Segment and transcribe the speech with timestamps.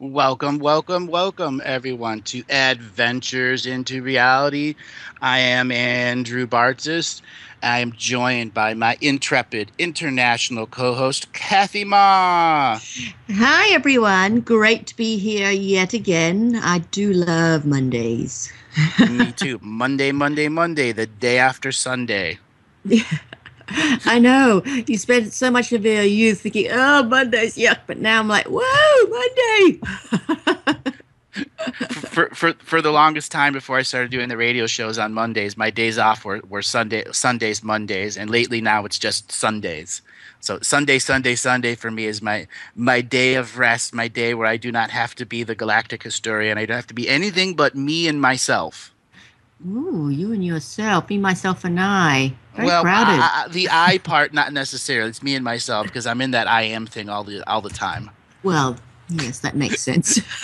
[0.00, 4.76] Welcome, welcome, welcome, everyone, to Adventures into Reality.
[5.20, 7.20] I am Andrew Bartzis.
[7.64, 12.78] I am joined by my intrepid international co host, Kathy Ma.
[13.28, 14.38] Hi, everyone.
[14.42, 16.54] Great to be here yet again.
[16.62, 18.52] I do love Mondays.
[19.10, 19.58] Me too.
[19.60, 22.38] Monday, Monday, Monday, the day after Sunday.
[22.84, 23.02] Yeah.
[24.06, 24.62] I know.
[24.86, 27.80] You spent so much of your youth thinking, oh, Monday's yuck.
[27.86, 29.80] But now I'm like, whoa, Monday.
[31.90, 35.56] for, for for the longest time before I started doing the radio shows on Mondays,
[35.56, 40.02] my days off were, were Sunday Sundays, Mondays, and lately now it's just Sundays.
[40.40, 44.46] So Sunday, Sunday, Sunday for me is my my day of rest, my day where
[44.46, 46.58] I do not have to be the galactic historian.
[46.58, 48.92] I don't have to be anything but me and myself.
[49.66, 52.32] Ooh, you and yourself, me, myself, and I.
[52.58, 53.20] Very well, crowded.
[53.20, 55.10] I, I, the I part, not necessarily.
[55.10, 57.70] It's me and myself because I'm in that I am thing all the all the
[57.70, 58.10] time.
[58.42, 58.76] well,
[59.08, 60.16] yes, that makes sense.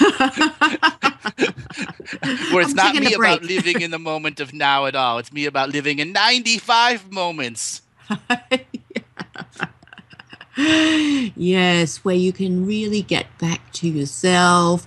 [2.53, 5.19] Where it's I'm not me about living in the moment of now at all.
[5.19, 7.83] It's me about living in 95 moments.
[10.57, 14.87] yes, where you can really get back to yourself.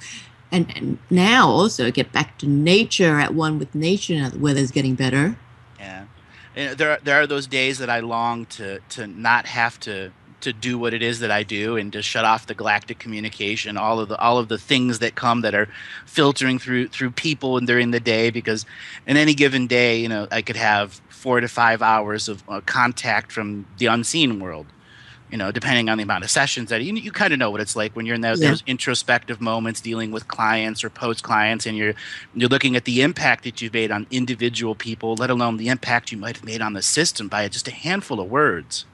[0.50, 4.72] And, and now also get back to nature at one with nature now the weather's
[4.72, 5.38] getting better.
[6.58, 10.54] And there there are those days that I long to to not have to to
[10.54, 14.00] do what it is that I do and to shut off the galactic communication, all
[14.00, 15.70] of the all of the things that come that are
[16.08, 18.32] filtering through through people and during the day.
[18.32, 18.66] Because
[19.06, 22.62] in any given day, you know, I could have four to five hours of uh,
[22.62, 24.66] contact from the unseen world.
[25.32, 27.60] You know, depending on the amount of sessions that you, you kind of know what
[27.60, 28.50] it's like when you're in those, Yeah.
[28.52, 31.96] those introspective moments dealing with clients or post clients, and you're
[32.34, 36.12] you're looking at the impact that you've made on individual people, let alone the impact
[36.12, 38.86] you might have made on the system by just a handful of words.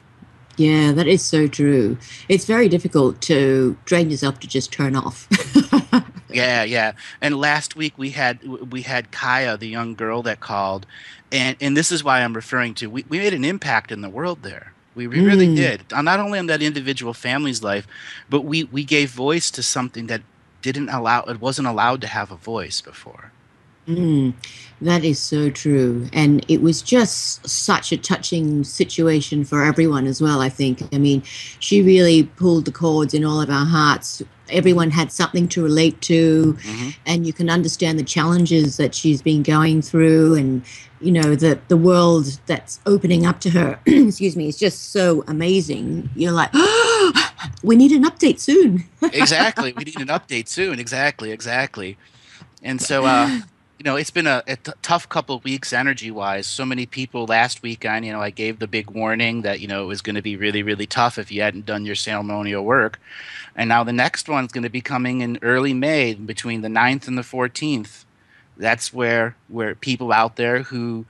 [0.58, 1.98] Yeah, that is so true.
[2.30, 5.28] It's very difficult to train yourself to just turn off.
[6.34, 6.94] Yeah, yeah.
[7.22, 10.88] And last week we had we had Kaya, the young girl that called,
[11.31, 12.89] and and this is why I'm referring to.
[12.89, 14.73] We we made an impact in the world there.
[14.95, 15.55] We, we really Mm.
[15.55, 15.81] did.
[15.92, 17.87] Uh, Not only on that individual family's life,
[18.30, 20.21] but we we gave voice to something that
[20.61, 23.31] didn't allow it wasn't allowed to have a voice before.
[23.87, 24.33] Mm,
[24.81, 26.08] that is so true.
[26.14, 30.81] And it was just such a touching situation for everyone as well, I think.
[30.93, 31.21] I mean,
[31.60, 34.21] she really pulled the chords in all of our hearts.
[34.49, 36.95] Everyone had something to relate to, Mhm.
[37.05, 40.61] and you can understand the challenges that she's been going through and
[41.03, 45.23] you know the the world that's opening up to her excuse me is just so
[45.27, 46.52] amazing you're like
[47.64, 49.73] we need an update soon exactly.
[49.73, 50.80] We need an update soon.
[50.80, 51.31] Exactly.
[51.31, 51.97] Exactly.
[52.61, 53.27] And so, uh,
[53.77, 56.47] you know, it's been a, a t- tough couple of weeks energy wise.
[56.47, 59.83] So many people last weekend, you know, I gave the big warning that, you know,
[59.83, 63.02] it was going to be really, really tough if you hadn't done your ceremonial work.
[63.55, 67.08] And now the next one's going to be coming in early May between the 9th
[67.08, 68.05] and the 14th.
[68.58, 71.05] That's where, where people out there who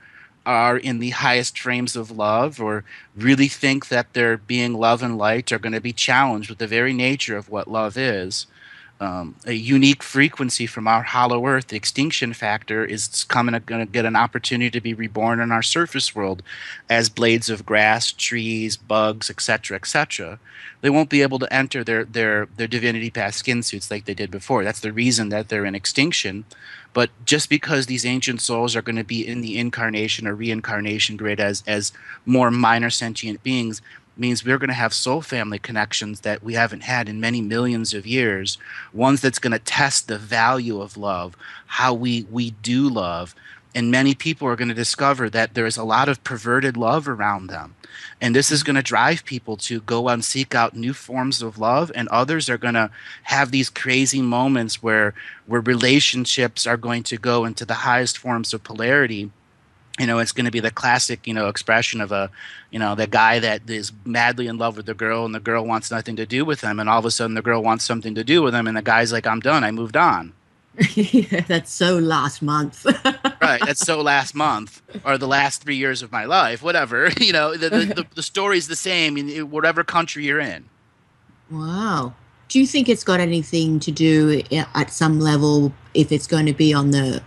[0.46, 2.84] are in the highest frames of love or
[3.16, 6.66] really think that they're being love and light are going to be challenged with the
[6.66, 8.46] very nature of what love is.
[9.00, 13.92] Um, a unique frequency from our hollow earth, the extinction factor, is coming going to
[13.92, 16.42] get an opportunity to be reborn in our surface world
[16.88, 20.38] as blades of grass, trees, bugs, etc., etc.
[20.80, 24.14] They won't be able to enter their their their divinity path skin suits like they
[24.14, 24.62] did before.
[24.62, 26.44] That's the reason that they're in extinction.
[26.92, 31.16] But just because these ancient souls are going to be in the incarnation or reincarnation
[31.16, 31.92] grid as as
[32.24, 33.82] more minor sentient beings
[34.16, 37.94] means we're going to have soul family connections that we haven't had in many millions
[37.94, 38.58] of years
[38.92, 41.36] ones that's going to test the value of love
[41.74, 43.34] how we we do love.
[43.76, 47.08] And many people are going to discover that there is a lot of perverted love
[47.08, 47.74] around them.
[48.20, 51.58] And this is going to drive people to go and seek out new forms of
[51.58, 51.90] love.
[51.96, 52.90] And others are going to
[53.24, 55.14] have these crazy moments where
[55.46, 59.32] where relationships are going to go into the highest forms of polarity
[59.98, 62.30] you know it's going to be the classic you know expression of a
[62.70, 65.64] you know the guy that is madly in love with the girl and the girl
[65.64, 68.14] wants nothing to do with him and all of a sudden the girl wants something
[68.14, 70.32] to do with him and the guy's like i'm done i moved on.
[70.96, 72.84] Yeah, that's so last month.
[73.40, 77.32] Right that's so last month or the last three years of my life whatever you
[77.32, 80.64] know the, the, the, the story's the same in whatever country you're in.
[81.50, 82.14] Wow.
[82.48, 86.46] Do you think it's got anything to do eh, at some level if it's going
[86.46, 87.22] to be on the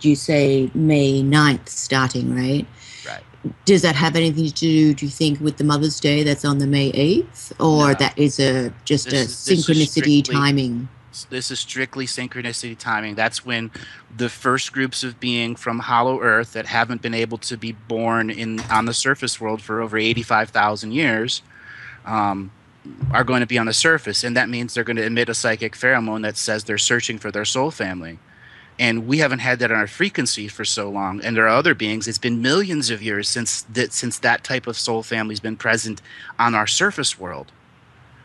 [0.00, 2.66] you say may 9th starting right
[3.06, 3.22] right
[3.64, 6.58] does that have anything to do do you think with the mother's day that's on
[6.58, 7.94] the may 8th or No.
[7.94, 9.86] that is a just This a synchronicity
[10.22, 10.88] strictly- timing
[11.28, 13.14] this is strictly synchronicity timing.
[13.16, 13.70] That's when
[14.16, 18.30] the first groups of being from Hollow Earth that haven't been able to be born
[18.30, 21.42] in on the surface world for over eighty-five thousand years,
[22.06, 22.50] um,
[23.10, 25.34] are going to be on the surface, and that means they're going to emit a
[25.34, 28.18] psychic pheromone that says they're searching for their soul family.
[28.82, 31.20] And we haven't had that on our frequency for so long.
[31.24, 32.08] And there are other beings.
[32.08, 36.02] It's been millions of years since that since that type of soul family's been present
[36.36, 37.52] on our surface world.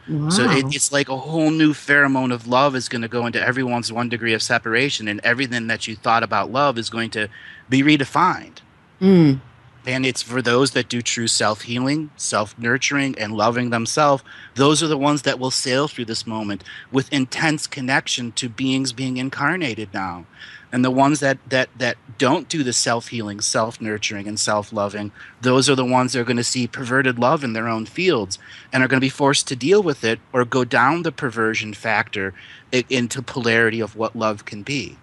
[0.09, 0.29] Wow.
[0.29, 3.39] So it, it's like a whole new pheromone of love is going to go into
[3.39, 7.27] everyone's one degree of separation, and everything that you thought about love is going to
[7.69, 8.57] be redefined.
[8.99, 9.41] Mm.
[9.87, 14.21] And it's for those that do true self healing, self nurturing, and loving themselves.
[14.55, 16.61] Those are the ones that will sail through this moment
[16.91, 20.25] with intense connection to beings being incarnated now.
[20.73, 24.73] And the ones that that that don't do the self healing, self nurturing, and self
[24.73, 27.85] loving, those are the ones that are going to see perverted love in their own
[27.85, 28.37] fields
[28.73, 31.73] and are going to be forced to deal with it or go down the perversion
[31.73, 32.33] factor
[32.73, 34.97] into polarity of what love can be.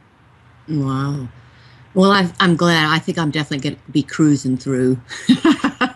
[0.69, 1.29] Wow.
[1.95, 2.93] Well, I, I'm glad.
[2.93, 4.99] I think I'm definitely going to be cruising through.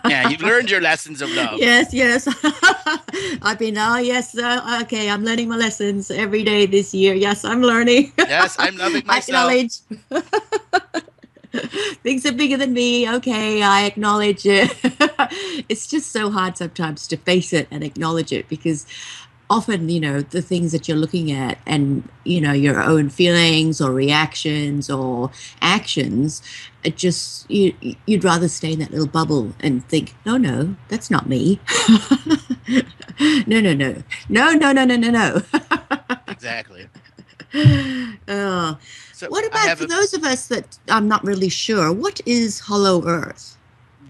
[0.07, 1.59] Yeah, you've learned your lessons of love.
[1.59, 2.25] Yes, yes.
[3.41, 4.37] I've been, oh, yes.
[4.37, 7.13] Uh, okay, I'm learning my lessons every day this year.
[7.13, 8.13] Yes, I'm learning.
[8.29, 9.51] Yes, I'm loving I myself.
[9.51, 10.23] acknowledge.
[12.03, 13.09] Things are bigger than me.
[13.09, 14.71] Okay, I acknowledge it.
[15.67, 18.85] it's just so hard sometimes to face it and acknowledge it because
[19.49, 23.81] often, you know, the things that you're looking at and, you know, your own feelings
[23.81, 25.31] or reactions or
[25.61, 26.41] actions,
[26.83, 27.73] it just, you,
[28.05, 31.59] you'd rather stay in that little bubble and think, no, no, that's not me.
[33.47, 34.03] no, no, no.
[34.29, 35.41] No, no, no, no, no, no.
[36.27, 36.87] Exactly.
[38.27, 38.77] oh.
[39.13, 41.91] So What about for a- those of us that I'm not really sure?
[41.91, 43.57] What is Hollow Earth?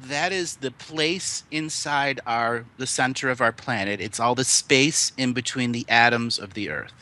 [0.10, 4.02] That is the place inside our the center of our planet.
[4.02, 6.94] It's all the space in between the atoms of the Earth.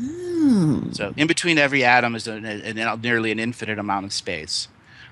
[0.00, 0.82] Oh.
[0.92, 4.68] So in between every atom is an, an, nearly an infinite amount of space.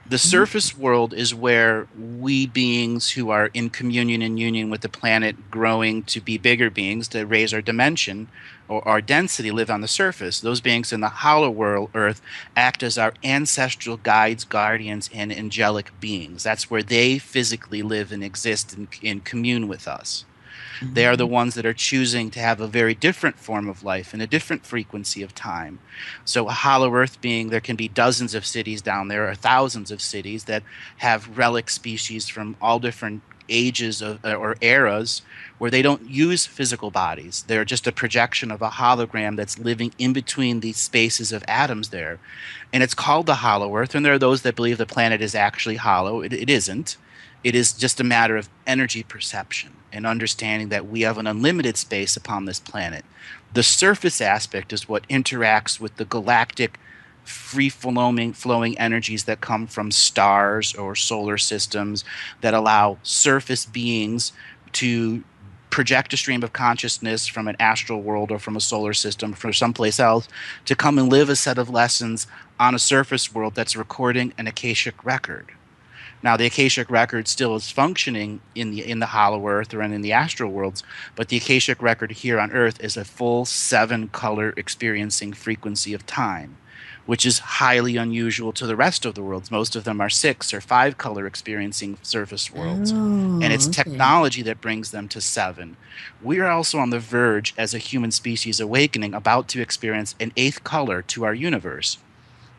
[0.09, 0.29] The mm-hmm.
[0.29, 5.51] surface world is where we beings who are in communion and union with the planet,
[5.51, 8.29] growing to be bigger beings to raise our dimension
[8.69, 10.41] or our density, live on the surface.
[10.41, 12.21] Those beings in the hollow world, Earth,
[12.57, 16.43] act as our ancestral guides, guardians, and angelic beings.
[16.43, 20.25] That's where they physically live and exist and, and commune with us.
[20.83, 21.33] They are the mm-hmm.
[21.33, 24.67] ones that are choosing to have a very different form of life and a different
[24.67, 25.79] frequency of time.
[26.25, 29.91] So, a hollow earth being, there can be dozens of cities down there, or thousands
[29.91, 30.63] of cities that
[30.99, 35.23] have relic species from all different ages of, uh, or eras
[35.59, 37.45] where they don't use physical bodies.
[37.47, 41.89] They're just a projection of a hologram that's living in between these spaces of atoms
[41.89, 42.19] there.
[42.73, 43.95] And it's called the hollow earth.
[43.95, 46.21] And there are those that believe the planet is actually hollow.
[46.21, 46.97] It, it isn't.
[47.43, 51.77] It is just a matter of energy perception and understanding that we have an unlimited
[51.77, 53.05] space upon this planet.
[53.55, 56.79] The surface aspect is what interacts with the galactic
[57.29, 62.05] free flowing flowing energies that come from stars or solar systems
[62.41, 64.33] that allow surface beings
[64.73, 65.23] to
[65.71, 69.53] project a stream of consciousness from an astral world or from a solar system from
[69.53, 70.29] someplace else
[70.65, 72.27] to come and live a set of lessons
[72.59, 75.53] on a surface world that's recording an akashic record.
[76.23, 80.01] Now, the Akashic record still is functioning in the in the Hollow Earth or in
[80.01, 80.83] the astral worlds,
[81.15, 86.07] but the Akashic record here on Earth is a full seven color experiencing frequency of
[86.07, 86.57] time,
[87.07, 89.51] which is highly unusual to the rest of the worlds.
[89.51, 92.95] Most of them are six or five color experiencing surface worlds.
[92.97, 93.83] Oh, And it's okay.
[93.85, 95.77] technology that brings them to seven.
[96.23, 100.33] We are also on the verge, as a human species awakening, about to experience an
[100.37, 101.99] eighth color to our universe.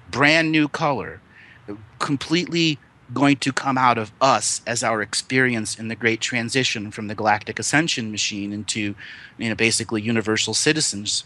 [0.10, 1.22] Brand new color,
[2.00, 2.80] completely
[3.14, 7.16] going to come out of us as our experience in the great transition from the
[7.16, 8.96] galactic ascension machine into
[9.38, 11.24] you know basically universal citizens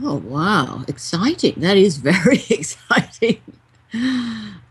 [0.00, 0.84] Oh, wow.
[0.88, 1.54] Exciting.
[1.58, 3.40] That is very exciting.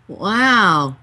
[0.07, 0.95] Wow.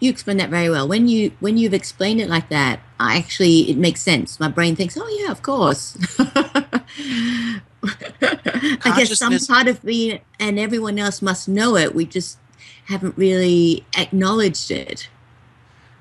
[0.00, 0.86] You explained that very well.
[0.86, 4.38] When you when you've explained it like that, I actually it makes sense.
[4.38, 7.60] My brain thinks, "Oh yeah, of course." I
[8.96, 11.94] guess some part of me and everyone else must know it.
[11.94, 12.38] We just
[12.86, 15.08] haven't really acknowledged it.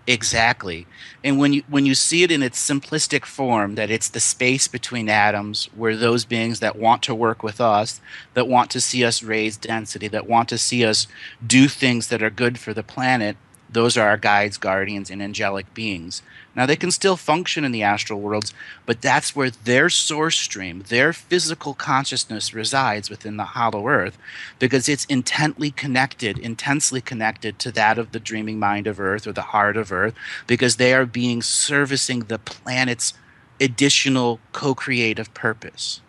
[0.05, 0.85] Exactly.
[1.23, 4.67] And when you when you see it in its simplistic form that it's the space
[4.67, 8.01] between atoms where those beings that want to work with us,
[8.33, 11.07] that want to see us raise density, that want to see us
[11.45, 13.37] do things that are good for the planet,
[13.73, 16.21] those are our guides, guardians and angelic beings.
[16.55, 18.53] Now they can still function in the astral worlds,
[18.85, 24.17] but that's where their source stream, their physical consciousness resides within the hollow earth
[24.59, 29.31] because it's intently connected, intensely connected to that of the dreaming mind of Earth or
[29.31, 30.13] the heart of Earth,
[30.47, 33.13] because they are being servicing the planet's
[33.59, 36.01] additional co creative purpose.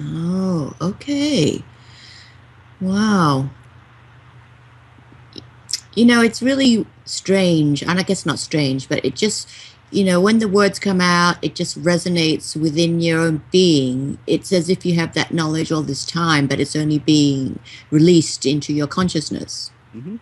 [0.00, 1.62] Oh, okay.
[2.80, 3.50] Wow.
[5.94, 9.48] You know, it's really strange, and I guess not strange, but it just
[9.90, 14.18] you know, when the words come out, it just resonates within your own being.
[14.26, 17.58] It's as if you have that knowledge all this time, but it's only being
[17.90, 19.70] released into your consciousness.
[19.94, 20.16] Mm-hmm.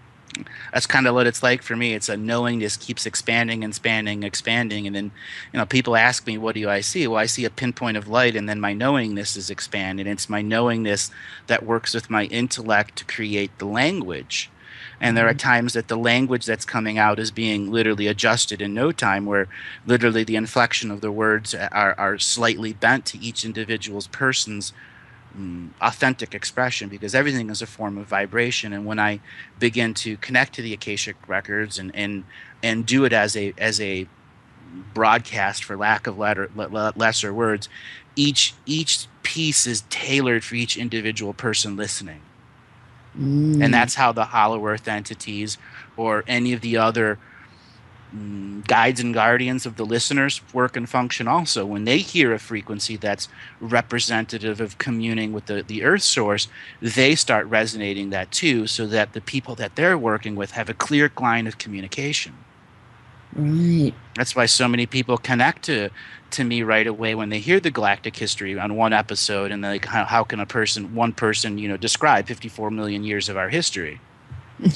[0.73, 1.95] That's kind of what it's like for me.
[1.95, 5.11] It's a knowingness keeps expanding and expanding, expanding, and then,
[5.53, 8.09] you know, people ask me, "What do I see?" Well, I see a pinpoint of
[8.09, 10.07] light, and then my knowingness is expanded.
[10.07, 11.11] It's my knowingness
[11.49, 14.49] that works with my intellect to create the language
[15.01, 15.39] and there are mm-hmm.
[15.39, 19.49] times that the language that's coming out is being literally adjusted in no time, where
[19.87, 24.73] literally the inflection of the words are, are slightly bent to each individual's person's
[25.35, 28.73] um, authentic expression because everything is a form of vibration.
[28.73, 29.21] And when I
[29.59, 32.25] begin to connect to the Akashic records and, and,
[32.63, 34.07] and do it as a, as a
[34.95, 37.69] broadcast, for lack of letter, lesser words,
[38.17, 42.21] each, each piece is tailored for each individual person listening.
[43.19, 43.63] Mm.
[43.63, 45.59] And that's how the Hollow Earth entities
[45.97, 47.19] or any of the other
[48.15, 51.67] mm, guides and guardians of the listeners work and function also.
[51.67, 53.29] When they hear a frequency that's
[53.61, 56.49] representative of communing with the, the Earth source,
[56.81, 60.75] they start resonating that too, so that the people that they're working with have a
[60.75, 62.35] clear line of communication.
[63.35, 63.93] Right.
[64.17, 65.91] That's why so many people connect to
[66.31, 69.87] to me right away when they hear the galactic history on one episode and like
[69.87, 73.49] how, how can a person one person you know describe 54 million years of our
[73.49, 74.01] history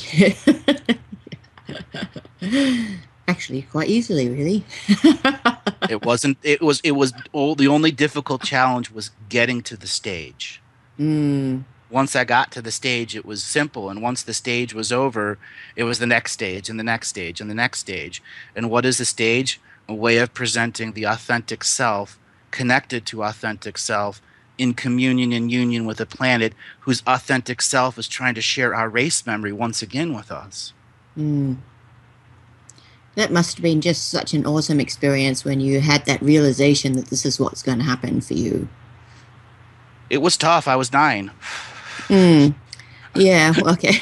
[3.29, 4.65] actually quite easily really
[5.91, 9.87] it wasn't it was it was all, the only difficult challenge was getting to the
[9.87, 10.63] stage
[10.99, 11.63] mm.
[11.93, 15.39] Once i got to the stage it was simple and once the stage was over
[15.77, 18.23] it was the next stage and the next stage and the next stage
[18.57, 22.19] and what is the stage a way of presenting the authentic self
[22.51, 24.23] connected to authentic self
[24.59, 28.89] in communion and union with a planet whose authentic self is trying to share our
[28.89, 30.73] race memory once again with us.
[31.19, 31.57] Mm.
[33.17, 37.07] That must have been just such an awesome experience when you had that realization that
[37.07, 38.69] this is what's going to happen for you.
[40.09, 40.69] It was tough.
[40.69, 41.31] I was nine.
[42.09, 42.55] Mm.
[43.15, 43.53] Yeah.
[43.59, 43.97] Okay.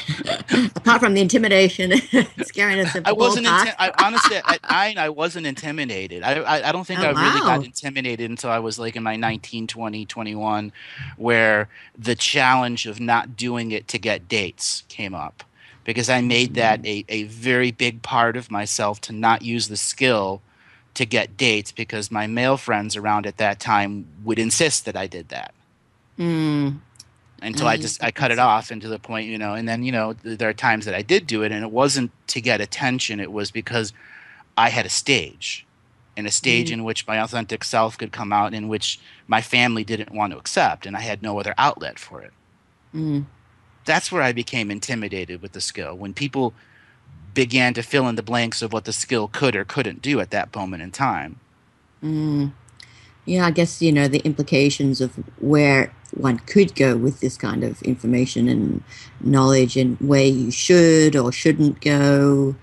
[0.75, 1.91] Apart from the intimidation,
[2.39, 3.45] scariness of I wasn't.
[3.47, 6.23] Inti- I, honestly, at nine, I wasn't intimidated.
[6.23, 9.03] I, I, I don't think oh, I really got intimidated until I was like in
[9.03, 10.71] my 19, 20, 21,
[11.17, 11.67] where
[11.97, 15.43] the challenge of not doing it to get dates came up,
[15.83, 17.05] because I made that mm.
[17.09, 20.41] a, a very big part of myself to not use the skill
[20.93, 25.07] to get dates because my male friends around at that time would insist that I
[25.07, 25.53] did that.
[26.17, 26.79] Mm
[27.41, 29.83] until I just I cut it off and to the point, you know, and then
[29.83, 32.61] you know there are times that I did do it and it wasn't to get
[32.61, 33.93] attention, it was because
[34.57, 35.65] I had a stage.
[36.17, 36.73] And a stage mm.
[36.73, 40.37] in which my authentic self could come out in which my family didn't want to
[40.37, 42.33] accept and I had no other outlet for it.
[42.93, 43.25] Mm.
[43.85, 45.95] That's where I became intimidated with the skill.
[45.95, 46.53] When people
[47.33, 50.31] began to fill in the blanks of what the skill could or couldn't do at
[50.31, 51.39] that moment in time.
[52.03, 52.51] Mm.
[53.25, 57.63] Yeah, I guess, you know, the implications of where one could go with this kind
[57.63, 58.83] of information and
[59.21, 62.55] knowledge and where you should or shouldn't go.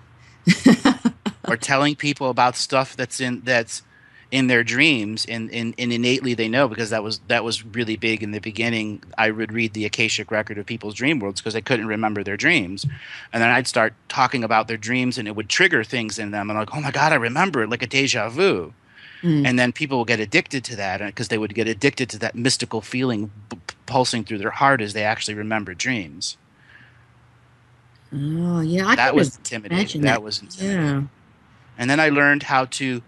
[1.48, 3.82] or telling people about stuff that's in that's
[4.30, 7.96] in their dreams and, and, and, innately they know because that was that was really
[7.96, 9.02] big in the beginning.
[9.16, 12.36] I would read the akashic record of people's dream worlds because they couldn't remember their
[12.36, 12.84] dreams.
[13.32, 16.50] And then i'd start talking about their dreams and it would trigger things in them.
[16.50, 18.74] And like oh my god i remember it like a deja vu
[19.22, 19.46] Mm.
[19.46, 22.18] And then people will get addicted to that because uh, they would get addicted to
[22.18, 26.36] that mystical feeling b- pulsing through their heart as they actually remember dreams.
[28.12, 28.86] Oh, yeah.
[28.86, 30.02] I that was intimidating.
[30.02, 30.14] That.
[30.14, 30.22] that.
[30.22, 30.84] was intimidating.
[30.84, 31.02] Yeah.
[31.76, 33.02] And then I learned how to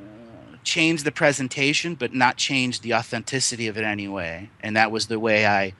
[0.00, 4.50] uh, change the presentation, but not change the authenticity of it anyway.
[4.60, 5.74] And that was the way I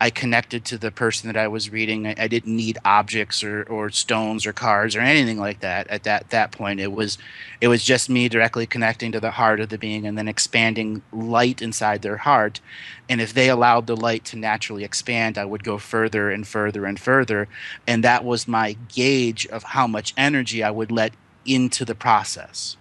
[0.00, 2.06] I connected to the person that I was reading.
[2.06, 6.04] I, I, didn't need objects or, or stones or cards or anything like that at
[6.04, 6.78] that that point.
[6.78, 7.18] It was
[7.60, 11.02] it was just me directly connecting to the heart of the being and then expanding
[11.12, 12.60] light inside their heart.
[13.08, 16.84] And if they allowed the light to naturally expand, I would go further and further
[16.84, 17.48] and further.
[17.86, 21.12] And that was my gauge of how much energy I would let
[21.44, 22.76] into the process.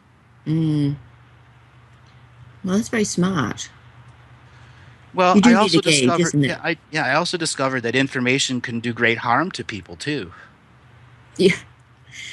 [0.45, 0.97] Mm.
[2.63, 3.69] Well, that's very smart.
[5.17, 6.45] Well, I also gauge, discovered.
[6.45, 10.31] Yeah, I, yeah, I also discovered that information can do great harm to people too.
[11.37, 11.55] Yeah.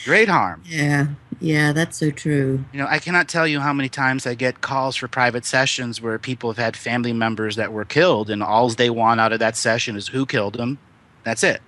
[0.04, 0.62] Great harm.
[0.66, 1.06] Yeah,
[1.40, 2.62] yeah, that's so true.
[2.74, 6.02] You know, I cannot tell you how many times I get calls for private sessions
[6.02, 9.38] where people have had family members that were killed, and all they want out of
[9.38, 10.76] that session is who killed them.
[11.24, 11.62] That's it.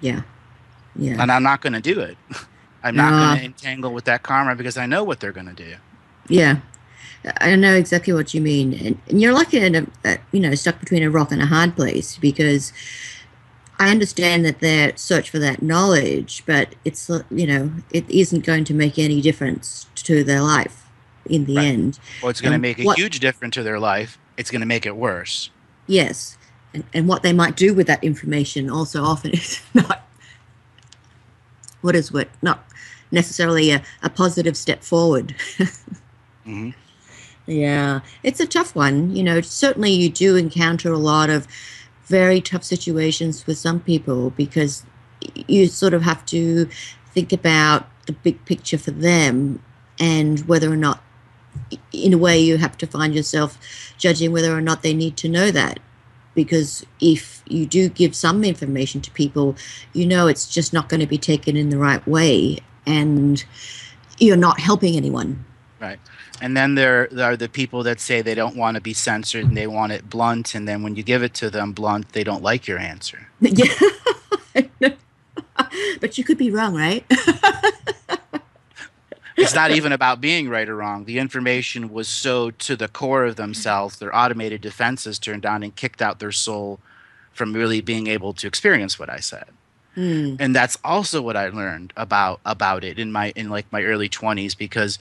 [0.00, 0.22] Yeah.
[0.96, 1.22] Yeah.
[1.22, 2.16] And I'm not going to do it.
[2.82, 5.54] I'm not going to entangle with that karma because I know what they're going to
[5.54, 5.76] do.
[6.28, 6.56] Yeah,
[7.40, 10.54] I know exactly what you mean, and, and you're like in a, a, you know
[10.54, 12.72] stuck between a rock and a hard place because
[13.78, 18.64] I understand that they're search for that knowledge, but it's you know it isn't going
[18.64, 20.86] to make any difference to their life
[21.26, 21.66] in the Right.
[21.66, 21.98] end.
[22.20, 24.18] Well, it's going to make a what- huge difference to their life.
[24.36, 25.50] It's going to make it worse.
[25.86, 26.36] Yes,
[26.74, 30.02] and, and what they might do with that information also often is not
[31.82, 32.64] what is what not
[33.12, 35.34] necessarily a, a positive step forward.
[36.44, 36.70] hmm
[37.46, 39.14] Yeah, it's a tough one.
[39.16, 41.46] You know, certainly you do encounter a lot of
[42.06, 44.84] very tough situations with some people because
[45.48, 46.68] you sort of have to
[47.12, 49.62] think about the big picture for them
[49.98, 51.02] and whether or not,
[51.92, 53.58] in a way, you have to find yourself
[53.98, 55.78] judging whether or not they need to know that.
[56.34, 59.54] Because if you do give some information to people,
[59.92, 63.44] you know it's just not going to be taken in the right way and
[64.18, 65.44] you're not helping anyone.
[66.42, 69.44] And then there, there are the people that say they don't want to be censored
[69.44, 70.56] and they want it blunt.
[70.56, 73.28] And then when you give it to them blunt, they don't like your answer.
[74.54, 74.94] Yeah.
[76.00, 77.04] but you could be wrong, right?
[79.34, 81.04] It's not even about being right or wrong.
[81.04, 85.74] The information was so to the core of themselves, their automated defenses turned on and
[85.74, 86.80] kicked out their soul
[87.32, 89.46] from really being able to experience what I said.
[89.94, 90.36] Hmm.
[90.40, 94.08] and that's also what I learned about about it in my in like my early
[94.08, 94.98] 20s because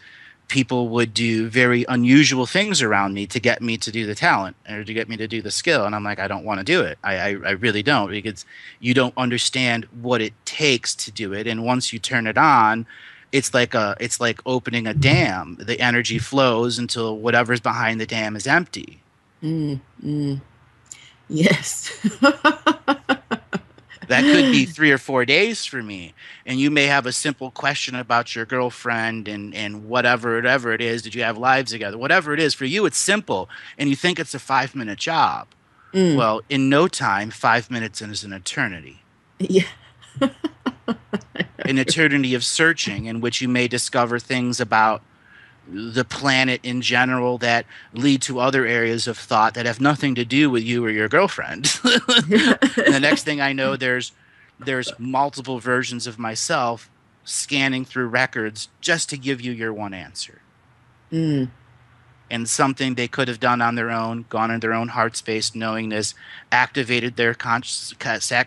[0.51, 4.55] people would do very unusual things around me to get me to do the talent
[4.69, 5.85] or to get me to do the skill.
[5.85, 6.99] And I'm like I don't want to do it.
[7.03, 8.45] I, I I really don't because
[8.79, 11.47] you don't understand what it takes to do it.
[11.47, 12.85] And once you turn it on
[13.31, 15.57] it's like a it's like opening a dam.
[15.59, 19.01] The energy flows until whatever's behind the dam is empty.
[19.41, 20.41] Mm, mm.
[21.29, 21.91] Yes.
[24.11, 26.13] that could be three or four days for me.
[26.45, 30.81] And you may have a simple question about your girlfriend and and whatever whatever it
[30.81, 32.53] is did you have lives together whatever it is.
[32.53, 35.47] For you it's simple and you think it's a five minute job.
[35.93, 38.99] Mm, well in no time five minutes is an eternity.
[39.39, 39.63] Yeah.
[41.65, 45.01] an eternity of searching in which you may discover things about
[45.67, 50.25] the planet in general that lead to other areas of thought that have nothing to
[50.25, 54.11] do with you or your girlfriend and the next thing I know, there's
[54.59, 56.89] there's multiple versions of myself
[57.23, 60.41] scanning through records just to give you your one answer.
[61.11, 61.49] Mm,
[62.29, 65.53] And something they could have done on their own, gone in their own heart space,
[65.55, 66.13] knowingness,
[66.51, 67.93] activated their conscious,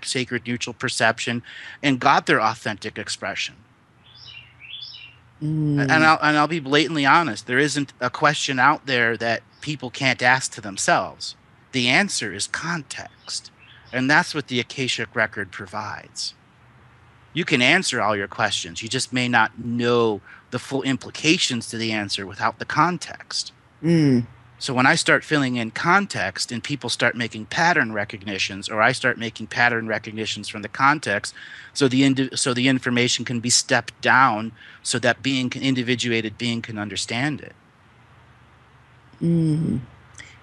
[0.02, 1.42] sacred neutral perception,
[1.82, 3.56] and got their authentic expression.
[5.42, 5.80] Mm.
[5.80, 7.46] And I'll and I'll be blatantly honest.
[7.46, 11.36] There isn't a question out there that people can't ask to themselves.
[11.72, 13.50] The answer is context,
[13.92, 16.34] and that's what the Akashic record provides.
[17.32, 18.82] You can answer all your questions.
[18.82, 20.20] You just may not know
[20.52, 23.52] the full implications to the answer without the context.
[23.82, 24.26] Mm,
[24.64, 28.92] So when I start filling in context and people start making pattern recognitions, or I
[28.92, 31.34] start making pattern recognitions from the context,
[31.74, 36.38] so the indi- so the information can be stepped down, so that being can, individuated
[36.38, 37.54] being can understand it.
[39.20, 39.80] mm.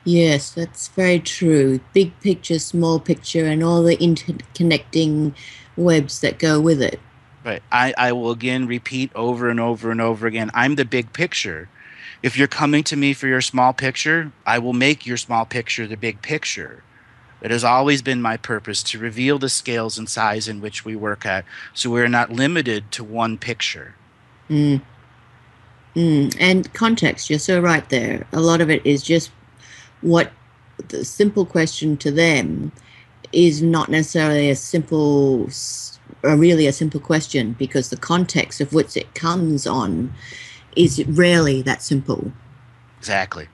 [0.03, 1.79] Yes, that's very true.
[1.91, 5.34] Big picture, small picture, and all the interconnecting
[5.75, 6.99] webs that go with it.
[7.43, 10.51] But I, I will again repeat over and over and over again.
[10.53, 11.69] I'm the big picture.
[12.23, 15.88] If you're coming to me for your small picture, I will make your small picture
[15.88, 16.84] the big picture.
[17.41, 20.95] It has always been my purpose to reveal the scales and size in which we
[20.95, 23.95] work at, so we're not limited to one picture.
[24.49, 24.81] Mm.
[25.95, 26.38] Mm.
[26.39, 28.27] And context, you're so right there.
[28.34, 29.31] A lot of it is just
[30.01, 30.31] what
[30.89, 32.71] the simple question to them
[33.34, 35.49] is not necessarily a simple,
[36.21, 40.13] really a simple question because the context of which it comes on
[40.75, 42.31] is rarely that simple.
[42.99, 43.47] Exactly.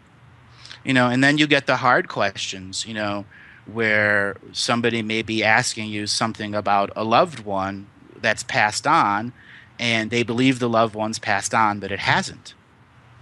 [0.84, 3.26] You know, and then you get the hard questions, you know,
[3.66, 7.88] where somebody may be asking you something about a loved one
[8.22, 9.34] that's passed on,
[9.80, 12.54] and they believe the loved one's passed on, but it hasn't.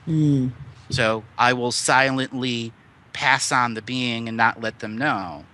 [0.07, 0.51] Mm.
[0.89, 2.71] So I will silently
[3.13, 5.45] pass on the being and not let them know.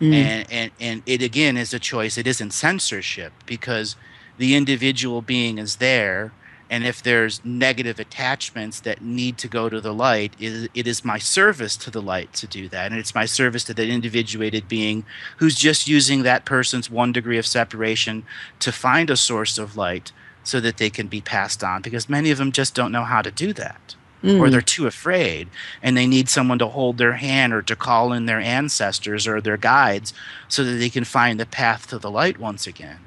[0.00, 0.14] Mm.
[0.14, 2.16] And, and and it again is a choice.
[2.16, 3.96] It isn't censorship because
[4.38, 6.32] the individual being is there.
[6.70, 11.04] And if there's negative attachments that need to go to the light, it, it is
[11.04, 12.92] my service to the light to do that.
[12.92, 15.04] And it's my service to that individuated being
[15.38, 18.22] who's just using that person's one degree of separation
[18.60, 20.12] to find a source of light
[20.44, 23.20] so that they can be passed on because many of them just don't know how
[23.20, 24.50] to do that or Mm.
[24.50, 25.48] they're too afraid
[25.82, 29.40] and they need someone to hold their hand or to call in their ancestors or
[29.40, 30.12] their guides
[30.46, 32.98] so that they can find the path to the light once again.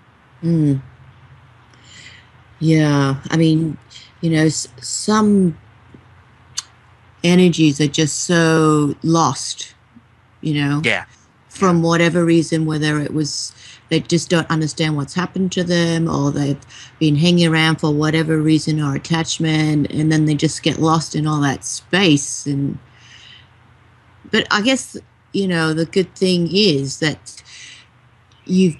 [0.43, 0.81] Mm.
[2.63, 3.77] Yeah, I mean,
[4.21, 5.57] you know, s- some
[7.23, 9.75] energies are just so lost,
[10.41, 10.81] you know.
[10.83, 11.05] Yeah.
[11.49, 13.53] from whatever reason, whether it was
[13.89, 16.65] they just don't understand what's happened to them or they've
[16.99, 21.27] been hanging around for whatever reason or attachment and then they just get lost in
[21.27, 22.79] all that space and
[24.31, 24.97] but i guess
[25.31, 27.43] you know the good thing is that
[28.45, 28.75] you've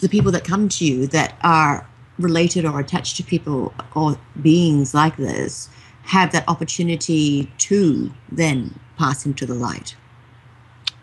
[0.00, 1.86] the people that come to you that are
[2.22, 5.68] related or attached to people or beings like this
[6.04, 9.96] have that opportunity to then pass into the light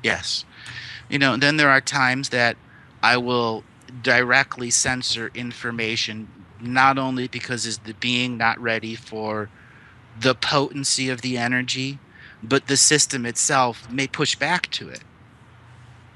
[0.03, 0.45] yes
[1.10, 2.55] you know then there are times that
[3.01, 3.63] I will
[4.03, 6.27] directly censor information
[6.62, 9.49] not only because is the being not ready for
[10.19, 11.99] the potency of the energy,
[12.43, 15.01] but the system itself may push back to it.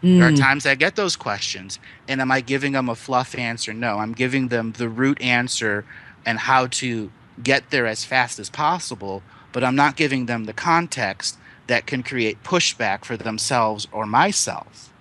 [0.03, 0.19] Mm.
[0.19, 0.39] There are mm.
[0.39, 3.73] times I get those questions, and am I giving them a fluff answer?
[3.73, 5.85] No, I'm giving them the root answer
[6.25, 7.09] and how to
[7.41, 11.37] get there as fast as possible, but I'm not giving them the context
[11.67, 14.91] that can create pushback for themselves or myself.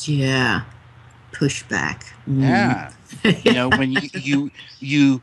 [0.00, 0.62] Yeah.
[1.32, 2.04] Pushback.
[2.26, 2.40] Mm.
[2.40, 2.92] Yeah.
[3.44, 4.50] you know, when you you,
[4.80, 5.22] you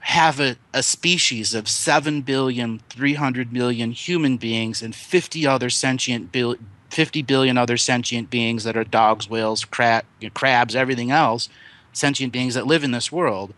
[0.00, 6.32] have a, a species of 7 billion 300 million human beings and 50 other sentient
[6.90, 11.48] 50 billion other sentient beings that are dogs whales crab, crabs everything else
[11.92, 13.54] sentient beings that live in this world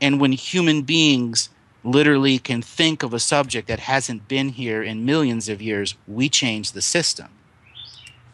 [0.00, 1.48] and when human beings
[1.82, 6.28] literally can think of a subject that hasn't been here in millions of years we
[6.28, 7.28] change the system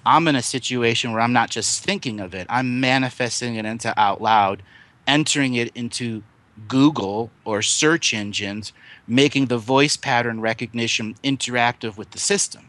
[0.07, 3.93] I'm in a situation where I'm not just thinking of it, I'm manifesting it into
[3.99, 4.63] out loud,
[5.05, 6.23] entering it into
[6.69, 8.73] Google or search engines,
[9.09, 12.67] making the voice pattern recognition interactive with the system.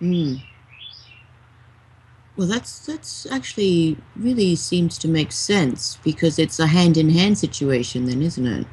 [0.00, 0.42] Mm.
[2.36, 7.38] Well, that's that's actually really seems to make sense because it's a hand in hand
[7.38, 8.66] situation, then, isn't it?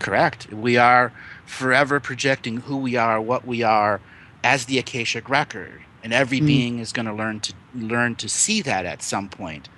[0.00, 0.52] Correct.
[0.52, 1.12] We are
[1.46, 4.00] forever projecting who we are, what we are,
[4.42, 6.46] as the Akashic record and every mm.
[6.46, 9.68] being is going to learn to learn to see that at some point.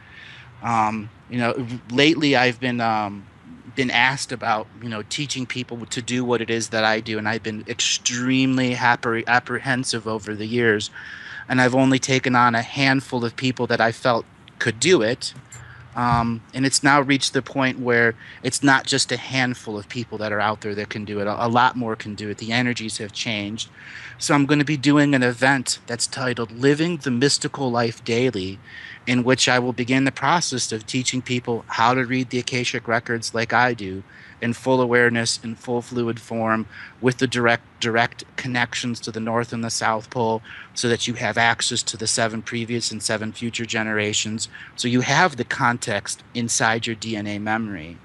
[0.62, 3.26] Um, you know, lately I've been um,
[3.76, 7.16] been asked about you know teaching people to do what it is that I do,
[7.16, 10.90] and I've been extremely happy, apprehensive over the years,
[11.48, 14.24] and I've only taken on a handful of people that I felt
[14.58, 15.34] could do it.
[15.94, 20.18] Um, and it's now reached the point where it's not just a handful of people
[20.18, 21.26] that are out there that can do it.
[21.26, 22.36] A, lot more can do it.
[22.36, 23.70] The energies have changed.
[24.18, 28.58] So I'm going to be doing an event that's titled Living the Mystical Life Daily,
[29.06, 32.86] in which I will begin the process of teaching people how to read the Akashic
[32.86, 34.02] records like I do
[34.40, 36.66] in full awareness in full fluid form
[37.00, 40.42] with the direct direct connections to the north and the south pole
[40.74, 44.48] so that you have access to the seven previous and seven future generations.
[44.76, 47.98] So you have the context inside your dna memory.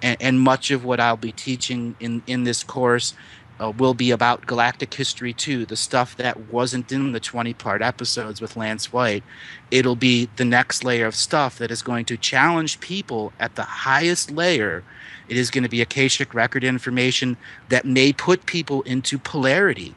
[0.00, 3.14] And, and much of what i'll be teaching in in this course
[3.62, 7.80] uh, will be about galactic history too the stuff that wasn't in the 20 part
[7.82, 9.22] episodes with lance white
[9.70, 13.62] it'll be the next layer of stuff that is going to challenge people at the
[13.62, 14.82] highest layer
[15.32, 17.38] it is going to be Akashic record information
[17.70, 19.94] that may put people into polarity.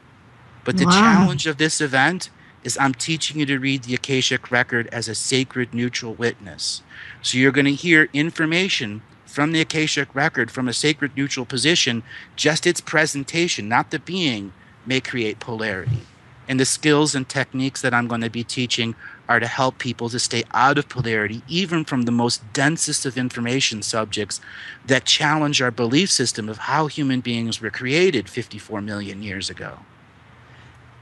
[0.64, 0.92] But the wow.
[0.92, 2.30] challenge of this event
[2.64, 6.82] is I'm teaching you to read the Akashic record as a sacred neutral witness.
[7.22, 9.02] So you're going to hear information
[9.36, 12.02] from the Akashic record from a sacred neutral position,
[12.36, 14.50] just its presentation, not the being,
[14.86, 16.06] may create polarity.
[16.48, 18.94] And the skills and techniques that I'm going to be teaching
[19.28, 23.18] are to help people to stay out of polarity, even from the most densest of
[23.18, 24.40] information subjects
[24.86, 29.80] that challenge our belief system of how human beings were created 54 million years ago.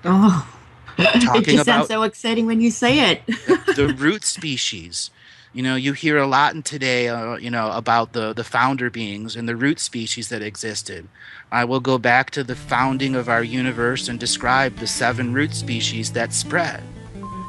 [0.05, 0.53] Oh,
[0.97, 3.27] Talking it just sounds so exciting when you say it.
[3.77, 5.11] the root species.
[5.55, 8.91] You know, you hear a lot in today, uh, you know, about the, the founder
[8.91, 11.07] beings and the root species that existed.
[11.53, 15.55] I will go back to the founding of our universe and describe the seven root
[15.55, 16.83] species that spread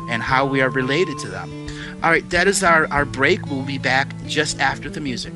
[0.07, 1.49] and how we are related to them.
[2.03, 3.43] All right, that is our, our break.
[3.47, 5.33] We'll be back just after the music.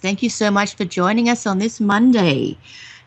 [0.00, 2.56] Thank you so much for joining us on this Monday.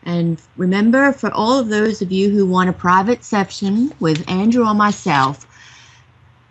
[0.04, 4.66] And remember, for all of those of you who want a private session with Andrew
[4.66, 5.46] or myself,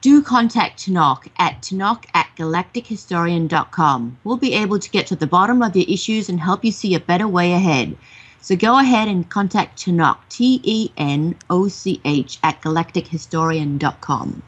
[0.02, 4.18] do contact Tenoch at tenoch at galactichistorian.com.
[4.24, 6.96] We'll be able to get to the bottom of your issues and help you see
[6.96, 7.96] a better way ahead.
[8.42, 14.42] So go ahead and contact Tenoch, T E N O C H, at galactichistorian.com.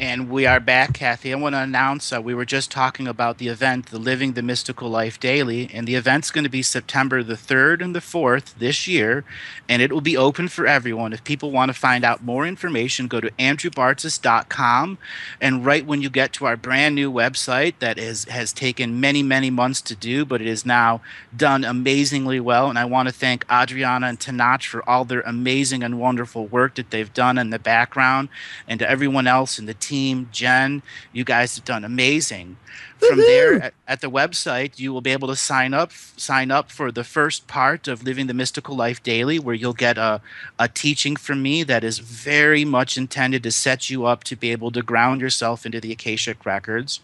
[0.00, 1.32] And we are back, Kathy.
[1.32, 4.42] I want to announce uh, we were just talking about the event, the Living the
[4.42, 8.54] Mystical Life Daily, and the event's going to be September the 3rd and the 4th
[8.58, 9.24] this year,
[9.68, 11.12] and it will be open for everyone.
[11.12, 14.98] If people want to find out more information, go to andrewbartzis.com,
[15.40, 19.22] and right when you get to our brand new website that is, has taken many,
[19.22, 21.02] many months to do, but it is now
[21.36, 25.84] done amazingly well, and I want to thank Adriana and Tenoch for all their amazing
[25.84, 28.28] and wonderful work that they've done in the background,
[28.66, 32.56] and to everyone else in the team, Jen, you guys have done amazing.
[32.98, 36.70] From there at, at, the website, you will be able to sign up sign up
[36.70, 40.20] for the first part of Living the Mystical Life Daily, where you'll get a,
[40.58, 44.52] a teaching from me that is very much intended to set you up to be
[44.52, 47.00] able to ground yourself into the Akashic records.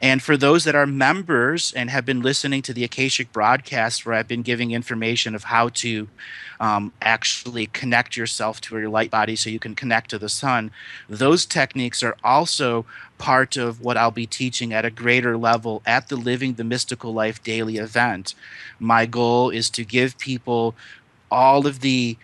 [0.00, 4.14] And for those that are members and have been listening to the Akashic broadcast, where
[4.14, 6.08] I've been giving information of how to
[6.60, 10.70] um, actually connect yourself to your light body so you can connect to the sun.
[11.08, 12.86] Those techniques are also
[13.18, 17.12] part of what I'll be teaching at a greater level at the Living the Mystical
[17.12, 18.34] Life daily event.
[18.78, 20.74] My goal is to give people
[21.30, 22.16] all of the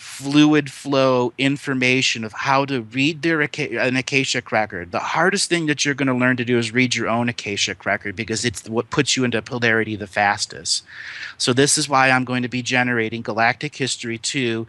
[0.00, 4.92] fluid flow information of how to read their an akashic record.
[4.92, 7.84] The hardest thing that you're going to learn to do is read your own akashic
[7.84, 10.84] record because it's what puts you into polarity the fastest.
[11.36, 14.66] So this is why I'm going to be generating Galactic History 2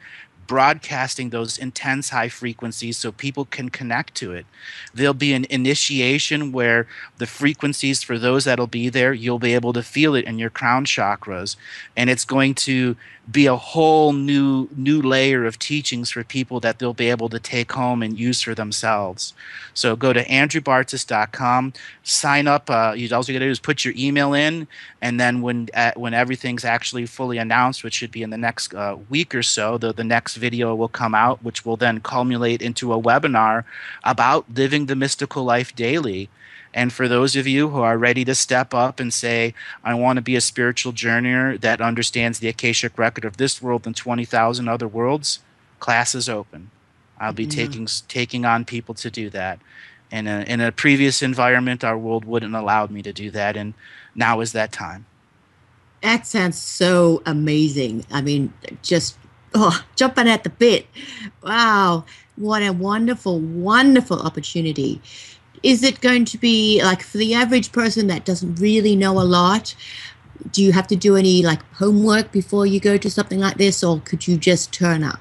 [0.52, 4.46] broadcasting those intense high frequencies so people can connect to it.
[4.94, 6.88] There'll be an initiation where
[7.20, 10.50] the frequencies for those that'll be there, you'll be able to feel it in your
[10.50, 11.56] crown chakras.
[11.96, 12.98] And it's going to
[13.32, 17.39] be a whole new new layer of teachings for people that they'll be able to
[17.39, 19.34] take home and use for themselves.
[19.74, 22.70] So go to andrewbartzis.com, sign up.
[22.70, 24.67] Uh, you all you got to do is put your email in,
[25.02, 28.74] and then when uh, when everything's actually fully announced, which should be in the next
[28.74, 32.62] uh, week or so, the the next video will come out, which will then culminate
[32.62, 33.63] into a webinar
[34.04, 36.30] about living the mystical life daily
[36.74, 39.54] and for those of you who are ready to step up and say,
[39.84, 43.86] I want to be a spiritual journeyer that understands the Akashic record of this world
[43.86, 45.40] and 20,000 other worlds,
[45.80, 46.72] class is open.
[47.20, 47.50] I'll be yeah.
[47.50, 49.60] taking taking on people to do that.
[50.12, 53.74] In a, in a previous environment, our world wouldn't allow me to do that, and
[54.16, 55.06] now is that time.
[56.02, 58.06] That sounds so amazing.
[58.12, 59.18] I mean, just
[59.54, 60.88] oh, jumping at the bit.
[61.44, 62.06] Wow,
[62.36, 65.02] what a wonderful, wonderful opportunity
[65.63, 69.24] is it going to be like for the average person that doesn't really know a
[69.24, 69.76] lot
[70.52, 73.84] do you have to do any like homework before you go to something like this
[73.84, 75.19] or could you just turn up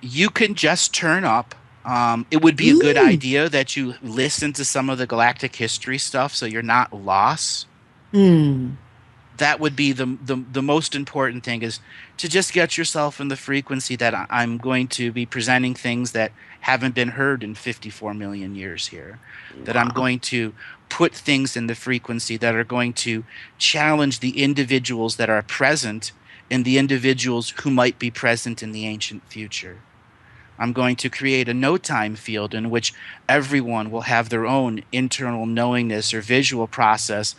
[0.00, 2.80] you can just turn up um, it would be Ooh.
[2.80, 6.62] a good idea that you listen to some of the galactic history stuff so you're
[6.62, 7.66] not lost
[8.12, 8.74] mm.
[9.38, 11.80] That would be the, the the most important thing is
[12.16, 16.32] to just get yourself in the frequency that i'm going to be presenting things that
[16.60, 19.20] haven't been heard in 54 million years here
[19.64, 20.54] that I'm going to
[20.88, 23.24] put things in the frequency that are going to
[23.58, 26.12] challenge the individuals that are present
[26.50, 29.78] and the individuals who might be present in the ancient future.
[30.58, 32.94] I'm going to create a no time field in which
[33.28, 37.34] everyone will have their own internal knowingness or visual process,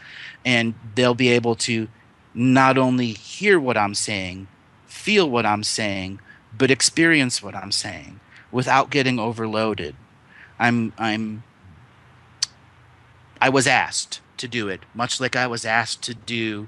[0.45, 1.87] and they'll be able to
[2.33, 4.47] not only hear what I'm saying,
[4.85, 6.19] feel what I'm saying,
[6.55, 8.19] but experience what I'm saying
[8.51, 9.95] without getting overloaded.
[10.59, 11.43] I'm, I'm
[13.41, 16.67] I was asked to do it, much like I was asked to do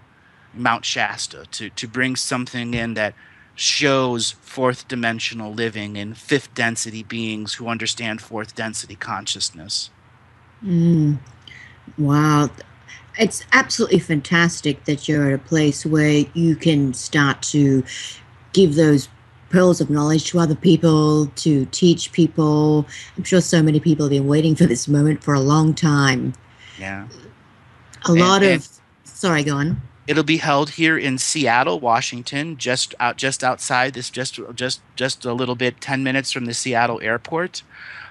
[0.53, 3.13] Mount Shasta, to, to bring something in that
[3.59, 9.89] shows fourth dimensional living and fifth density beings who understand fourth density consciousness.
[10.63, 11.19] Mm.
[11.97, 12.49] Wow.
[13.17, 17.83] It's absolutely fantastic that you're at a place where you can start to
[18.53, 19.09] give those
[19.49, 22.87] pearls of knowledge to other people, to teach people.
[23.17, 26.33] I'm sure so many people have been waiting for this moment for a long time.
[26.79, 27.09] Yeah.
[28.07, 28.65] A and, lot of.
[29.03, 29.81] Sorry, go on.
[30.09, 35.23] It'll be held here in Seattle, Washington, just out just outside this, just just just
[35.23, 37.61] a little bit, ten minutes from the Seattle airport.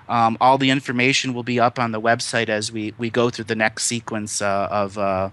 [0.08, 3.44] Um, all the information will be up on the website as we, we go through
[3.46, 5.28] the next sequence uh, of, uh,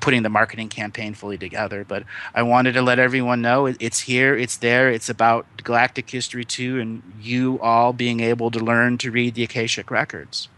[0.00, 1.84] putting the marketing campaign fully together.
[1.84, 6.08] But I wanted to let everyone know it, it's here, it's there, it's about galactic
[6.08, 10.48] history too, and you all being able to learn to read the Akashic records.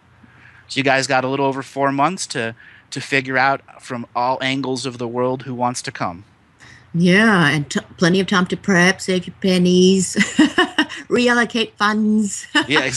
[0.69, 2.55] So you guys got a little over four months to
[2.91, 6.25] to figure out from all angles of the world who wants to come.
[6.95, 10.15] Yeah, and t- plenty of time to prep, save your pennies,
[11.09, 12.47] reallocate funds.
[12.69, 12.91] yeah,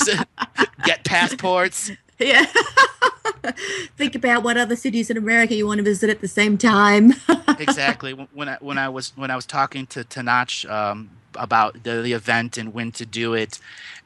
[0.85, 1.91] get passports.
[2.17, 2.45] Yeah.
[3.97, 7.13] Think about what other cities in America you want to visit at the same time.
[7.59, 8.13] exactly.
[8.13, 12.13] When I when I was when I was talking to Tenoch um, about the, the
[12.13, 13.59] event and when to do it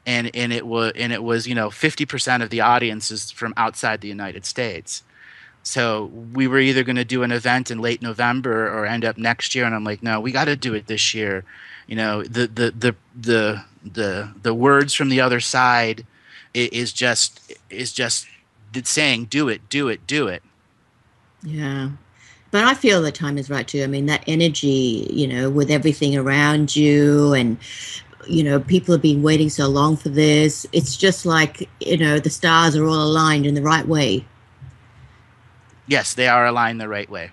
[0.06, 3.54] and and it was and it was you know 50% of the audience is from
[3.56, 5.02] outside the United States.
[5.64, 9.16] So we were either going to do an event in late November or end up
[9.16, 11.44] next year, and I'm like, no, we got to do it this year.
[11.86, 16.06] You know, the the the the the the words from the other side
[16.52, 18.26] is just is just
[18.84, 20.42] saying, do it, do it, do it.
[21.42, 21.90] Yeah.
[22.50, 23.82] But I feel the time is right too.
[23.82, 27.58] I mean, that energy, you know, with everything around you and
[28.26, 30.66] you know, people have been waiting so long for this.
[30.72, 34.24] It's just like, you know, the stars are all aligned in the right way.
[35.86, 37.30] Yes, they are aligned the right way.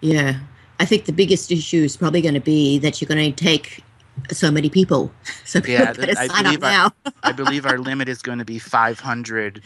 [0.00, 0.40] Yeah.
[0.80, 3.84] I think the biggest issue is probably going to be that you're going to take
[4.30, 5.12] so many people.
[5.44, 9.62] So yeah, I believe, our, I believe our limit is going to be 500.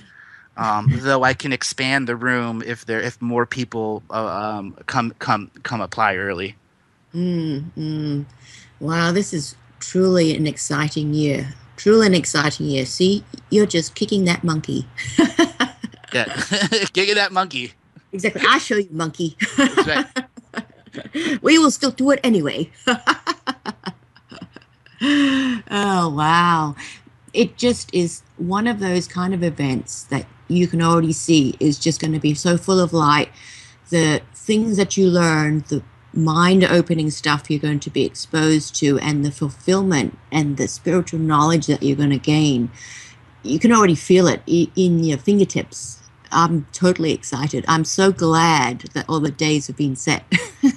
[0.57, 5.15] Um, though I can expand the room if there if more people uh, um, come
[5.21, 6.57] come come apply early.
[7.15, 8.25] Mm, mm.
[8.81, 11.55] Wow, this is truly an exciting year.
[11.77, 12.85] Truly an exciting year.
[12.85, 14.89] See, you're just kicking that monkey.
[16.13, 16.25] yeah,
[16.95, 17.75] kicking that monkey.
[18.17, 18.43] Exactly.
[18.49, 19.37] I show you, monkey.
[21.43, 22.71] We will still do it anyway.
[25.03, 26.75] oh wow!
[27.35, 31.79] It just is one of those kind of events that you can already see is
[31.79, 33.29] just going to be so full of light.
[33.91, 35.83] The things that you learn, the
[36.15, 41.21] mind opening stuff you're going to be exposed to and the fulfillment and the spiritual
[41.21, 42.71] knowledge that you're going to gain
[43.43, 46.01] you can already feel it in your fingertips
[46.37, 50.25] i'm totally excited i'm so glad that all the days have been set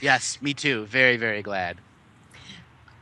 [0.00, 1.78] yes me too very very glad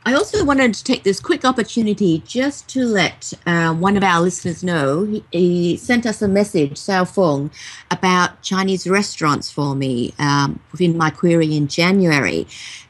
[0.06, 4.20] I also wanted to take this quick opportunity just to let uh, one of our
[4.20, 5.02] listeners know.
[5.04, 7.50] He, he, sent us a message, Sao Feng,
[7.90, 12.46] about Chinese restaurants for me um, within my query in January.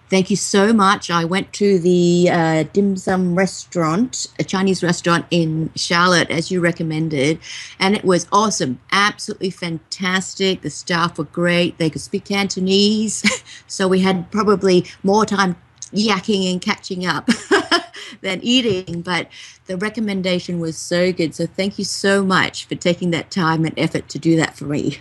[0.09, 1.11] Thank you so much.
[1.11, 6.61] I went to the uh, dim sum restaurant, a Chinese restaurant in Charlotte, as you
[6.61, 7.41] recommended,
[7.81, 8.79] and it was awesome.
[8.93, 10.63] Absolutely fantastic.
[10.63, 11.79] The staff were great.
[11.79, 15.57] They could speak Cantonese, so we had probably more time
[15.93, 17.29] yakking and catching up
[18.21, 19.03] than eating.
[19.03, 19.29] But
[19.67, 21.35] the recommendation was so good.
[21.35, 24.67] So thank you so much for taking that time and effort to do that for
[24.67, 24.99] me.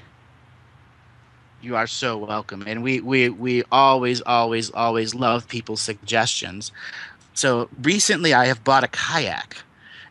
[1.66, 2.64] You are so welcome.
[2.68, 6.72] And we, we, we always, always, always love people's suggestions.
[7.34, 9.58] So recently I have bought a kayak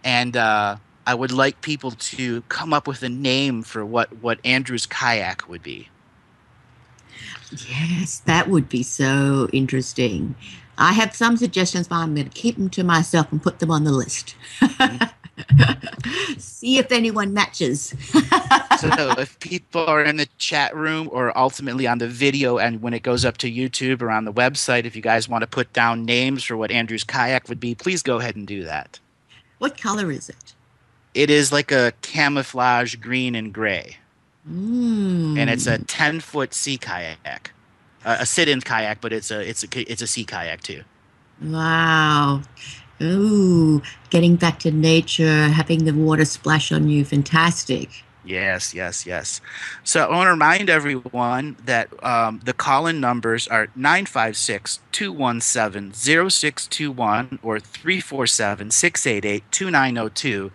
[0.02, 4.40] and uh, I would like people to come up with a name for what, what
[4.44, 5.88] Andrew's kayak would be.
[7.68, 10.34] Yes, that would be so interesting.
[10.76, 13.70] I have some suggestions, but I'm going to keep them to myself and put them
[13.70, 14.34] on the list.
[16.38, 17.94] See if anyone matches.
[18.78, 22.94] so if people are in the chat room or ultimately on the video and when
[22.94, 25.72] it goes up to YouTube or on the website, if you guys want to put
[25.72, 28.98] down names for what Andrew's kayak would be, please go ahead and do that.
[29.58, 30.54] What color is it?
[31.14, 33.96] It is like a camouflage green and gray.
[34.48, 35.38] Mm.
[35.38, 37.52] And it's a 10 foot sea kayak
[38.04, 40.82] a sit-in kayak, but it's a it's a it's a sea kayak too.
[41.42, 42.42] Wow.
[43.02, 48.04] Ooh, getting back to nature, having the water splash on you, fantastic.
[48.24, 49.42] Yes, yes, yes.
[49.82, 55.92] So I want to remind everyone that um, the call in numbers are 956 217
[55.92, 60.52] 0621 or 347 688 2902.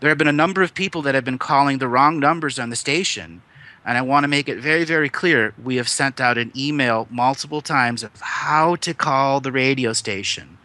[0.00, 2.70] There have been a number of people that have been calling the wrong numbers on
[2.70, 3.42] the station.
[3.84, 7.06] And I want to make it very, very clear we have sent out an email
[7.10, 10.58] multiple times of how to call the radio station.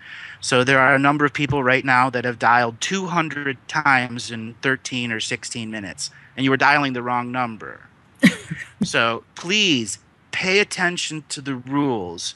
[0.46, 4.54] So there are a number of people right now that have dialed 200 times in
[4.62, 7.88] 13 or 16 minutes, and you were dialing the wrong number.
[8.84, 9.98] so please
[10.30, 12.36] pay attention to the rules.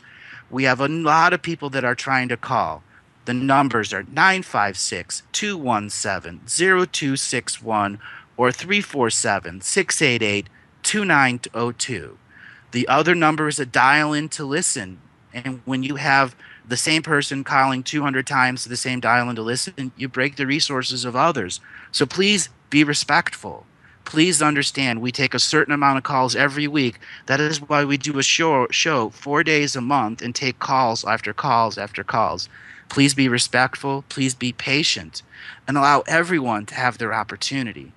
[0.49, 2.81] We have a lot of people that are trying to call.
[3.25, 7.99] The numbers are 956 217 0261
[8.37, 10.49] or 347 688
[10.81, 12.17] 2902.
[12.71, 14.99] The other number is a dial in to listen.
[15.31, 16.35] And when you have
[16.69, 20.35] the same person calling 200 times to the same dial in to listen, you break
[20.35, 21.59] the resources of others.
[21.91, 23.65] So please be respectful.
[24.05, 26.99] Please understand we take a certain amount of calls every week.
[27.25, 31.03] That is why we do a show, show four days a month and take calls
[31.03, 32.47] after calls after calls.
[32.87, 34.03] Please be respectful.
[34.09, 35.23] Please be patient
[35.67, 37.91] and allow everyone to have their opportunity.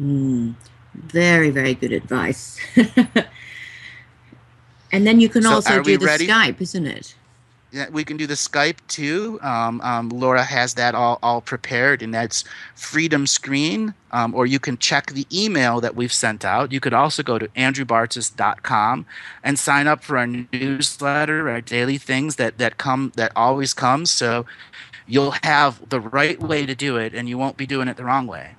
[0.00, 0.54] Mm.
[0.94, 2.58] Very, very good advice.
[4.92, 6.26] and then you can so also do the ready?
[6.26, 7.14] Skype, isn't it?
[7.70, 9.38] Yeah, we can do the Skype too.
[9.42, 12.44] Um, um, Laura has that all, all prepared, and that's
[12.74, 13.92] Freedom Screen.
[14.10, 16.72] Um, or you can check the email that we've sent out.
[16.72, 19.04] You could also go to andrewbartzis.com
[19.44, 24.10] and sign up for our newsletter, our daily things that that come that always comes.
[24.10, 24.46] So
[25.06, 28.04] you'll have the right way to do it, and you won't be doing it the
[28.04, 28.52] wrong way.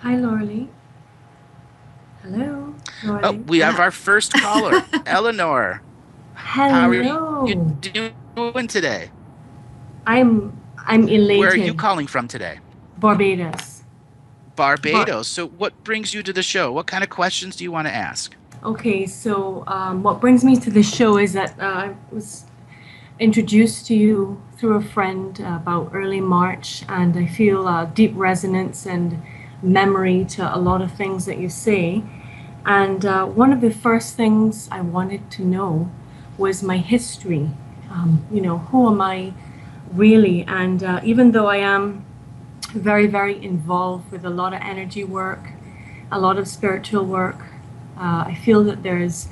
[0.00, 0.46] Hi, Laura
[2.22, 2.74] Hello.
[3.02, 5.80] Laura oh, we have our first caller, Eleanor.
[6.42, 6.70] Hello.
[6.70, 7.76] How are you
[8.34, 9.10] doing today?
[10.06, 11.38] I'm I'm elated.
[11.38, 12.58] Where are you calling from today?
[12.98, 13.84] Barbados.
[14.56, 15.06] Barbados.
[15.06, 16.72] Bar- so, what brings you to the show?
[16.72, 18.34] What kind of questions do you want to ask?
[18.64, 22.44] Okay, so um, what brings me to the show is that uh, I was
[23.18, 28.12] introduced to you through a friend uh, about early March, and I feel uh, deep
[28.14, 29.22] resonance and
[29.62, 32.02] memory to a lot of things that you say.
[32.66, 35.90] And uh, one of the first things I wanted to know
[36.40, 37.50] was my history.
[37.90, 39.34] Um, you know, who am I
[39.92, 40.42] really?
[40.48, 42.04] And uh, even though I am
[42.72, 45.52] very, very involved with a lot of energy work,
[46.10, 47.40] a lot of spiritual work,
[47.96, 49.28] uh, I feel that there's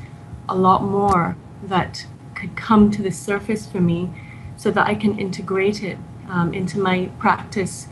[0.48, 4.10] a lot more that could come to the surface for me
[4.56, 5.98] so that I can integrate it
[6.28, 7.88] um, into my practice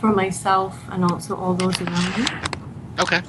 [0.00, 2.24] for myself and also all those around me.
[2.98, 3.22] Okay.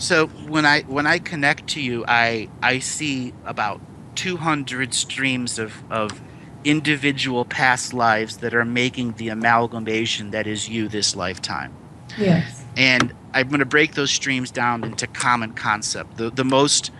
[0.00, 3.80] So when I when I connect to you, I I see about
[4.14, 6.20] 200 streams of, of
[6.64, 11.72] individual past lives that are making the amalgamation that is you this lifetime.
[12.18, 12.64] Yes.
[12.76, 16.16] And I'm going to break those streams down into common concept.
[16.16, 16.90] The, the most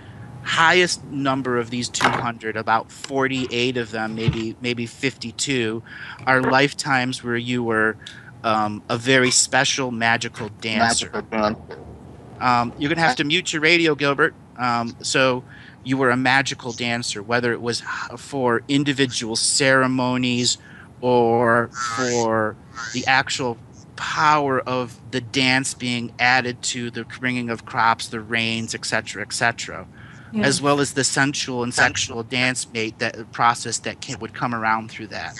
[0.42, 5.82] highest number of these 200, about 48 of them, maybe maybe 52,
[6.26, 7.96] are lifetimes where you were
[8.42, 11.10] um, a very special magical dancer.
[11.12, 11.84] Magical
[12.40, 14.34] um, you're going to have to mute your radio, Gilbert.
[14.56, 15.44] Um, so
[15.84, 17.82] you were a magical dancer, whether it was
[18.16, 20.58] for individual ceremonies
[21.00, 22.56] or for
[22.92, 23.58] the actual
[23.96, 29.86] power of the dance being added to the bringing of crops, the rains, etc., etc.,
[30.32, 30.46] yes.
[30.46, 34.54] as well as the sensual and sexual dance mate that process that can, would come
[34.54, 35.38] around through that.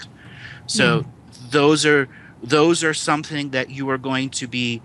[0.67, 1.51] So mm.
[1.51, 2.07] those are
[2.43, 4.81] those are something that you are going to be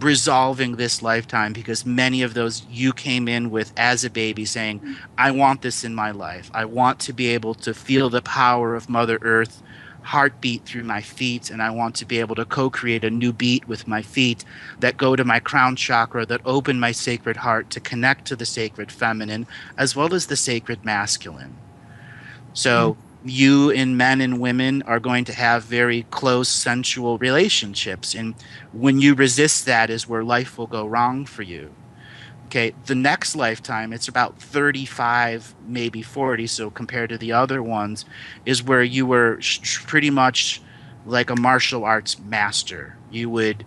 [0.00, 4.96] resolving this lifetime because many of those you came in with as a baby saying,
[5.16, 6.50] I want this in my life.
[6.54, 9.62] I want to be able to feel the power of Mother Earth
[10.02, 13.68] heartbeat through my feet and I want to be able to co-create a new beat
[13.68, 14.44] with my feet
[14.80, 18.46] that go to my crown chakra that open my sacred heart to connect to the
[18.46, 21.56] sacred feminine as well as the sacred masculine.
[22.54, 28.14] So mm-hmm you and men and women are going to have very close sensual relationships.
[28.14, 28.34] And
[28.72, 31.74] when you resist that is where life will go wrong for you.
[32.46, 38.06] Okay the next lifetime it's about 35 maybe 40 so compared to the other ones
[38.46, 40.62] is where you were sh- pretty much
[41.04, 42.96] like a martial arts master.
[43.10, 43.66] You would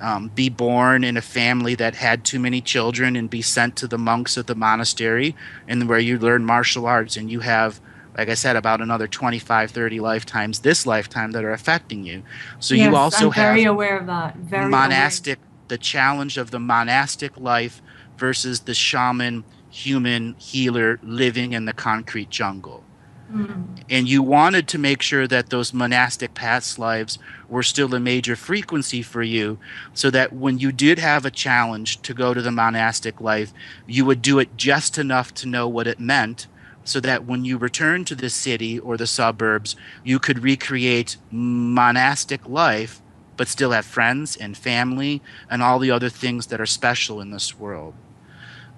[0.00, 3.86] um, be born in a family that had too many children and be sent to
[3.86, 5.34] the monks of the monastery
[5.66, 7.80] and where you learn martial arts and you have
[8.16, 12.22] like I said, about another 25, 30 lifetimes this lifetime that are affecting you.
[12.60, 14.36] So yes, you also I'm have very aware of that.
[14.36, 15.68] Very monastic, aware.
[15.68, 17.80] the challenge of the monastic life
[18.18, 22.84] versus the shaman, human healer living in the concrete jungle.
[23.32, 23.82] Mm.
[23.88, 28.36] And you wanted to make sure that those monastic past lives were still a major
[28.36, 29.58] frequency for you,
[29.94, 33.54] so that when you did have a challenge to go to the monastic life,
[33.86, 36.46] you would do it just enough to know what it meant
[36.84, 42.48] so that when you return to the city or the suburbs, you could recreate monastic
[42.48, 43.00] life,
[43.36, 47.30] but still have friends and family and all the other things that are special in
[47.30, 47.94] this world.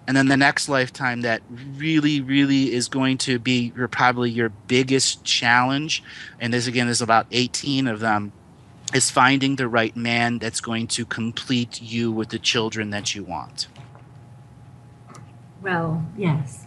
[0.07, 1.43] And then the next lifetime that
[1.77, 6.03] really, really is going to be your, probably your biggest challenge,
[6.39, 8.33] and this again is about 18 of them,
[8.93, 13.25] is finding the right man that's going to complete you with the children that you
[13.25, 13.67] want.
[15.63, 16.64] Well, yes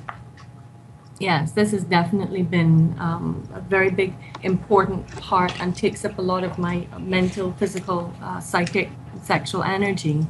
[1.19, 4.13] yes, this has definitely been um, a very big,
[4.43, 8.89] important part and takes up a lot of my mental, physical, uh, psychic,
[9.23, 10.25] sexual energy.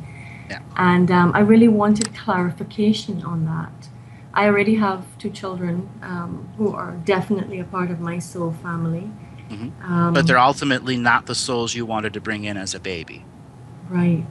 [0.49, 0.61] Yeah.
[0.77, 3.89] And um, I really wanted clarification on that.
[4.33, 9.09] I already have two children um, who are definitely a part of my soul family.
[9.49, 9.91] Mm-hmm.
[9.91, 13.25] Um, but they're ultimately not the souls you wanted to bring in as a baby.
[13.89, 14.25] Right.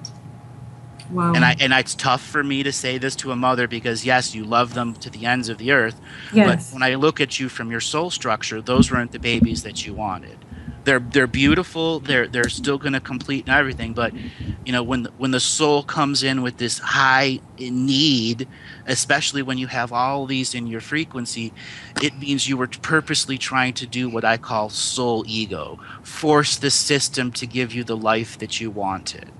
[1.10, 1.34] Wow.
[1.34, 4.34] And I and it's tough for me to say this to a mother because yes,
[4.34, 6.00] you love them to the ends of the earth.
[6.32, 6.70] Yes.
[6.70, 9.86] But when I look at you from your soul structure, those weren't the babies that
[9.86, 10.44] you wanted.
[10.84, 14.12] they're they're beautiful they're they're still going to complete and everything but
[14.64, 18.48] you know when when the soul comes in with this high need
[18.86, 21.52] especially when you have all these in your frequency
[22.00, 26.70] it means you were purposely trying to do what i call soul ego force the
[26.70, 29.30] system to give you the life that you wanted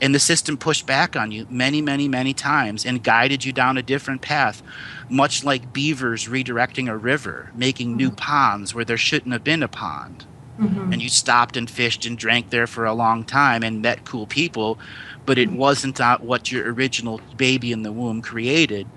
[0.00, 3.76] and the system pushed back on you many many many times and guided you down
[3.76, 4.62] a different path
[5.08, 9.68] much like beavers redirecting a river making new ponds where there shouldn't have been a
[9.68, 10.24] pond
[10.60, 10.92] Mhm.
[10.92, 14.26] and you stopped and fished and drank there for a long time and met cool
[14.26, 14.76] people,
[15.24, 18.88] but it wasn't uh, what your original baby in the womb created.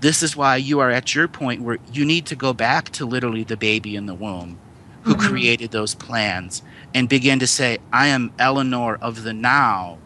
[0.00, 3.06] This is why you are at your point where you need to go back to
[3.06, 4.58] literally the baby in the womb
[5.04, 5.20] who Mhm.
[5.26, 6.60] created those plans
[6.94, 9.96] and begin to say, I am Eleanor of the now.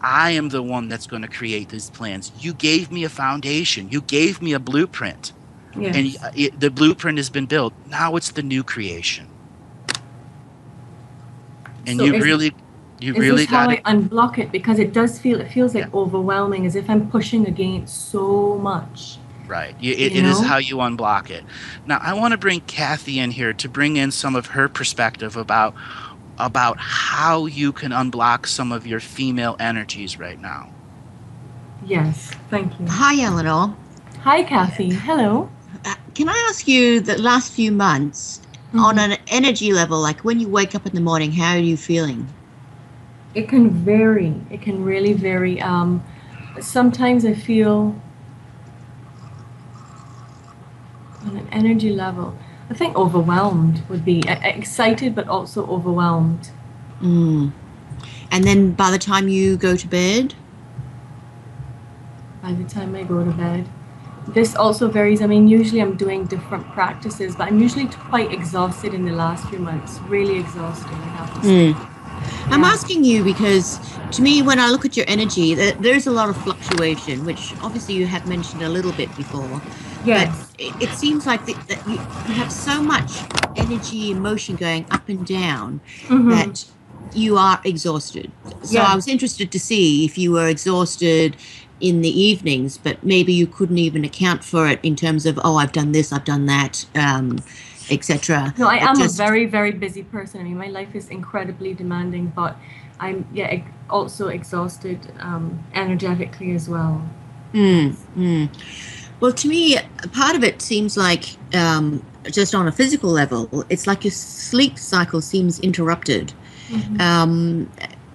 [0.00, 2.32] I am the one that's going to create these plans.
[2.38, 3.88] You gave me a foundation.
[3.90, 5.32] You gave me a blueprint.
[5.76, 5.96] Yes.
[5.96, 7.72] And uh, it, the blueprint has been built.
[7.86, 9.28] Now it's the new creation.
[11.86, 12.54] And So you really,
[13.00, 13.82] you is really got to.
[13.82, 14.52] unblock it?
[14.52, 15.90] Because it does feel it feels like Yeah.
[15.94, 19.18] overwhelming, as if I'm pushing against so much.
[19.46, 19.74] Right.
[19.80, 21.44] You, it, you it is how you unblock it.
[21.86, 25.36] Now, I want to bring Kathy in here to bring in some of her perspective
[25.36, 25.74] about
[26.38, 30.72] about how you can unblock some of your female energies right now.
[31.84, 32.86] Yes, thank you.
[32.88, 33.76] Hi, Eleanor.
[34.22, 34.92] Hi, Kathy.
[34.92, 35.48] Hello.
[35.84, 38.40] Uh, Can I ask you the last few months,
[38.74, 41.76] on an energy level, like when you wake up in the morning, how are you
[41.76, 42.26] feeling?
[43.34, 44.34] It can vary.
[44.50, 45.60] It can really vary.
[45.60, 46.02] Um,
[46.60, 47.94] sometimes I feel
[51.24, 52.36] on an energy level.
[52.70, 56.50] I think overwhelmed would be excited, but also overwhelmed.
[57.00, 57.52] Mm.
[58.30, 60.34] And then by the time you go to bed,
[62.42, 63.68] by the time I go to bed.
[64.28, 65.22] This also varies.
[65.22, 69.48] I mean, usually I'm doing different practices, but I'm usually quite exhausted in the last
[69.48, 69.98] few months.
[70.00, 71.74] Really exhausted, I have to say.
[72.50, 73.80] I'm asking you because
[74.12, 77.94] to me, when I look at your energy, there's a lot of fluctuation, which obviously
[77.94, 79.62] you have mentioned a little bit before.
[80.04, 80.52] Yes.
[80.52, 83.12] But it, it seems like that, that you, you have so much
[83.56, 86.30] energy, emotion going up and down Mhm.
[86.30, 86.64] that
[87.14, 88.30] you are exhausted.
[88.62, 88.84] So Yeah.
[88.92, 91.36] I was interested to see if you were exhausted
[91.80, 95.56] in the evenings, but maybe you couldn't even account for it in terms of, oh,
[95.56, 97.38] I've done this, I've done that, um,
[97.90, 98.52] etc.
[98.58, 100.40] No, I It am just- a very, very busy person.
[100.40, 102.56] I mean, my life is incredibly demanding, but
[103.00, 107.00] I'm yeah also exhausted um, energetically as well.
[107.54, 108.48] Mm, mm.
[109.20, 109.76] Well, to me,
[110.12, 114.78] part of it seems like um, just on a physical level, it's like your sleep
[114.78, 116.32] cycle seems interrupted.
[117.00, 117.70] Um,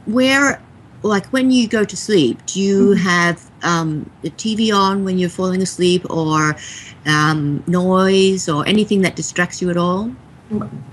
[0.05, 0.61] where,
[1.01, 2.97] like, when you go to sleep, do you Mhm.
[2.97, 6.55] have um, the TV on when you're falling asleep, or
[7.05, 10.11] um, noise, or anything that distracts you at all?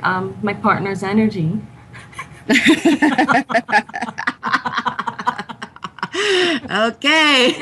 [0.03, 1.61] Um, my partner's energy.
[6.89, 7.55] okay.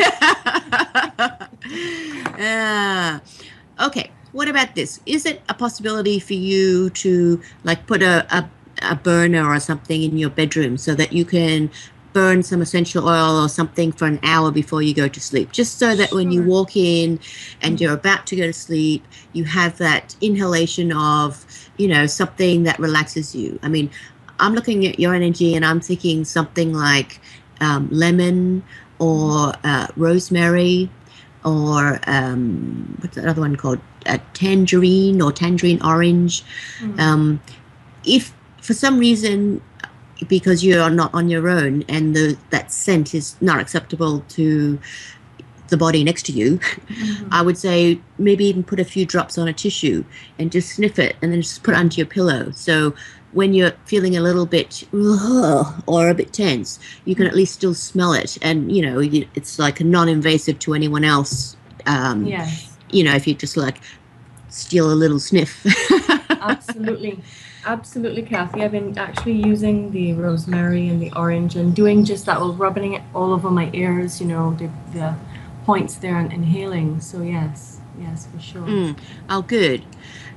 [2.40, 3.20] Ah.
[3.80, 4.10] okay.
[4.32, 5.00] What about this?
[5.06, 8.48] Is it a possibility for you to like put a, a,
[8.82, 11.70] a burner or something in your bedroom so that you can
[12.12, 15.52] burn some essential oil or something for an hour before you go to sleep?
[15.52, 17.20] Just so that when you walk in
[17.62, 21.44] and you're about to go to sleep, you have that inhalation of,
[21.76, 23.58] you know, something that relaxes you.
[23.62, 23.90] I mean,
[24.40, 27.20] I'm looking at your energy and I'm thinking something like
[27.60, 28.62] um, lemon
[28.98, 30.90] or uh, rosemary
[31.44, 33.80] or um, what's that other one called?
[34.06, 36.44] A tangerine or tangerine orange.
[36.80, 36.98] Mm.
[36.98, 37.40] Um,
[38.04, 38.32] if
[38.62, 39.62] for some reason,
[40.28, 44.78] because you are not on your own and the, that scent is not acceptable to
[45.68, 46.58] the body next to you,
[46.88, 47.28] Mhm.
[47.30, 50.04] I would say maybe even put a few drops on a tissue
[50.38, 52.50] and just sniff it and then just put it under your pillow.
[52.54, 52.94] So
[53.32, 54.84] when you're feeling a little bit
[55.86, 58.38] or a bit tense, you can at least still smell it.
[58.42, 59.00] And, you know,
[59.34, 61.56] it's like non-invasive to anyone else.
[61.86, 63.80] Um, Yes, You know, if you just like
[64.48, 65.66] steal a little sniff.
[66.30, 67.20] absolutely.
[67.66, 68.62] Absolutely, Kathy.
[68.62, 72.94] I've been actually using the rosemary and the orange and doing just that, well, rubbing
[72.94, 75.14] it all over my ears, you know, the, the
[75.68, 76.98] points there and inhaling.
[76.98, 78.62] So, yes, yes, for sure.
[78.62, 78.98] Mm.
[79.28, 79.84] Oh, good.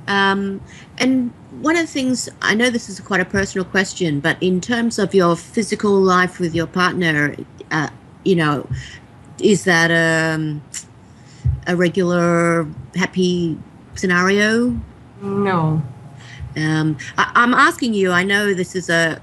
[0.06, 0.60] Um,
[0.98, 4.60] and one of the things I know this is quite a personal question, but in
[4.60, 7.34] terms of your physical life with your partner,
[7.70, 7.88] uh,
[8.24, 8.68] you know,
[9.40, 10.62] is that um,
[11.66, 13.58] a regular happy
[13.94, 14.78] scenario?
[15.22, 15.82] No.
[16.58, 18.12] Um, I, I'm asking you.
[18.12, 19.18] I know this is a,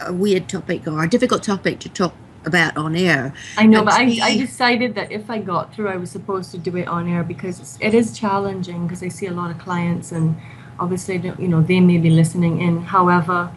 [0.00, 2.14] a weird topic or a difficult topic to talk
[2.46, 3.32] about on air.
[3.56, 6.50] I know, And but I, I decided that if I got through, I was supposed
[6.52, 9.58] to do it on air because it is challenging because I see a lot of
[9.58, 10.36] clients and
[10.78, 12.82] obviously, you know, they may be listening in.
[12.82, 13.50] However,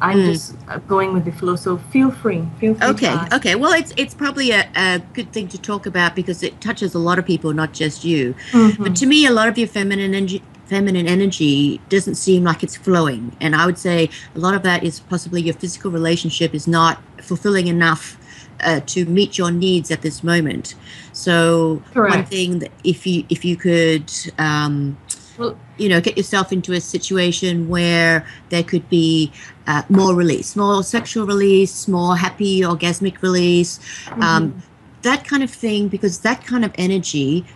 [0.00, 0.32] I'm mm.
[0.32, 1.56] just uh, going with the flow.
[1.56, 2.46] So feel free.
[2.60, 2.86] Feel free.
[2.88, 3.16] Okay.
[3.32, 3.54] Okay.
[3.54, 6.98] Well, it's it's probably a, a good thing to talk about because it touches a
[6.98, 8.34] lot of people, not just you.
[8.52, 8.82] Mm-hmm.
[8.82, 12.76] But to me, a lot of your feminine energy, feminine energy doesn't seem like it's
[12.76, 16.68] flowing, and I would say a lot of that is possibly your physical relationship is
[16.68, 18.16] not fulfilling enough.
[18.60, 20.74] Uh, to meet your needs at this moment,
[21.12, 22.16] so Correct.
[22.16, 24.96] one thing that if you if you could um,
[25.38, 29.32] well, you know, get yourself into a situation where there could be
[29.66, 34.22] uh, more release, more sexual release, more happy orgasmic release, mm-hmm.
[34.22, 34.62] um,
[35.02, 37.46] that kind of thing, because that kind of energy,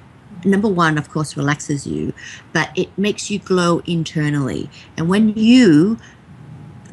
[0.44, 2.12] number one, of course, relaxes you,
[2.52, 4.70] but it makes you glow internally.
[4.96, 5.98] And when you,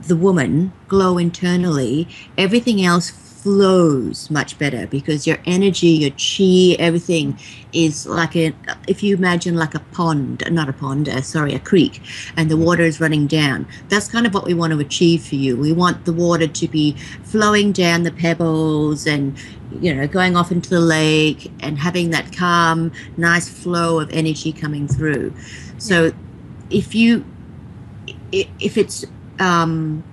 [0.07, 2.07] the woman, glow internally,
[2.37, 3.11] everything else
[3.49, 7.35] flows much better because your energy, your chi, everything
[7.73, 8.53] is like a,
[8.87, 11.99] if you imagine like a pond, not a pond, uh, sorry, a creek,
[12.37, 13.65] and the water is running down.
[13.87, 15.57] That's kind of what we want to achieve for you.
[15.57, 16.91] We want the water to be
[17.23, 19.35] flowing down the pebbles and,
[19.81, 24.53] you know, going off into the lake and having that calm, nice flow of energy
[24.53, 25.33] coming through.
[25.79, 26.11] So
[26.69, 27.25] if you,
[28.31, 29.05] if it's,
[29.39, 30.03] um,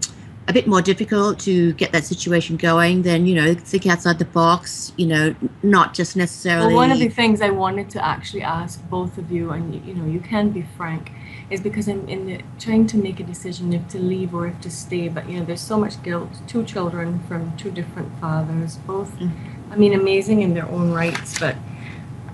[0.49, 4.25] a bit more difficult to get that situation going, then you know think outside the
[4.25, 4.93] box.
[4.97, 6.69] You know, not just necessarily.
[6.69, 9.95] Well, one of the things I wanted to actually ask both of you, and you
[9.95, 11.11] know, you can be frank,
[11.51, 14.61] is because I'm in the, trying to make a decision if to leave or if
[14.61, 15.09] to stay.
[15.09, 16.31] But you know, there's so much guilt.
[16.47, 19.73] Two children from two different fathers, both, mm-hmm.
[19.73, 21.57] I mean, amazing in their own rights, but.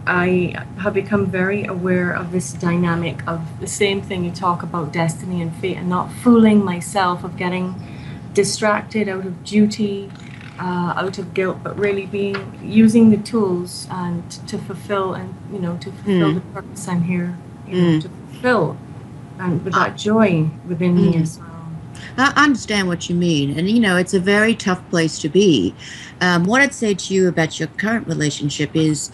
[0.05, 4.93] I have become very aware of this dynamic of the same thing you talk about
[4.93, 7.77] destiny and fate and not fooling myself of getting
[8.35, 10.11] distracted out of duty,
[10.59, 15.59] uh, out of guilt, but really being using the tools and to fulfill and you
[15.59, 16.35] know to fulfill mm.
[16.35, 18.03] the purpose I'm here, you know, mm.
[18.03, 18.77] to fulfill,
[19.39, 21.13] and with that joy within mm.
[21.13, 21.49] me as well.
[22.17, 25.75] I understand what you mean, and you know it's a very tough place to be.
[26.21, 29.11] Um, what I'd say to you about your current relationship is,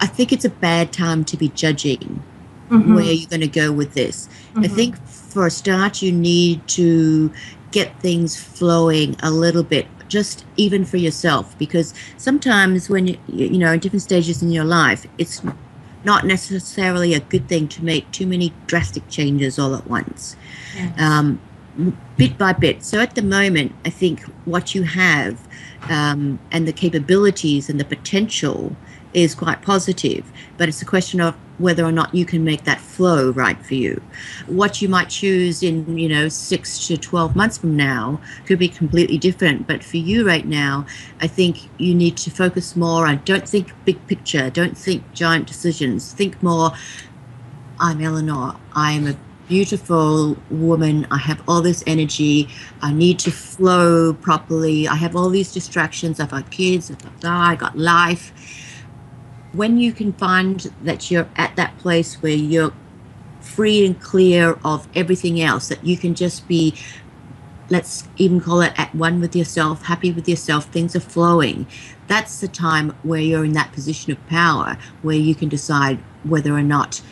[0.00, 2.22] I think it's a bad time to be judging
[2.70, 2.94] mm-hmm.
[2.94, 4.28] where you're going to go with this.
[4.50, 4.64] Mm-hmm.
[4.64, 7.32] I think for a start, you need to
[7.70, 13.58] get things flowing a little bit just even for yourself because sometimes when you you
[13.58, 15.42] know in different stages in your life it's
[16.04, 20.36] not necessarily a good thing to make too many drastic changes all at once
[20.74, 20.98] yes.
[20.98, 21.40] um,
[22.16, 25.46] bit by bit so at the moment i think what you have
[25.90, 28.74] um, and the capabilities and the potential
[29.12, 32.80] is quite positive but it's a question of whether or not you can make that
[32.80, 34.00] flow right for you.
[34.46, 38.68] What you might choose in, you know, six to 12 months from now could be
[38.68, 39.66] completely different.
[39.66, 40.86] But for you right now,
[41.20, 45.46] I think you need to focus more on don't think big picture, don't think giant
[45.46, 46.72] decisions, think more.
[47.80, 48.56] I'm Eleanor.
[48.72, 49.16] I'm a
[49.48, 51.06] beautiful woman.
[51.10, 52.48] I have all this energy.
[52.82, 54.86] I need to flow properly.
[54.86, 56.20] I have all these distractions.
[56.20, 58.32] I've got kids, I've got I got life
[59.58, 62.72] when you can find that you're at that place where you're
[63.40, 66.72] free and clear of everything else, that you can just be,
[67.68, 71.66] let's even call it at one with yourself, happy with yourself, things are flowing.
[72.06, 76.52] That's the time where you're in that position of power where you can decide whether
[76.52, 77.02] or not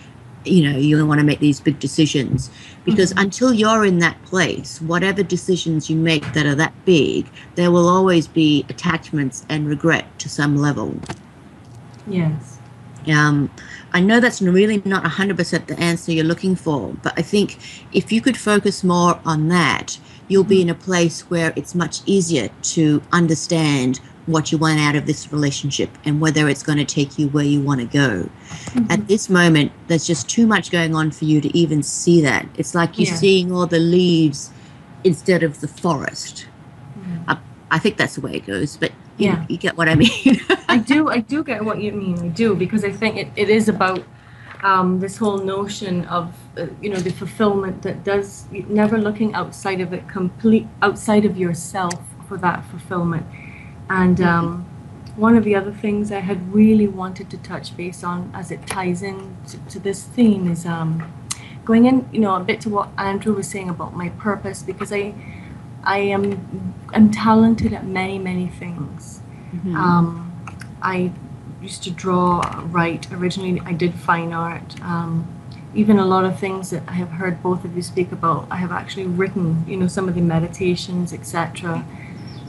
[0.44, 2.51] you know you want to make these big decisions
[2.84, 3.24] because mm-hmm.
[3.24, 7.26] until you're in that place whatever decisions you make that are that big
[7.57, 10.94] there will always be attachments and regret to some level
[12.07, 12.59] Yes.
[13.09, 13.51] Um,
[13.93, 17.59] I know that's really not 100% the answer you're looking for, but I think
[17.93, 19.99] if you could focus more on that,
[20.29, 24.97] you'll be in a place where it's much easier to understand what you want out
[24.97, 28.29] of this relationship and whether it's going to take you where you want to go.
[28.49, 28.91] Mm-hmm.
[28.91, 32.47] At this moment, there's just too much going on for you to even see that.
[32.57, 33.15] It's like you're yeah.
[33.15, 34.51] seeing all the leaves
[35.05, 36.49] instead of the forest.
[36.99, 37.31] Mm-hmm.
[37.31, 37.39] I,
[37.71, 39.47] I think that's the way it goes, but you, yeah.
[39.49, 40.41] you get what I mean.
[40.69, 42.19] I do, I do get what you mean.
[42.19, 44.03] I do because I think it, it is about
[44.62, 49.81] um, this whole notion of uh, you know the fulfillment that does never looking outside
[49.81, 51.95] of it, complete outside of yourself
[52.29, 53.27] for that fulfillment.
[53.89, 54.29] And mm-hmm.
[54.29, 54.67] um,
[55.17, 58.67] one of the other things I had really wanted to touch base on as it
[58.67, 61.12] ties in to, to this theme is um,
[61.64, 64.93] going in, you know, a bit to what Andrew was saying about my purpose because
[64.93, 65.14] I
[65.87, 69.22] I am I'm talented at many many things.
[69.55, 69.76] Mm-hmm.
[69.76, 70.32] Um,
[70.82, 71.12] I
[71.62, 73.11] used to draw, write.
[73.12, 74.80] Originally, I did fine art.
[74.82, 75.32] Um,
[75.74, 78.57] even a lot of things that I have heard both of you speak about, I
[78.57, 79.64] have actually written.
[79.66, 81.87] You know, some of the meditations, etc.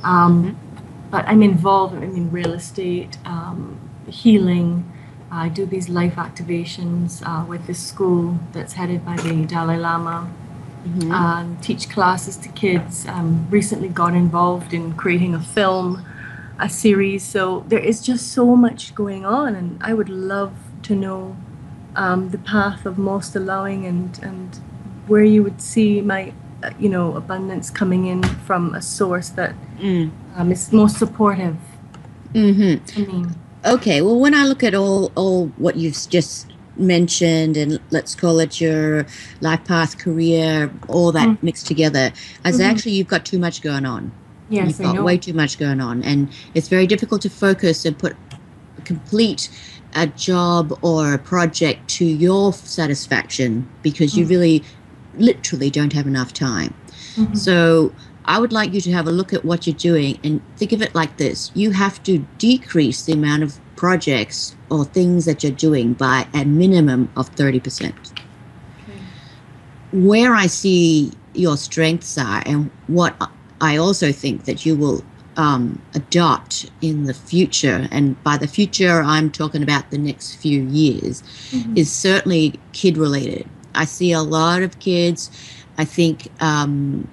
[0.04, 1.10] Um, mm-hmm.
[1.10, 3.80] But I'm involved in real estate, um,
[4.10, 4.92] healing.
[5.32, 10.30] I do these life activations uh, with this school that's headed by the Dalai Lama
[10.88, 11.12] Mhm.
[11.12, 13.06] um, teach classes to kids.
[13.08, 16.02] Um, recently got involved in creating a film,
[16.60, 17.24] a series.
[17.24, 20.52] So there is just so much going on, and I would love
[20.84, 21.36] to know
[21.96, 24.60] um, the path of most allowing and and
[25.08, 26.34] where you would see my,
[26.64, 30.10] uh, you know, abundance coming in from a source that Mm.
[30.36, 31.56] um, is most supportive
[32.34, 32.84] Mm-hmm.
[32.86, 33.26] to me.
[33.66, 36.48] Okay, well, when I look at all all what you've just
[36.80, 39.06] mentioned, and let's call it your
[39.42, 41.38] life path, career, all that Mm.
[41.44, 42.12] mixed together,
[42.44, 42.64] as Mhm.
[42.66, 44.12] actually you've got too much going on.
[44.50, 47.98] Yes, you've got way too much going on, and it's very difficult to focus and
[47.98, 48.16] put
[48.86, 49.50] complete
[49.96, 54.30] a job or a project to your satisfaction because you Mm.
[54.30, 54.64] really,
[55.18, 56.74] literally, don't have enough time.
[57.18, 57.36] Mhm.
[57.36, 57.92] So
[58.26, 60.82] I would like you to have a look at what you're doing and think of
[60.82, 61.50] it like this.
[61.54, 66.44] You have to decrease the amount of projects or things that you're doing by a
[66.46, 67.90] minimum of 30%.
[67.90, 69.00] Okay.
[69.94, 73.16] Where I see your strengths are and what
[73.62, 75.04] I also think that you will
[75.38, 80.64] um, adopt in the future, and by the future, I'm talking about the next few
[80.64, 81.78] years, Mhm.
[81.78, 83.46] is certainly kid related.
[83.76, 85.30] I see a lot of kids.
[85.78, 87.08] I think, um,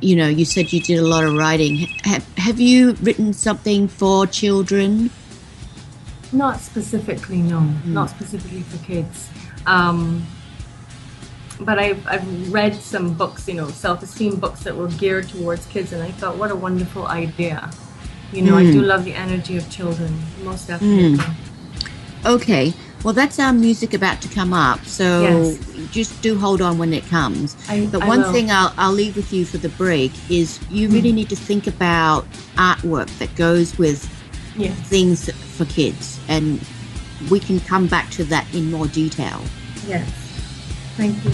[0.00, 1.88] you know, you said you did a lot of writing.
[2.04, 5.08] Have, have you written something for children?
[6.32, 7.60] Not specifically, no.
[7.84, 9.28] Not specifically for kids.
[9.66, 10.24] Um,
[11.60, 15.92] but I've, I've read some books, you know, self-esteem books that were geared towards kids,
[15.92, 17.70] and I thought, what a wonderful idea.
[18.32, 18.86] You know, I do Mm.
[18.86, 20.14] love the energy of children,
[20.44, 21.18] most definitely.
[22.24, 22.72] Okay,
[23.02, 24.84] well, that's our music about to come up.
[24.86, 25.58] So Yes.
[25.90, 27.56] just do hold on when it comes.
[27.68, 28.32] I, But I one will.
[28.32, 31.66] thing I'll, I'll leave with you for the break is you really need to think
[31.66, 32.26] about
[32.56, 34.08] artwork that goes with
[34.60, 34.78] yes.
[34.88, 36.20] things for kids.
[36.28, 36.60] And
[37.30, 39.40] we can come back to that in more detail.
[39.86, 40.08] Yes.
[40.96, 41.32] Thank you.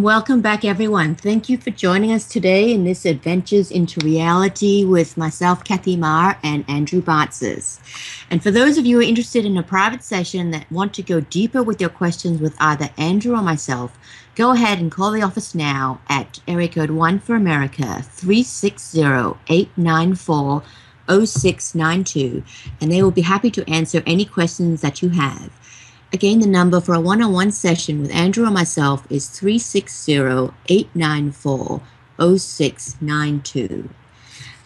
[0.00, 1.14] Welcome back, everyone.
[1.14, 6.36] Thank you for joining us today in this Adventures into Reality with myself, Kathy Marr,
[6.42, 7.78] and Andrew Bartzis.
[8.28, 11.02] And for those of you who are interested in a private session that want to
[11.02, 13.96] go deeper with your questions with either Andrew or myself,
[14.34, 19.00] go ahead and call the office now at area code 1 for America 360
[19.48, 20.62] 894
[21.08, 22.42] 0692,
[22.80, 25.50] and they will be happy to answer any questions that you have.
[26.12, 30.52] Again, the number for a one on one session with Andrew or myself is 360
[30.68, 31.82] 894
[32.18, 33.90] 0692.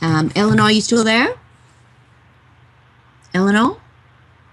[0.00, 1.34] Um, Eleanor, are you still there?
[3.34, 3.76] Eleanor?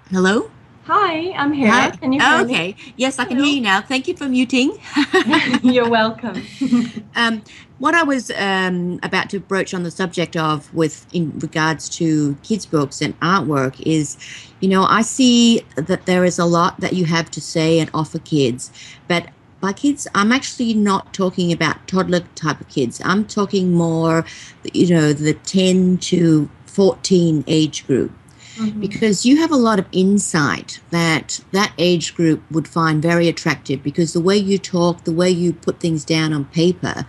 [0.09, 0.49] Hello?
[0.87, 1.71] Hi, I'm here.
[1.71, 1.89] Hi.
[1.89, 2.75] Can you Oh, hear okay.
[2.95, 3.47] Yes, I can Hello.
[3.47, 3.81] hear you now.
[3.81, 4.77] Thank you for muting.
[5.63, 6.41] You're welcome.
[7.17, 7.43] Um,
[7.79, 12.35] what I was um, about to broach on the subject of, with in regards to
[12.43, 14.17] kids' books and artwork, is,
[14.59, 17.89] you know, I see that there is a lot that you have to say and
[17.93, 18.69] offer kids,
[19.07, 19.29] but
[19.61, 23.01] by kids, I'm actually not talking about toddler type of kids.
[23.03, 24.25] I'm talking more,
[24.73, 28.11] you know, the 10 to 14 age group
[28.57, 28.79] Mhm.
[28.79, 33.83] because you have a lot of insight that that age group would find very attractive
[33.83, 37.05] because the way you talk the way you put things down on paper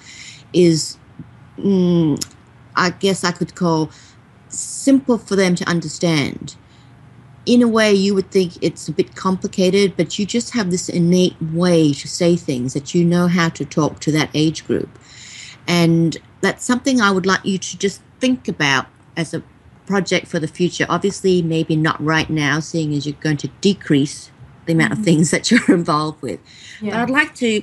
[0.53, 0.97] is
[1.59, 2.19] mm,
[2.75, 3.91] i guess i could call
[4.49, 6.57] simple for them to understand
[7.45, 10.89] in a way you would think it's a bit complicated but you just have this
[10.89, 14.89] innate way to say things that you know how to talk to that age group
[15.69, 18.87] and that's something i would like you to just think about
[19.17, 19.43] as a
[19.87, 20.87] project for the future.
[20.89, 24.31] Obviously, maybe not right now, seeing as you're going to decrease
[24.67, 25.05] the amount of Mhm.
[25.05, 26.41] things that you're involved with.
[26.83, 27.63] But I'd like to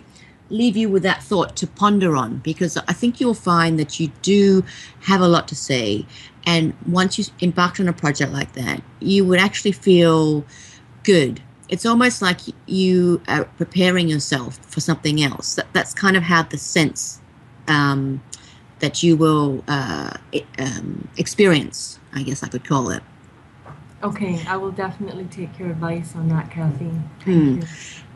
[0.50, 4.12] leave you with that thought to ponder on because I think you'll find that you
[4.22, 4.64] do
[5.02, 6.06] have a lot to say.
[6.46, 10.46] And once you embarked on a project like that, you would actually feel
[11.04, 11.42] good.
[11.70, 15.56] It's almost like you are preparing yourself for something else.
[15.56, 17.22] That, that's kind of how the sense
[17.68, 18.22] um,
[18.80, 20.12] that you will uh,
[20.60, 23.04] um, experience, I guess I could call it.
[24.04, 26.92] Okay, I will definitely take your advice on that, Kathy.
[27.24, 27.56] Thank Hmm.
[27.62, 27.64] you.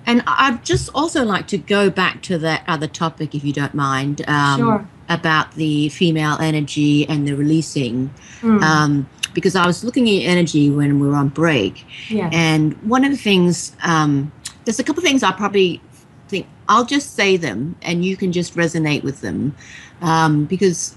[0.05, 3.73] And I'd just also like to go back to that other topic, if you don't
[3.73, 4.87] mind, um, Sure.
[5.09, 8.09] about the female energy and the releasing.
[8.41, 12.31] Mm, Um, because I was looking at energy when we were on break, yes.
[12.33, 14.31] and one of the things, um,
[14.65, 15.79] there's a couple of things I probably
[16.27, 19.53] think I'll just say them, and you can just resonate with them,
[20.01, 20.95] um, because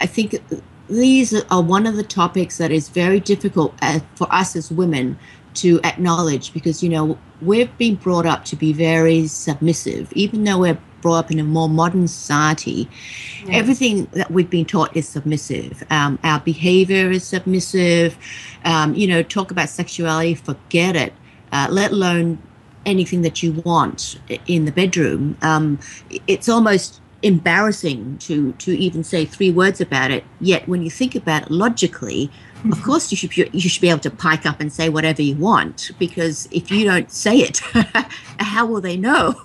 [0.00, 0.40] I think
[0.88, 5.18] these are one of the topics that is very difficult uh, for us as women
[5.54, 10.12] to acknowledge because you know we've been brought up to be very submissive.
[10.14, 12.88] Even though we're brought up in a more modern society
[13.40, 13.48] yes.
[13.50, 15.82] everything that we've been taught is submissive.
[15.90, 18.16] Um, our behavior is submissive.
[18.64, 21.12] Um, you know talk about sexuality forget it.
[21.50, 22.38] Uh, let alone
[22.86, 25.36] anything that you want in the bedroom.
[25.42, 25.78] Um,
[26.26, 30.24] it's almost embarrassing to to even say three words about it.
[30.40, 32.30] Yet when you think about it logically
[32.64, 32.84] of mm-hmm.
[32.84, 35.90] course you should you should be able to pike up and say whatever you want
[35.98, 37.58] because if you don't say it
[38.38, 39.34] how will they know?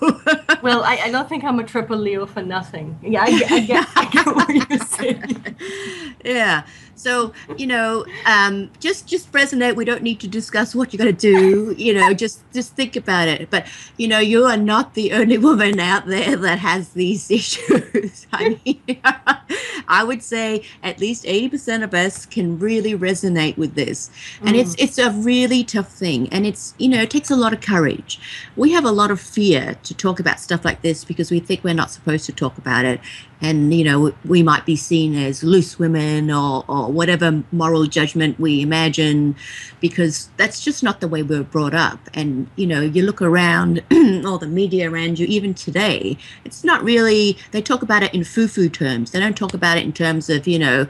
[0.62, 2.98] Well I, I, don't think i'm a triple leo for nothing.
[3.02, 5.56] Yeah i, I, get, I get what you're saying.
[6.24, 6.64] Yeah
[6.98, 9.76] so you know, um, just just resonate.
[9.76, 11.74] We don't need to discuss what you're going to do.
[11.78, 13.50] You know, just just think about it.
[13.50, 18.26] But you know, you are not the only woman out there that has these issues.
[18.32, 19.00] I mean,
[19.88, 24.56] I would say at least eighty percent of us can really resonate with this, and
[24.56, 24.60] mm.
[24.60, 27.60] it's it's a really tough thing, and it's you know it takes a lot of
[27.60, 28.18] courage.
[28.56, 31.62] We have a lot of fear to talk about stuff like this because we think
[31.62, 33.00] we're not supposed to talk about it,
[33.40, 38.38] and you know we might be seen as loose women or, or whatever moral judgment
[38.40, 39.36] we imagine
[39.80, 41.98] because that's just not the way we were brought up.
[42.14, 43.82] And you know you look around
[44.26, 48.24] all the media around you even today it's not really they talk about it in
[48.24, 49.12] foo-foo terms.
[49.12, 50.86] They don't talk about it in terms of you know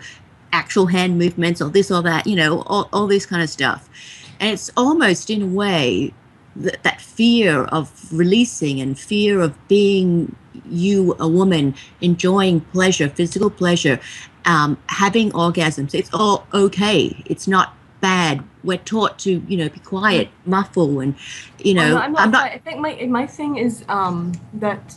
[0.52, 3.88] actual hand movements or this or that you know all, all this kind of stuff.
[4.40, 6.14] And it's almost in a way
[6.56, 10.34] that, that fear of releasing and fear of being
[10.70, 14.00] you, a woman, enjoying pleasure, physical pleasure,
[14.44, 15.94] um, having orgasms.
[15.94, 17.22] It's all okay.
[17.26, 18.44] It's not bad.
[18.64, 21.14] We're taught to, you know, be quiet, muffle, and
[21.58, 21.96] you know.
[21.96, 24.96] I'm not, I'm not i think my my thing is um, that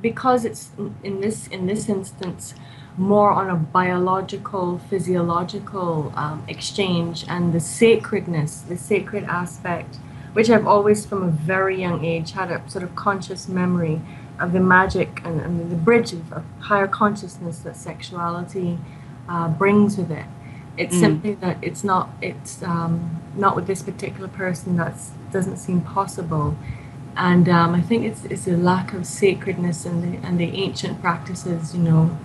[0.00, 0.70] because it's
[1.02, 2.54] in this in this instance
[2.96, 9.96] more on a biological, physiological um, exchange and the sacredness, the sacred aspect,
[10.34, 14.00] which I've always, from a very young age, had a sort of conscious memory
[14.42, 18.78] of the magic and, and the bridge of, of, higher consciousness that sexuality
[19.28, 20.26] uh, brings with it.
[20.76, 21.00] It's mm.
[21.00, 24.94] simply that it's not it's um, not with this particular person that
[25.30, 26.56] doesn't seem possible,
[27.16, 31.00] and um, I think it's it's a lack of sacredness and the and the ancient
[31.00, 32.18] practices, you know,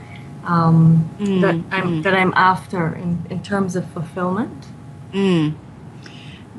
[0.45, 1.41] um, mm.
[1.41, 2.03] that I'm mm.
[2.03, 4.67] that I'm after in, in terms of fulfillment.
[5.11, 5.55] Mm.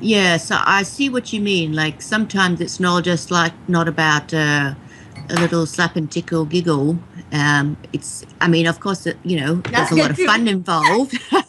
[0.00, 1.72] Yeah, so I see what you mean.
[1.72, 4.34] Like sometimes it's not just like not about.
[4.34, 4.74] Uh,
[5.30, 6.98] a little slap and tickle giggle.
[7.32, 11.18] Um, it's, I mean, of course, you know, there's a lot of fun involved.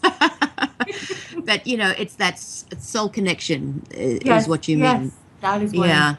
[1.46, 5.12] but you know, it's that soul connection is, yes, what you yes, mean.
[5.42, 6.16] That is yeah.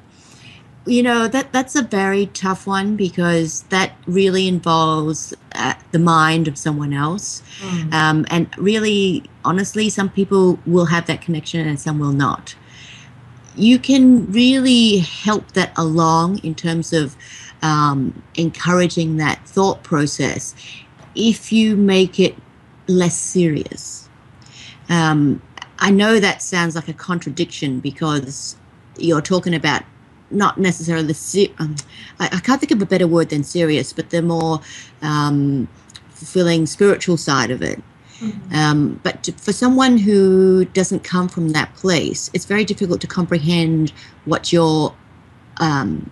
[0.86, 6.48] You know that that's a very tough one because that really involves uh, the mind
[6.48, 7.92] of someone else, mm.
[7.92, 12.54] um, and really, honestly, some people will have that connection and some will not.
[13.56, 17.14] You can really help that along in terms of
[17.62, 20.54] um, encouraging that thought process
[21.14, 22.36] if you make it
[22.86, 24.08] less serious.
[24.88, 25.42] Um,
[25.78, 28.56] I know that sounds like a contradiction because
[28.96, 29.82] you're talking about
[30.30, 31.74] not necessarily the um,
[32.18, 34.60] I, I, can't think of a better word than serious, but the more
[35.02, 35.68] um,
[36.10, 37.82] fulfilling spiritual side of it.
[38.20, 38.54] Mm-hmm.
[38.54, 43.06] Um, but to, for someone who doesn't come from that place, it's very difficult to
[43.06, 43.92] comprehend
[44.26, 44.94] what you're
[45.56, 46.10] um,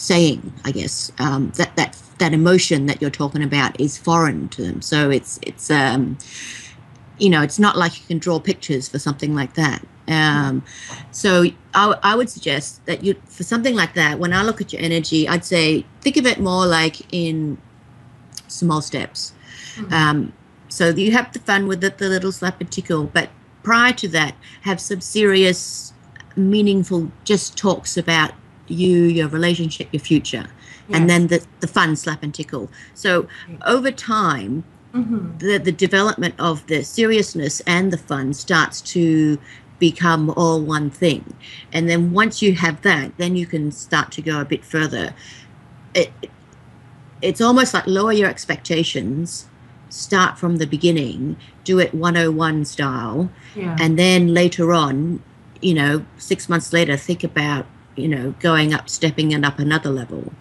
[0.00, 4.62] saying, I guess, um, that that that emotion that you're talking about is foreign to
[4.62, 4.82] them.
[4.82, 6.16] So it's it's um,
[7.18, 9.84] you know it's not like you can draw pictures for something like that.
[10.08, 10.64] Um,
[11.12, 11.44] so
[11.74, 14.18] I, I would suggest that you for something like that.
[14.18, 17.58] When I look at your energy, I'd say think of it more like in
[18.48, 19.32] small steps.
[19.76, 19.92] Mm-hmm.
[19.92, 20.32] Um,
[20.68, 23.28] so you have the fun with it, the little slap and tickle, but
[23.62, 25.92] prior to that, have some serious,
[26.36, 28.32] meaningful just talks about
[28.70, 30.46] you, your relationship, your future,
[30.88, 30.98] yes.
[30.98, 32.70] and then the, the fun slap and tickle.
[32.94, 33.28] So
[33.66, 34.64] over time,
[34.94, 35.38] mm-hmm.
[35.38, 39.38] the, the development of the seriousness and the fun starts to
[39.78, 41.34] become all one thing.
[41.72, 45.14] And then once you have that, then you can start to go a bit further.
[45.94, 46.12] It,
[47.22, 49.48] it's almost like lower your expectations,
[49.88, 53.76] start from the beginning, do it 101 style, yeah.
[53.80, 55.22] and then later on,
[55.60, 57.66] you know, six months later, think about
[58.00, 60.32] you know, going up, stepping it up another level,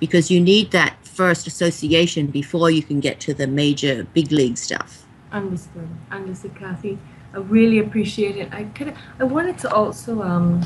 [0.00, 4.58] because you need that first association before you can get to the major big league
[4.58, 5.06] stuff.
[5.32, 5.88] Understood.
[6.10, 6.98] Understood, Kathy.
[7.32, 8.52] I really appreciate it.
[8.52, 8.94] I could.
[9.18, 10.64] I wanted to also um,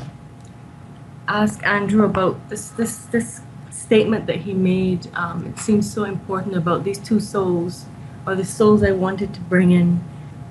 [1.27, 3.41] ask Andrew about this this this
[3.71, 5.07] statement that he made.
[5.13, 7.85] Um, it seems so important about these two souls,
[8.25, 10.03] or the souls I wanted to bring in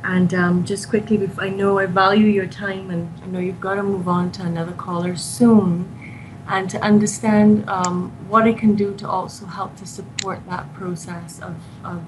[0.05, 3.61] And um, just quickly, bef- I know I value your time, and you know you've
[3.61, 5.95] got to move on to another caller soon.
[6.47, 11.41] And to understand um, what I can do to also help to support that process
[11.41, 12.03] of, of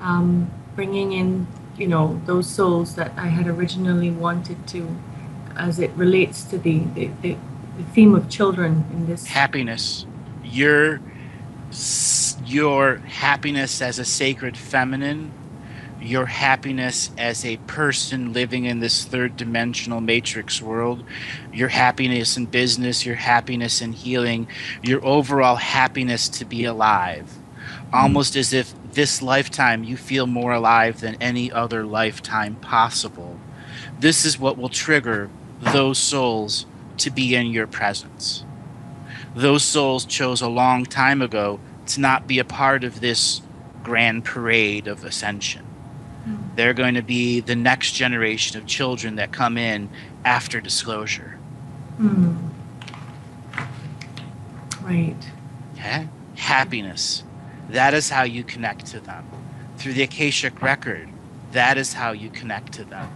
[0.00, 1.46] um, bringing in,
[1.76, 4.96] you know, those souls that I had originally wanted to,
[5.56, 7.36] as it relates to the, the, the,
[7.76, 9.26] the theme of children in this.
[9.26, 10.04] happiness
[10.44, 11.00] your
[12.44, 15.32] your happiness as a sacred feminine
[16.04, 21.02] your happiness as a person living in this third dimensional matrix world
[21.52, 24.46] your happiness in business your happiness in healing
[24.82, 27.30] your overall happiness to be alive.
[27.90, 27.94] Hmm.
[27.94, 33.38] Almost as if this lifetime you feel more alive than any other lifetime possible.
[33.98, 35.30] This is what will trigger
[35.60, 36.66] those souls
[36.98, 38.44] to be in your presence.
[39.34, 43.42] Those souls chose a long time ago to not be a part of this
[43.82, 45.66] grand parade of ascension.
[46.56, 49.88] They're going to be the next generation of children that come in
[50.24, 51.38] after disclosure.
[51.96, 52.36] Hmm.
[54.82, 55.16] Right.
[55.74, 56.08] Okay?
[56.36, 57.24] Happiness.
[57.70, 59.26] That is how you connect to them.
[59.78, 61.08] Through the Akashic record,
[61.52, 63.10] that is how you connect to them.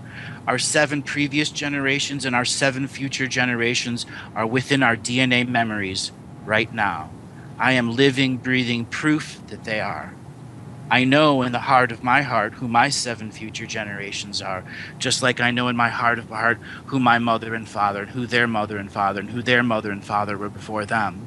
[0.46, 6.12] Our seven previous generations and our seven future generations are within our DNA memories
[6.44, 7.10] right now.
[7.58, 10.14] I am living, breathing proof that they are.
[10.90, 14.64] I know in the heart of my heart who my seven future generations are,
[14.98, 18.02] just like I know in my heart of my heart who my mother and father,
[18.02, 21.26] and who their mother and father, and who their mother and father were before them.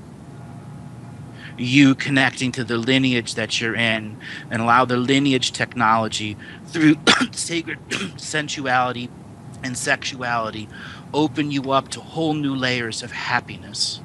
[1.57, 4.17] You connecting to the lineage that you're in
[4.49, 6.95] and allow the lineage technology through
[7.31, 7.79] sacred
[8.19, 9.09] sensuality
[9.63, 10.67] and sexuality
[11.13, 14.01] open you up to whole new layers of happiness.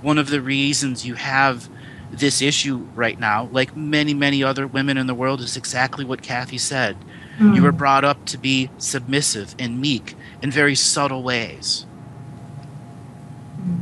[0.00, 1.68] One of the reasons you have
[2.12, 6.22] this issue right now like many many other women in the world is exactly what
[6.22, 6.96] kathy said
[7.38, 7.54] Hmm.
[7.54, 11.86] you were brought up to be submissive and meek in very subtle ways
[13.56, 13.72] Hmm.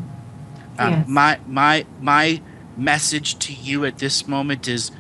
[0.79, 1.09] um, Yes.
[1.09, 2.41] my my my
[2.77, 4.91] message to you at this moment is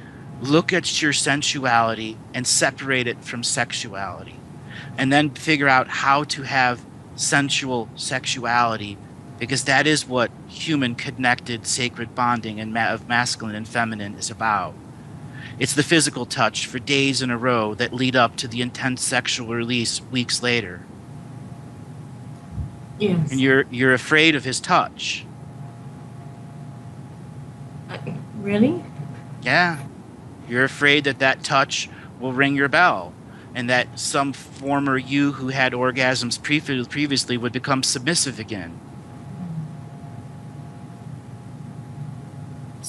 [0.42, 4.36] look at your sensuality and separate it from sexuality
[4.98, 8.96] and then figure out how to have sensual sexuality
[9.40, 14.30] because that is what human connected sacred bonding and ma- of masculine and feminine is
[14.30, 14.74] about
[15.58, 19.02] it's the physical touch for days in a row that lead up to the intense
[19.02, 20.82] sexual release weeks later
[23.00, 23.32] Yes.
[23.32, 25.24] and you're you're afraid of his touch
[27.88, 27.98] Uh,
[28.36, 28.84] really?
[29.42, 29.78] Yeah.
[30.48, 31.88] You're afraid that that touch
[32.20, 33.12] will ring your bell
[33.54, 38.78] and that some former you who had orgasms pre- previously would become submissive again.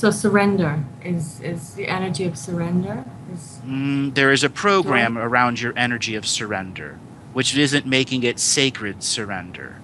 [0.02, 3.06] So surrender is is the energy of surrender.
[3.32, 6.98] Is Mm, there is a program around your energy of surrender,
[7.34, 9.76] which isn't making it sacred surrender.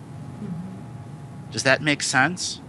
[1.51, 2.61] Does that make sense?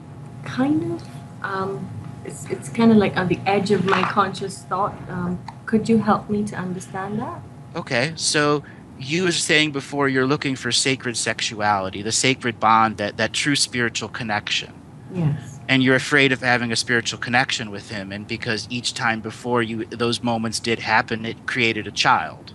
[0.45, 1.03] kind of.
[1.43, 1.89] Um,
[2.27, 4.95] it's it's kind of like on the edge of my conscious thought.
[5.09, 7.41] Um, could you help me to understand that?
[7.75, 8.63] Okay, so
[8.99, 13.57] you were saying before you're looking for sacred sexuality, the sacred bond, that, that true
[13.57, 14.75] spiritual connection.
[15.15, 15.58] Yes.
[15.69, 19.63] And you're afraid of having a spiritual connection with him and because each time before
[19.63, 22.55] you those moments did happen it created a child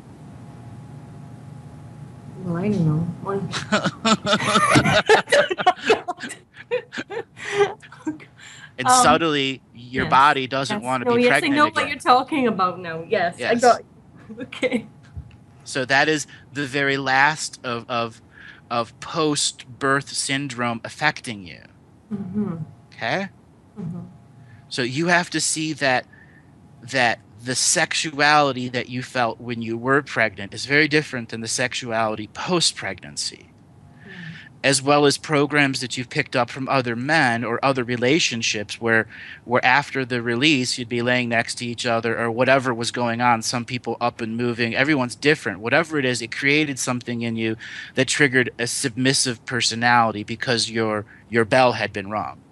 [2.43, 3.07] Well, I don't know.
[8.77, 10.09] And Um, subtly your yes.
[10.09, 10.83] body doesn't Yes.
[10.83, 11.83] want to no, be yes, pregnant I know again.
[11.83, 13.03] what you're talking about now.
[13.07, 13.81] Yes, I got.
[14.41, 14.87] Okay.
[15.63, 18.21] so that is the very last of of
[18.71, 21.61] of post birth syndrome affecting you
[22.13, 22.55] Mm-hmm.
[23.03, 23.29] Okay
[23.79, 24.01] Mm-hmm.
[24.69, 26.05] so you have to see that
[26.83, 31.47] that the sexuality that you felt when you were pregnant is very different than the
[31.47, 33.49] sexuality post pregnancy
[34.63, 39.07] as well as programs that you've picked up from other men or other relationships where
[39.43, 43.21] where after the release you'd be laying next to each other or whatever was going
[43.21, 45.59] on some people up and moving everyone's different.
[45.59, 47.57] Whatever it is it created something in you
[47.95, 52.42] that triggered a submissive personality because your your bell had been rung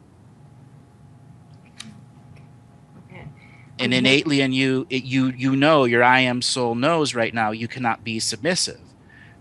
[3.82, 3.98] and Mhm.
[3.98, 7.68] innately in you it, you you know your i am soul knows right now you
[7.68, 8.80] cannot be submissive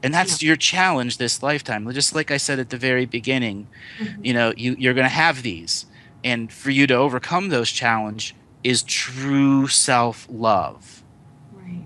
[0.03, 3.69] and that's your challenge this lifetime just like i said at the very beginning
[4.01, 4.25] Mhm.
[4.27, 5.87] you know you you're going to have these
[6.25, 8.35] and for you to overcome those challenge
[8.65, 11.03] is true self love
[11.53, 11.85] Right.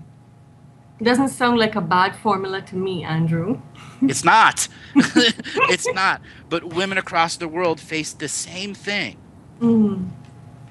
[0.99, 3.59] It doesn't sound like a bad formula to me, Andrew.
[4.01, 9.17] it's not it's not but women across the world face the same thing
[9.61, 10.09] Mm.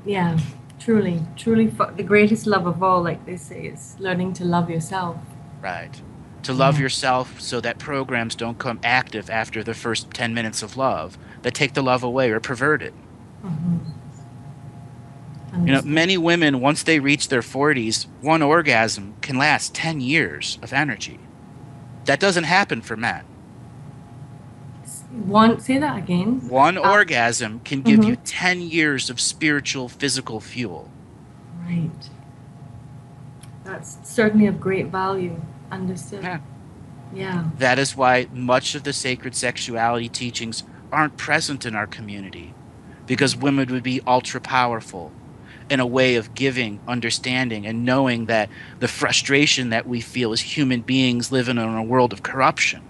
[0.05, 0.39] Yeah.
[0.85, 1.66] Truly, truly,
[1.97, 5.16] the greatest love of all, like they say, is learning to love yourself.
[5.62, 6.03] right
[6.43, 6.82] to love Yeah.
[6.82, 11.55] yourself so that programs don't come active after the first 10 minutes of love that
[11.55, 12.93] take the love away or pervert it.
[13.43, 13.80] Mhm.
[15.66, 20.59] You know, many women, once they reach their 40s, one orgasm can last 10 years
[20.62, 21.18] of energy.
[22.05, 23.22] That doesn't happen for men.
[25.14, 26.48] One, say that again.
[26.48, 28.06] One Uh, orgasm can give mhm.
[28.08, 30.90] you 10 years of spiritual, physical fuel.
[31.64, 31.90] Right.
[33.64, 35.40] That's certainly of great value.
[35.70, 36.22] Understood.
[36.22, 36.38] Yeah.
[37.14, 37.44] Yeah.
[37.58, 42.54] That is why much of the sacred sexuality teachings aren't present in our community
[43.06, 45.12] because women would be ultra powerful
[45.70, 48.50] in a way of giving, understanding, and knowing that
[48.80, 52.80] the frustration that we feel as human beings living in a world of corruption.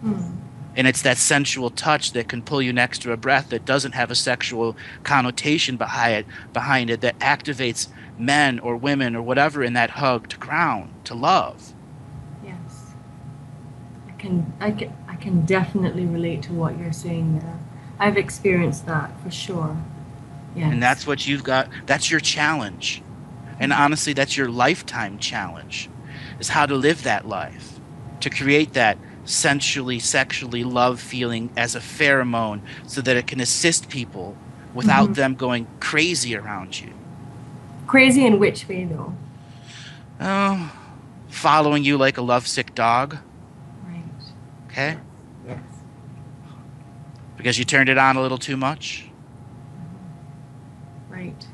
[0.00, 0.45] Hmm.
[0.76, 3.92] And it's that sensual touch that can pull you next to a breath that doesn't
[3.92, 9.64] have a sexual connotation behind it, behind it that activates men or women or whatever
[9.64, 11.72] in that hug to ground, to love.
[12.44, 12.92] Yes.
[14.06, 17.58] I can, I can, I can definitely relate to what you're saying there.
[17.98, 19.76] I've experienced that for sure.
[20.54, 20.72] Yes.
[20.72, 21.68] And that's what you've got.
[21.86, 23.02] That's your challenge.
[23.58, 23.80] And mm-hmm.
[23.80, 25.88] honestly, that's your lifetime challenge
[26.38, 27.80] is how to live that life,
[28.20, 33.88] to create that sensually, sexually love feeling as a pheromone so that it can assist
[33.88, 34.36] people
[34.74, 35.14] without Mhm.
[35.14, 36.92] them going crazy around you.
[37.86, 39.12] crazy in which way though?
[40.20, 40.72] Oh,
[41.28, 43.18] following you like a lovesick dog,
[43.86, 44.02] Right.
[44.68, 44.96] okay?
[45.46, 45.58] Yes.
[47.36, 49.08] Because you turned it on a little too much.
[51.08, 51.46] Right.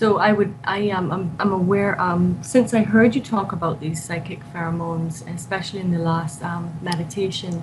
[0.00, 2.00] So I would, I am, I'm, I'm aware.
[2.00, 6.72] Um, since I heard you talk about these psychic pheromones, especially in the last um,
[6.80, 7.62] meditation,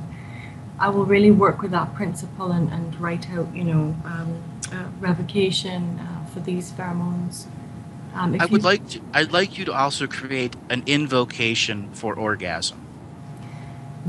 [0.78, 4.86] I will really work with that principle and, and write out, you know, um, uh,
[5.00, 7.48] revocation uh, for these pheromones.
[8.14, 12.14] Um, I you- would like to, I'd like you to also create an invocation for
[12.14, 12.78] orgasm.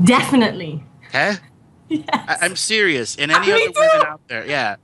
[0.03, 0.83] definitely.
[1.07, 1.33] Okay?
[1.91, 2.05] Yes.
[2.13, 3.15] I, I'm serious.
[3.17, 4.75] And any Me other women out there, yeah.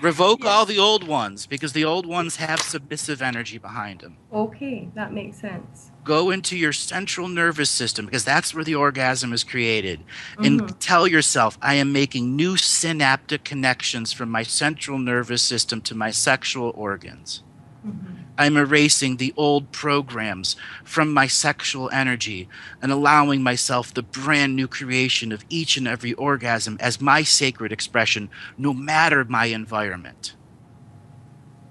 [0.00, 0.48] Revoke Yes.
[0.52, 4.16] all the old ones because the old ones have submissive energy behind them.
[4.32, 5.90] okay, that makes sense.
[6.04, 10.00] Go into your central nervous system because that's where the orgasm is created.
[10.38, 10.76] And Mhm.
[10.80, 16.10] tell yourself, I am making new synaptic connections from my central nervous system to my
[16.10, 17.42] sexual organs.
[17.86, 18.19] Mhm.
[18.40, 22.48] I'm erasing the old programs from my sexual energy
[22.80, 27.70] and allowing myself the brand new creation of each and every orgasm as my sacred
[27.70, 30.36] expression, no matter my environment.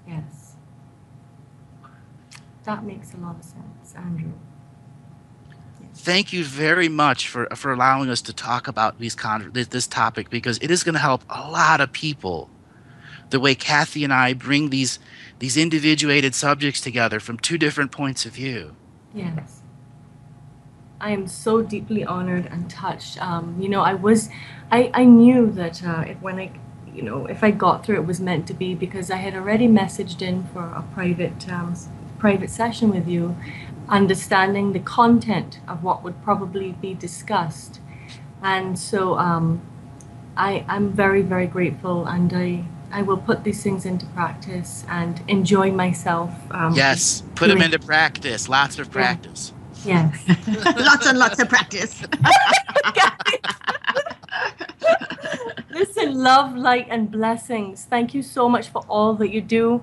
[0.06, 0.54] Yes.
[2.62, 4.30] That makes a lot of sense, Andrew.
[5.92, 9.88] Thank you very much for, for allowing us to talk about these con- this, this
[9.88, 12.48] topic because it is going to help a lot of people.
[13.30, 15.00] The way Kathy and I bring these
[15.40, 18.76] these individuated subjects together from two different points of view.
[19.12, 19.62] Yes.
[21.00, 23.20] I am so deeply honored and touched.
[23.20, 24.28] Um, you know, I was,
[24.70, 26.52] I, I knew that uh, if, when I,
[26.94, 29.66] you know, if I got through, it was meant to be because I had already
[29.66, 31.74] messaged in for a private, um,
[32.18, 33.34] private session with you,
[33.88, 37.80] understanding the content of what would probably be discussed,
[38.42, 39.60] and so um,
[40.36, 45.20] I, I'm very, very grateful, and I, I will put these things into practice and
[45.28, 46.30] enjoy myself.
[46.50, 49.52] Um, Yes, put them into practice, lots of practice.
[49.84, 50.22] Yes.
[50.76, 52.02] lots and lots of practice.
[55.70, 57.84] Listen, love, light, and blessings.
[57.84, 59.82] Thank you so much for all that you do.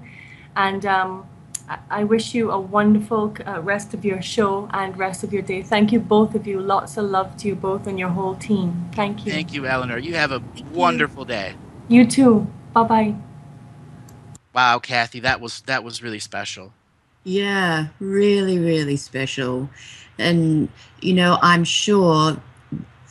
[0.55, 1.25] And um,
[1.69, 5.41] I- I wish you a wonderful uh, rest of your show and rest of your
[5.41, 5.63] day.
[5.63, 6.59] Thank you, both of you.
[6.59, 8.89] Lots of love to you both and your whole team.
[8.93, 9.31] Thank you.
[9.31, 9.97] Thank you, Eleanor.
[9.97, 10.43] You have a
[10.73, 11.55] wonderful day.
[11.87, 12.47] You too.
[12.73, 13.15] Bye bye.
[14.53, 16.73] Wow, Kathy, that was that was really special.
[17.23, 19.69] Yeah, really, really special.
[20.17, 20.69] And,
[21.01, 22.41] you know, I'm sure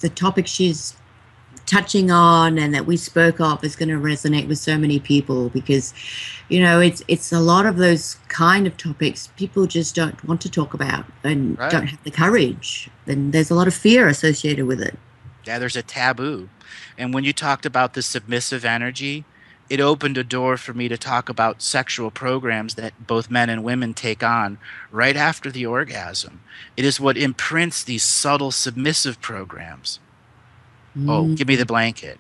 [0.01, 0.97] the topic she's
[1.67, 5.51] touching on and that we spoke of is going to resonate with so many people
[5.51, 5.93] because,
[6.49, 10.41] you know, it's it's a lot of those kind of topics people just don't want
[10.41, 11.71] to talk about and Right.
[11.71, 12.89] don't have the courage.
[13.07, 14.99] And there's a lot of fear associated with it.
[15.45, 16.49] Yeah, there's a taboo.
[16.97, 19.25] And when you talked about the submissive energy,
[19.69, 23.64] it opened a door for me to talk about sexual programs that both men and
[23.64, 24.59] women take on
[24.93, 26.41] right after the orgasm.
[26.77, 29.99] It is what imprints these subtle submissive programs.
[30.97, 31.37] Oh, Mm.
[31.37, 32.19] give me the blanket.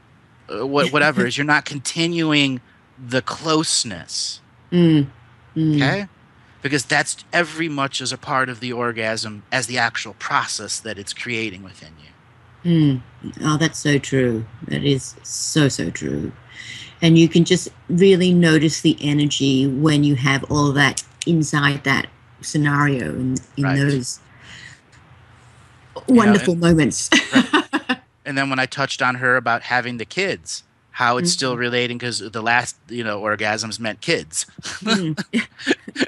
[0.52, 2.60] Uh, what, whatever is you're not continuing
[2.98, 4.40] the closeness,
[4.72, 5.06] Mm.
[5.56, 5.76] Mm.
[5.76, 6.08] okay?
[6.62, 10.98] Because that's every much as a part of the orgasm as the actual process that
[10.98, 13.00] it's creating within you.
[13.24, 13.32] Mm.
[13.42, 14.44] Oh, that's so true.
[14.66, 16.32] That is so, so true.
[17.02, 22.06] And you can just really notice the energy when you have all that inside that
[22.40, 23.78] scenario and in Right.
[23.78, 24.20] those.
[26.08, 27.10] Wonderful and, moments.
[27.34, 27.98] right.
[28.24, 31.36] And then when I touched on her about having the kids, how it's mm-hmm.
[31.36, 34.46] still relating because the last you know orgasms meant kids.
[34.62, 35.16] mm.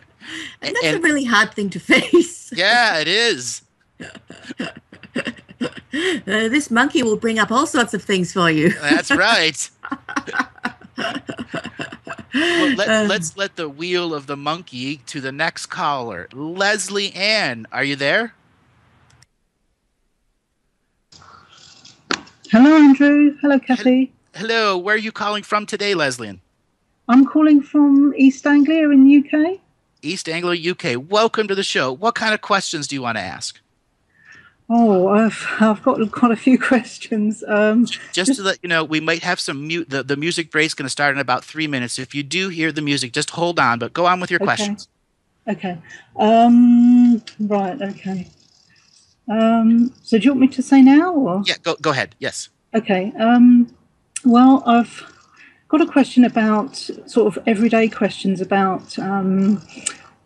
[0.63, 2.53] and that's and, a really hard thing to face.
[2.55, 3.63] yeah, it is.
[5.61, 8.71] Uh, this monkey will bring up all sorts of things for you.
[8.81, 9.71] That's right.
[10.99, 16.29] Well, let, um, let's let the wheel of the monkey to the next caller.
[16.33, 18.35] Leslie Ann, are you there?
[22.51, 23.37] Hello, Andrew.
[23.41, 24.13] Hello, Kathy.
[24.35, 24.77] Hello.
[24.79, 26.41] Where are you calling from today, Leslie Ann?
[27.09, 29.59] I'm calling from East Anglia in UK.
[30.03, 31.11] East Anglia, UK.
[31.11, 31.93] Welcome to the show.
[31.93, 33.61] What kind of questions do you want to ask?
[34.71, 37.43] Oh, I've I've got quite a few questions.
[37.47, 39.89] Um, just, to let you know, we might have some mute.
[39.89, 41.99] The, the music break's going to start in about three minutes.
[41.99, 43.79] If you do hear the music, just hold on.
[43.79, 44.45] But go on with your okay.
[44.45, 44.89] questions.
[45.47, 45.79] Okay.
[46.17, 47.81] Um, right.
[47.81, 48.29] Okay.
[49.27, 51.15] Um, so do you want me to say now?
[51.15, 51.43] Or?
[51.47, 51.55] Yeah.
[51.63, 52.15] Go go ahead.
[52.19, 52.51] Yes.
[52.75, 53.13] Okay.
[53.19, 53.75] Um,
[54.25, 55.03] well, I've
[55.69, 59.63] got a question about sort of everyday questions about um,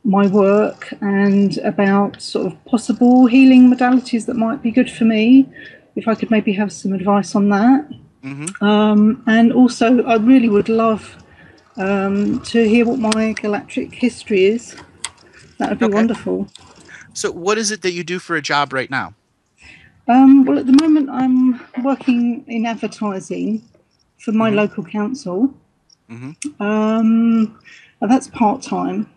[0.05, 5.49] my work and about sort of possible healing modalities that might be good for me.
[5.95, 7.89] If I could maybe have some advice on that.
[8.25, 8.65] Mm-hmm.
[8.65, 11.23] Um, and also, I really would love
[11.77, 14.77] um, to hear what my galactic history is.
[15.59, 15.95] That would be okay.
[15.95, 16.49] wonderful.
[17.13, 19.15] So, what is it that you do for a job right now?
[20.09, 23.63] Um, well, at the moment, I'm working in advertising
[24.19, 24.59] for my mm-hmm.
[24.59, 25.55] local council.
[26.09, 26.63] Mm-hmm.
[26.63, 27.59] Um,
[28.01, 29.12] and that's part time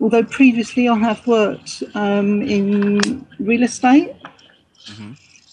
[0.00, 4.14] although previously I have worked um, in real estate
[4.86, 5.12] mm-hmm.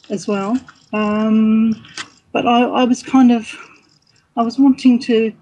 [0.09, 0.57] as well.
[0.91, 1.73] Um,
[2.31, 3.47] but I, I, was kind of,
[4.35, 5.33] I was wanting to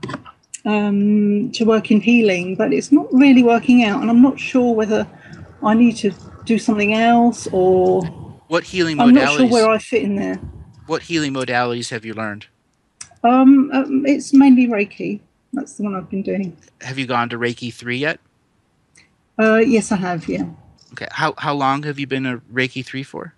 [0.65, 4.76] um, to work in healing, but it's not really working out, and I'm not sure
[4.76, 5.07] whether
[5.64, 6.11] I need to
[6.45, 8.03] do something else or
[8.48, 9.07] what healing modalities.
[9.07, 10.36] I'm not sure where I fit in there.
[10.86, 12.48] What healing modalities have you learned?
[13.23, 15.19] Um, um, it's mainly Reiki.
[15.53, 16.56] That's the one I've been doing.
[16.82, 18.19] Have you gone to Reiki three yet?
[19.42, 20.28] Uh, yes, I have.
[20.28, 20.46] Yeah.
[20.94, 21.08] Okay.
[21.12, 23.34] How how long have you been a Reiki three for?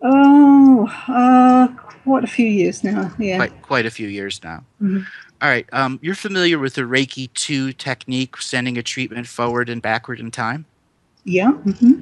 [0.00, 1.68] Oh, uh,
[2.04, 3.12] quite a few years now.
[3.18, 3.36] Yeah.
[3.36, 4.64] Quite quite a few years now.
[4.80, 5.00] Mm-hmm.
[5.42, 5.66] All right.
[5.72, 10.30] Um, you're familiar with the Reiki two technique, sending a treatment forward and backward in
[10.30, 10.64] time.
[11.24, 11.52] Yeah.
[11.52, 12.00] Mm-hmm.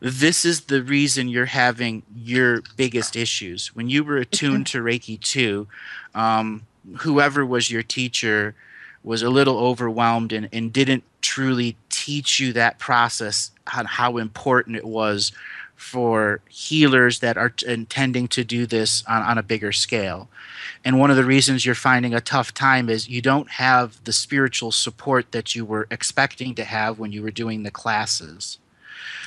[0.00, 3.74] This is the reason you're having your biggest issues.
[3.74, 4.78] When you were attuned okay.
[4.78, 5.66] to Reiki two,
[6.14, 6.66] um,
[6.98, 8.54] whoever was your teacher
[9.02, 14.76] was a little overwhelmed and, and didn't truly teach you that process on how important
[14.76, 15.32] it was
[15.74, 20.28] for healers that are intending to do this on, on a bigger scale.
[20.84, 24.12] And one of the reasons you're finding a tough time is you don't have the
[24.12, 28.58] spiritual support that you were expecting to have when you were doing the classes.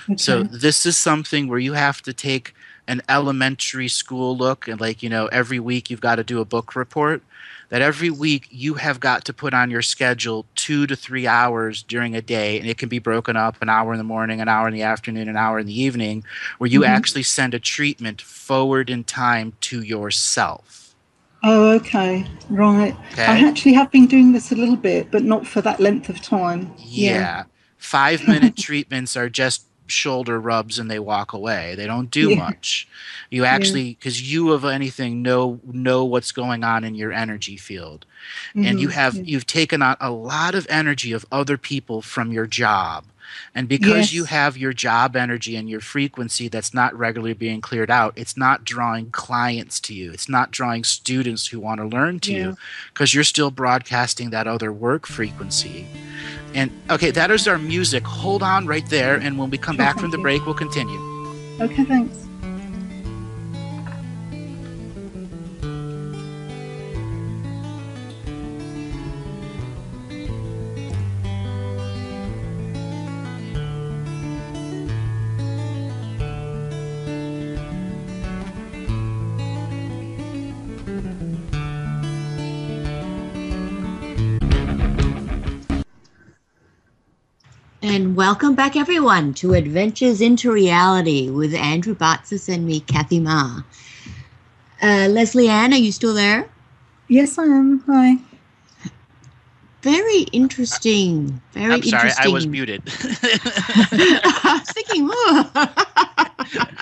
[0.09, 0.17] Okay.
[0.17, 2.53] So this is something where you have to take
[2.87, 6.45] an elementary school look and like you know every week you've got to do a
[6.45, 7.21] book report
[7.71, 11.81] that every week you have got to put on your schedule two to three hours
[11.81, 14.49] during a day, and it can be broken up an hour in the morning, an
[14.49, 16.23] hour in the afternoon, an hour in the evening,
[16.57, 16.91] where you mm-hmm.
[16.91, 20.93] actually send a treatment forward in time to yourself.
[21.43, 22.93] Oh, okay, right.
[23.13, 23.23] Okay.
[23.23, 26.21] I actually have been doing this a little bit, but not for that length of
[26.21, 26.73] time.
[26.77, 27.13] Yeah.
[27.13, 27.43] yeah.
[27.77, 31.75] Five minute treatments are just shoulder rubs and they walk away.
[31.75, 32.37] They don't do yeah.
[32.37, 32.87] much.
[33.29, 34.33] You actually because yeah.
[34.33, 38.05] you of anything know know what's going on in your energy field.
[38.49, 38.67] Mm-hmm.
[38.67, 38.95] And you mm-hmm.
[38.95, 39.23] have yeah.
[39.25, 43.05] you've taken out a lot of energy of other people from your job.
[43.53, 44.13] And because yes.
[44.13, 48.37] you have your job energy and your frequency that's not regularly being cleared out, it's
[48.37, 50.11] not drawing clients to you.
[50.11, 52.57] It's not drawing students who want to learn to you
[52.93, 55.87] because you're still broadcasting that other work frequency.
[56.53, 58.03] And okay, that is our music.
[58.03, 60.99] Hold on right there, and when we come back from the break, we'll continue.
[61.61, 62.27] Okay, thanks.
[88.21, 93.61] Welcome back, everyone, to Adventures into Reality with Andrew Bartzis and me, Kathy Ma.
[94.79, 96.47] Uh, Leslie Ann, are you still there?
[97.07, 97.79] Yes, I am.
[97.87, 98.17] Hi.
[99.81, 101.41] Very interesting.
[101.53, 101.95] Very interesting.
[101.95, 102.83] I'm sorry, I was muted.
[102.93, 105.09] I was thinking,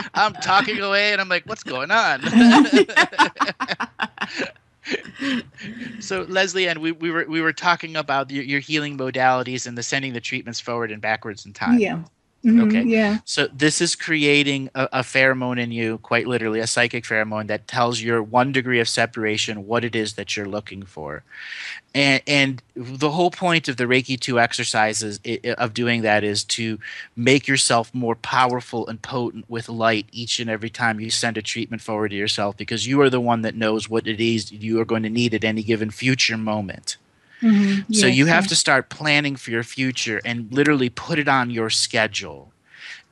[0.15, 2.21] I'm talking away, and I'm like, what's going on?
[5.99, 9.77] so Leslie, and we, we were we were talking about your, your healing modalities and
[9.77, 11.79] the sending the treatments forward and backwards in time.
[11.79, 12.03] Yeah.
[12.45, 12.83] Mhm, Okay.
[12.83, 13.19] Yeah.
[13.25, 17.67] So this is creating a, a pheromone in you, quite literally, a psychic pheromone that
[17.67, 21.23] tells your one degree of separation what it is that you're looking for.
[21.93, 26.23] And, and the whole point of the Reiki 2 exercises i- i- of doing that
[26.23, 26.79] is to
[27.15, 31.41] make yourself more powerful and potent with light each and every time you send a
[31.41, 34.79] treatment forward to yourself because you are the one that knows what it is you
[34.79, 36.97] are going to need at any given future moment.
[37.41, 38.49] Mhm, So yes, you have yes.
[38.49, 42.51] to start planning for your future and literally put it on your schedule.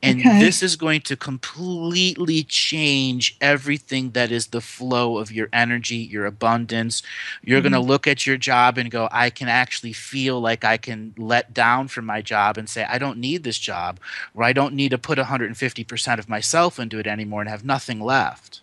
[0.00, 0.38] And Okay.
[0.38, 6.24] this is going to completely change everything that is the flow of your energy, your
[6.24, 7.02] abundance.
[7.42, 7.88] You're going to Mm-hmm.
[7.88, 11.88] look at your job and go, I can actually feel like I can let down
[11.88, 13.98] from my job and say, I don't need this job,
[14.34, 18.00] or I don't need to put 150% of myself into it anymore and have nothing
[18.00, 18.60] left.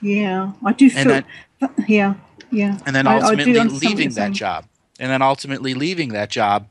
[0.00, 1.04] Yeah, I do feel.
[1.04, 1.24] then-
[1.88, 2.14] yeah,
[2.50, 2.78] yeah.
[2.86, 3.52] and then I- I ultimately
[3.88, 4.64] leaving that job
[5.02, 6.68] and then ultimately leaving that job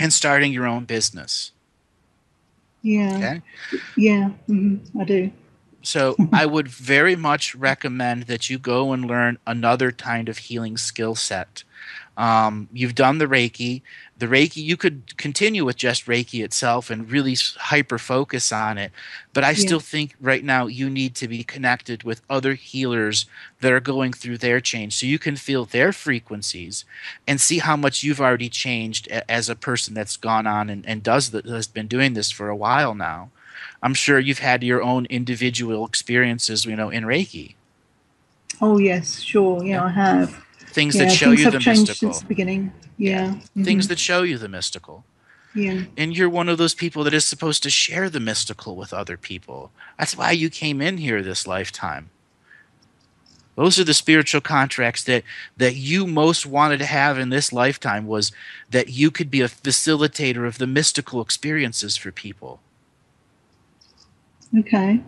[0.00, 1.52] and starting your own business.
[2.82, 3.42] Yeah, okay?
[3.96, 5.32] Yeah, mhm, I do.
[5.82, 10.76] so i would very much recommend that you go and learn another kind of healing
[10.76, 11.64] skill set
[12.16, 13.82] um, you've done the reiki.
[14.18, 18.90] The reiki you could continue with just reiki itself and really hyper focus on it
[19.34, 23.26] but i still think right now you need to be connected with other healers
[23.60, 24.96] that are going through their change.
[24.96, 26.84] So you can feel their frequencies
[27.26, 30.86] and see how much you've already changed a- as a person that's gone on and,
[30.86, 33.30] and does the, has been doing this for a while now.
[33.82, 37.54] I'm sure you've had your own individual experiences you know in reiki.
[38.60, 39.62] Oh yes, sure.
[39.64, 40.45] Yeah, I have.
[40.76, 42.72] Things yeah, that show things you the mystical since the beginning.
[42.98, 45.06] Yeah, things mhm, that show you the mystical.
[45.54, 48.92] Yeah, and you're one of those people that is supposed to share the mystical with
[48.94, 49.72] other people.
[49.98, 52.10] That's why you came in here this lifetime.
[53.56, 55.24] Those are the spiritual contracts that
[55.56, 58.32] that you most wanted to have in this lifetime was
[58.70, 62.62] that you could be a facilitator of the mystical experiences for people.
[64.58, 65.02] Okay.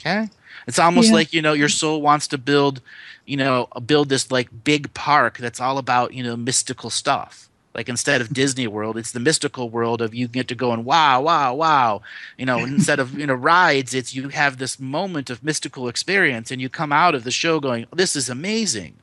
[0.00, 0.30] okay?
[0.68, 1.14] It's almost Yeah.
[1.14, 2.82] like you know your soul wants to build
[3.26, 7.48] you know build this like big park that's all about you know mystical stuff.
[7.74, 10.84] Like instead of disney world it's the mystical world of you get to go and
[10.84, 12.02] wow wow wow.
[12.38, 16.50] You know instead of you know rides it's you have this moment of mystical experience
[16.50, 18.94] and you come out of the show going this is amazing.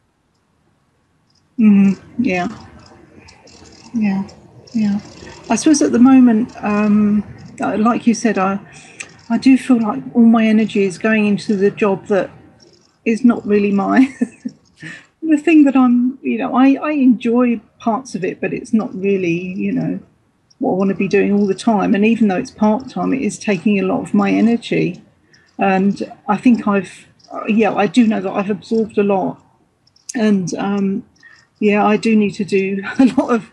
[1.57, 2.47] Hmm Yeah,
[3.93, 4.27] yeah,
[4.73, 4.99] yeah.
[5.49, 7.23] I suppose at the moment, um,
[7.59, 8.59] like you said, I
[9.29, 12.29] I do feel like all my energy is going into the job that
[13.05, 14.13] is not really my
[15.21, 16.19] the thing that I'm.
[16.21, 19.99] You know, I I enjoy parts of it, but it's not really you know
[20.59, 21.93] what I want to be doing all the time.
[21.93, 25.01] And even though it's part time, it is taking a lot of my energy.
[25.57, 29.41] And I think I've uh, yeah, I do know that I've absorbed a lot,
[30.15, 31.03] and um,
[31.59, 33.49] yeah, I do need to do a lot of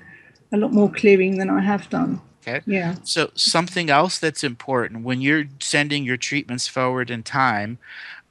[0.52, 2.20] a lot more clearing than I have done.
[2.47, 2.97] okay Yeah.
[3.05, 7.78] So something else that's important when you're sending your treatments forward in time,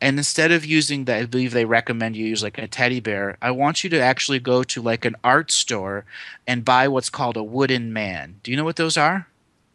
[0.02, 3.38] and instead of using that, I believe they recommend you use like a teddy bear.
[3.42, 6.06] I want you to actually go to like an art store
[6.48, 8.40] and buy what's called a wooden man.
[8.44, 9.28] Do you know what those are?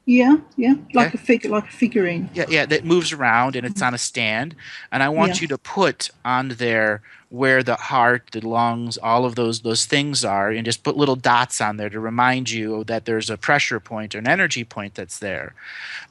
[0.07, 1.19] Yeah, yeah, like Okay.
[1.23, 2.29] a figure, like a figurine.
[2.35, 3.87] Yeah, yeah, that moves around and it's mm-hmm.
[3.87, 4.55] on a stand.
[4.93, 5.43] And I want Yeah.
[5.43, 7.01] you to put on there
[7.35, 11.17] where the heart, the lungs, all of those those things are, and just put little
[11.17, 14.95] dots on there to remind you that there's a pressure point or an energy point
[14.95, 15.53] that's there.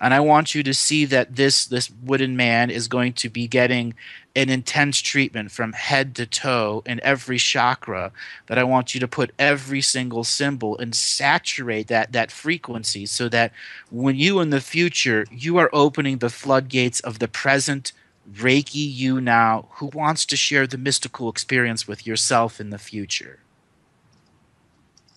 [0.01, 3.47] And I want you to see that this this wooden man is going to be
[3.47, 3.93] getting
[4.35, 8.11] an intense treatment from head to toe in every chakra
[8.47, 13.29] that I want you to put every single symbol and saturate that that frequency so
[13.29, 13.53] that
[13.89, 17.93] when you in the future you are opening the floodgates of the present
[18.31, 23.39] reiki you now who wants to share the mystical experience with yourself in the future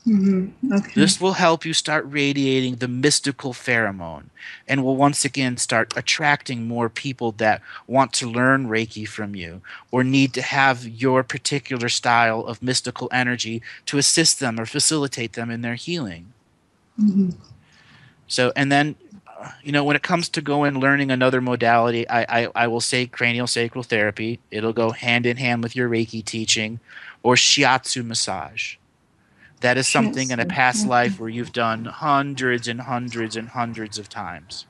[0.05, 0.93] hmm Okay.
[0.95, 4.31] this will help you start radiating the mystical pheromone
[4.69, 9.63] and will once again start attracting more people that want to learn Reiki from you
[9.91, 15.35] or need to have your particular style of mystical energy to assist them or facilitate
[15.35, 16.33] them in their healing.
[17.01, 17.35] Mhm.
[18.29, 18.97] So, and then,
[19.63, 23.07] you know, when it comes to going learning another modality, I, I, I will say
[23.07, 24.41] cranial sacral therapy.
[24.51, 26.81] It'll go hand in hand with your Reiki teaching
[27.23, 28.77] or shiatsu massage.
[29.61, 33.99] That is something in a past life where you've done hundreds and hundreds and hundreds
[33.99, 34.67] of times.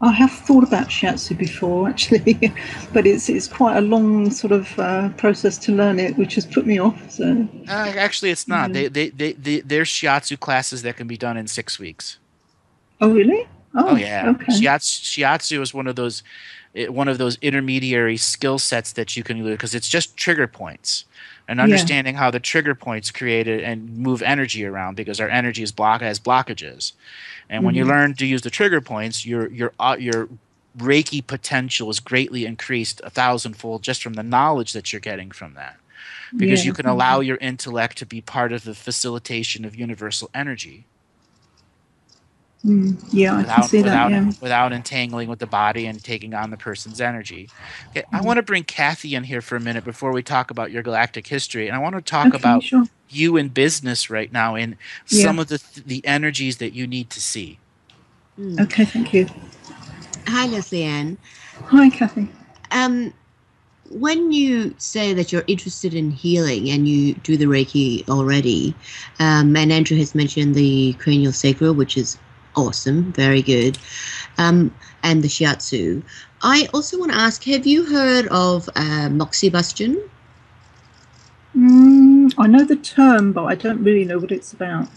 [0.00, 2.52] I have thought about shiatsu before, actually,
[2.92, 6.44] but it's it's quite a long sort of uh, process to learn it, which has
[6.44, 7.10] put me off.
[7.10, 8.70] So Uh, actually, it's not.
[8.70, 8.72] Mhm.
[8.74, 12.18] They, they, they, they, there's shiatsu classes that can be done in six weeks.
[13.00, 13.46] Oh, really?
[13.74, 14.30] Oh, yeah.
[14.30, 14.52] Okay.
[14.52, 16.22] Shiatsu, shiatsu is one of those
[16.88, 21.06] one of those intermediary skill sets that you can use because it's just trigger points
[21.48, 22.20] and understanding yeah.
[22.20, 26.00] how the trigger points create it and move energy around because our energy is block
[26.00, 26.92] has blockages.
[27.48, 27.78] And when mm-hmm.
[27.78, 30.28] you learn to use the trigger points, your your uh, your
[30.76, 35.54] Reiki potential is greatly increased a thousandfold just from the knowledge that you're getting from
[35.54, 35.76] that.
[36.36, 36.66] Because yeah.
[36.66, 40.84] you can allow your intellect to be part of the facilitation of universal energy.
[42.66, 44.24] Mm, yeah, without, I can see without, that.
[44.24, 44.32] Yeah.
[44.40, 47.48] Without entangling with the body and taking on the person's energy.
[47.90, 48.16] Okay, mm-hmm.
[48.16, 50.82] I want to bring Kathy in here for a minute before we talk about your
[50.82, 52.84] galactic history, and I want to talk okay, about sure.
[53.08, 54.76] you in business right now and
[55.08, 55.22] yeah.
[55.22, 57.58] some of the the energies that you need to see.
[58.38, 58.60] Mm.
[58.62, 59.28] Okay, thank you.
[60.26, 61.18] Hi, Leslie Ann.
[61.66, 62.28] Hi, Kathy.
[62.72, 63.14] Um,
[63.90, 68.74] when you say that you're interested in healing and you do the Reiki already,
[69.20, 72.18] um, and Andrew has mentioned the cranial sacral, which is
[72.56, 73.78] awesome, very good,
[74.38, 76.02] um, and the shiatsu.
[76.42, 80.02] I also want to ask: Have you heard of uh, moxibustion?
[81.56, 84.88] Mm, I know the term, but I don't really know what it's about.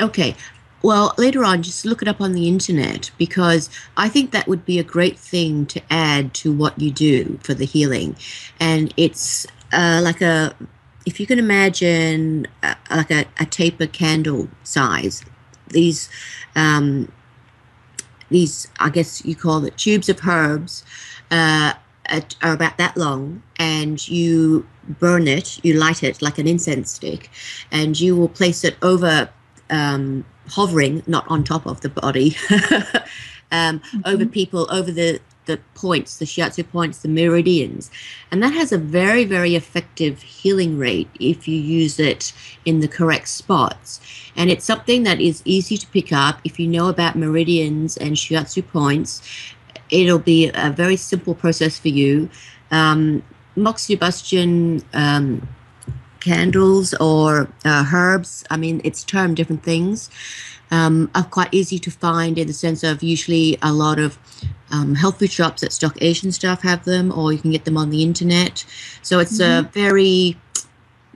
[0.00, 0.36] Okay,
[0.82, 4.64] well, later on, just look it up on the internet because I think that would
[4.64, 8.16] be a great thing to add to what you do for the healing.
[8.60, 10.54] And it's uh, like a,
[11.04, 15.24] if you can imagine, uh, like a, a taper candle size,
[15.70, 16.08] these,
[16.56, 17.10] um,
[18.30, 20.84] these, I guess you call it tubes of herbs,
[21.30, 21.74] uh,
[22.42, 24.66] are about that long, and you
[24.98, 27.30] burn it, you light it like an incense stick,
[27.70, 29.28] and you will place it over
[29.70, 32.36] um, hovering, not on top of the body,
[33.52, 34.00] um, mm-hmm.
[34.04, 37.90] over people, over the, the points, the shiatsu points, the meridians.
[38.30, 42.32] And that has a very, very effective healing rate if you use it
[42.64, 44.00] in the correct spots.
[44.36, 46.40] And it's something that is easy to pick up.
[46.44, 49.20] If you know about meridians and shiatsu points,
[49.90, 52.30] it'll be a very simple process for you.
[52.70, 53.24] Um,
[53.56, 55.48] moxibustion um,
[56.28, 58.44] candles or uh, herbs.
[58.50, 60.10] I mean, it's termed different things.
[60.70, 64.18] Um, are quite easy to find in the sense of usually a lot of
[64.70, 67.78] um, health food shops that stock Asian stuff have them, or you can get them
[67.78, 68.66] on the internet.
[69.00, 69.66] So it's mm-hmm.
[69.66, 70.36] a very,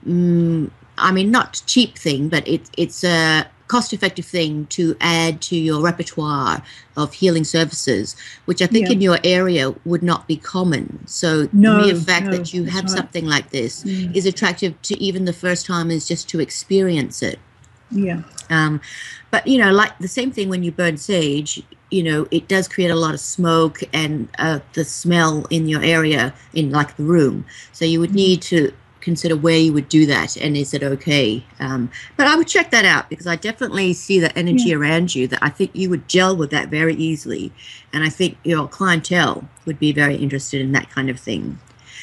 [0.07, 5.41] um, I mean, not cheap thing, but it, it's a cost effective thing to add
[5.41, 6.63] to your repertoire
[6.95, 8.93] of healing services, which I think yeah.
[8.93, 10.85] in your area would not be common.
[11.07, 12.91] So no, the mere fact no, that you have right.
[12.91, 14.15] something like this mm.
[14.15, 17.39] is attractive to even the first timers just to experience it.
[17.91, 18.25] Yeah.
[18.51, 18.83] Um,
[19.31, 22.69] but you know, like the same thing when you burn sage, you know, it does
[22.69, 27.05] create a lot of smoke and uh, the smell in your area in like the
[27.05, 27.47] room.
[27.73, 28.25] So you would mm.
[28.25, 28.71] need to
[29.03, 31.45] consider where you would do that and is it okay.
[31.61, 34.77] Um, but I would check that out because I definitely see the energy yeah.
[34.77, 37.53] around you that I think you would gel with that very easily.
[37.93, 41.59] And I think your clientele would be very interested in that kind of thing.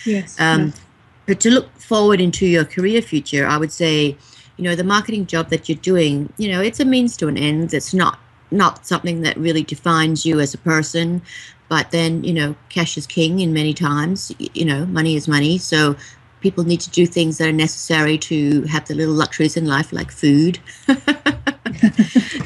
[0.05, 0.39] Yes.
[0.39, 0.81] Um, yes.
[1.25, 4.17] But to look forward into your career future, I would say,
[4.57, 7.37] you know, the marketing job that you're doing, you know, it's a means to an
[7.37, 7.73] end.
[7.73, 8.19] It's not
[8.51, 11.21] not something that really defines you as a person
[11.69, 15.57] but then you know cash is king in many times you know money is money
[15.57, 15.95] so
[16.41, 19.91] people need to do things that are necessary to have the little luxuries in life,
[19.91, 20.59] like food.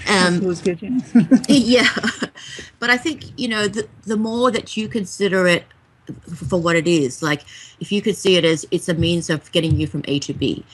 [0.09, 0.99] um, good, yeah.
[1.47, 1.87] yeah.
[2.79, 5.65] But I think, you know, the, the more that you consider it
[6.47, 7.43] for what it is, like
[7.79, 10.33] if you could see it as it's a means of getting you from A to
[10.33, 10.65] B,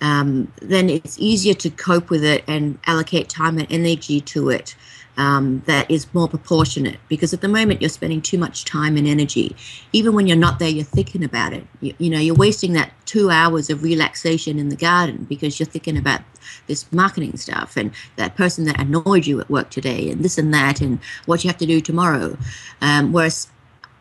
[0.00, 4.74] um, then it's easier to cope with it and allocate time and energy to it
[5.16, 9.06] um, that is more proportionate because at the moment you're spending too much time and
[9.06, 9.54] energy.
[9.92, 11.64] Even when you're not there, you're thinking about it.
[11.80, 15.66] You, you, know, you're wasting that two hours of relaxation in the garden because you're
[15.66, 16.22] thinking about
[16.66, 20.52] this marketing stuff and that person that annoyed you at work today and this and
[20.52, 22.36] that and what you have to do tomorrow.
[22.80, 23.48] Um, whereas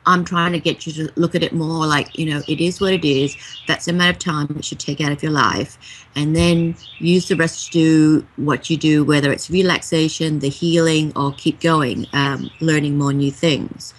[0.05, 2.81] I'm trying to get you to look at it more like, you know, it is
[2.81, 3.35] what it is.
[3.67, 6.05] That's the amount of time it should take out of your life.
[6.15, 11.13] And then use the rest to do what you do, whether it's relaxation, the healing,
[11.15, 13.93] or keep going, um, learning more new things.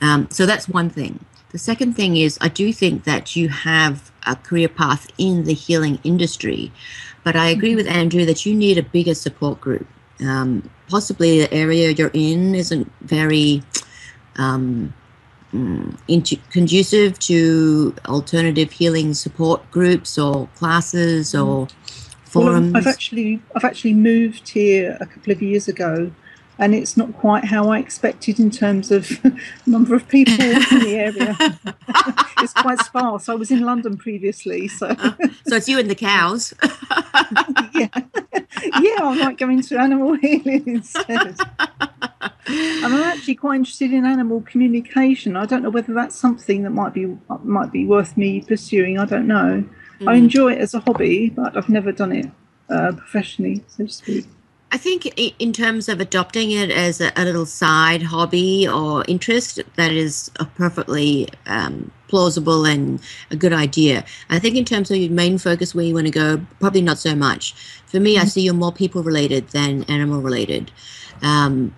[0.00, 1.24] Um, so that's one thing.
[1.50, 5.54] The second thing is, I do think that you have a career path in the
[5.54, 6.72] healing industry,
[7.24, 9.86] but I agree with Andrew that you need a bigger support group.
[10.20, 13.62] Um, possibly the area you're in isn't very
[14.36, 14.92] um,
[16.08, 21.68] Into, conducive to alternative healing support groups or classes or
[22.24, 22.72] forums?
[22.72, 26.10] Well, I've actually I've actually moved here a couple of years ago,
[26.58, 29.10] and it's not quite how I expected in terms of
[29.66, 31.36] number of people in the area.
[32.38, 33.28] it's quite sparse.
[33.28, 35.12] I was in London previously, so uh,
[35.46, 36.54] so it's you and the cows.
[37.74, 37.88] yeah,
[38.80, 38.96] yeah.
[39.00, 41.36] I might go into animal healing instead.
[42.48, 45.36] and I'm actually quite interested in animal communication.
[45.36, 48.98] I don't know whether that's something that might be might be worth me pursuing.
[48.98, 49.64] I don't know.
[50.00, 50.08] Mm.
[50.08, 52.30] I enjoy it as a hobby, but I've never done it
[52.70, 54.26] uh, professionally, so to speak.
[54.76, 59.58] I think in terms of adopting it as a, a little side hobby or interest,
[59.76, 63.00] that is a perfectly um, plausible and
[63.30, 64.04] a good idea.
[64.28, 66.98] I think in terms of your main focus where you want to go, probably not
[66.98, 67.54] so much.
[67.86, 68.24] For me, mm-hmm.
[68.24, 70.70] I see you're more people related than animal related.
[71.22, 71.74] Um,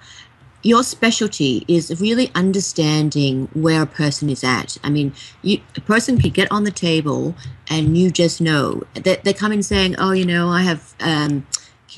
[0.64, 4.76] your specialty is really understanding where a person is at.
[4.82, 7.36] I mean, you, a person could get on the table
[7.70, 11.46] and you just know that they come in saying, "Oh, you know, I have um,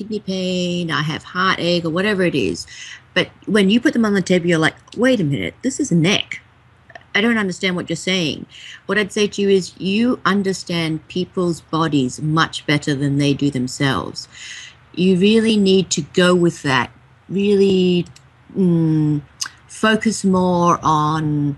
[0.01, 2.65] kidney pain, I have heartache, or whatever it is."
[3.13, 5.91] But when you put them on the table, you're like, "Wait a minute, this is
[5.91, 6.41] a neck."
[7.13, 8.45] I don't understand what you're saying.
[8.85, 13.51] What I'd say to you is you understand people's bodies much better than they do
[13.51, 14.29] themselves.
[14.93, 16.89] You really need to go with that.
[17.27, 18.05] Really
[18.57, 19.21] mm,
[19.67, 21.57] focus more on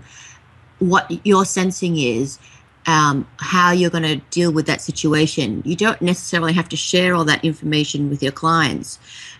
[0.80, 2.38] what your sensing is,
[2.86, 5.62] um, how you're going to deal with that situation.
[5.64, 8.98] You don't necessarily have to share all that information with your clients.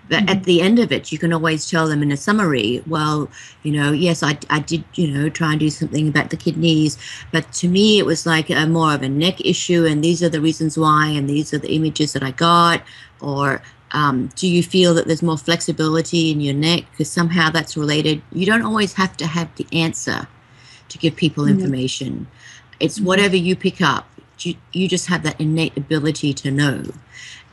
[0.09, 0.29] But mm-hmm.
[0.29, 3.31] at the end of it, you can always tell them in a summary, well,
[3.63, 6.99] you know, yes, I, I did, you know, try and do something about the kidneys,
[7.33, 10.29] but to me, it was like a, more of a neck issue, and these are
[10.29, 12.83] the reasons why, and these are the images that I got,
[13.21, 13.63] or
[13.93, 16.85] um, do you feel that there's more flexibility in your neck?
[16.91, 18.21] Because somehow that's related.
[18.33, 20.29] You don't always have to have the answer
[20.89, 21.59] to give people mm-hmm.
[21.59, 22.27] information.
[22.81, 24.09] It's whatever you pick up.
[24.41, 26.85] You, you just have that innate ability to know.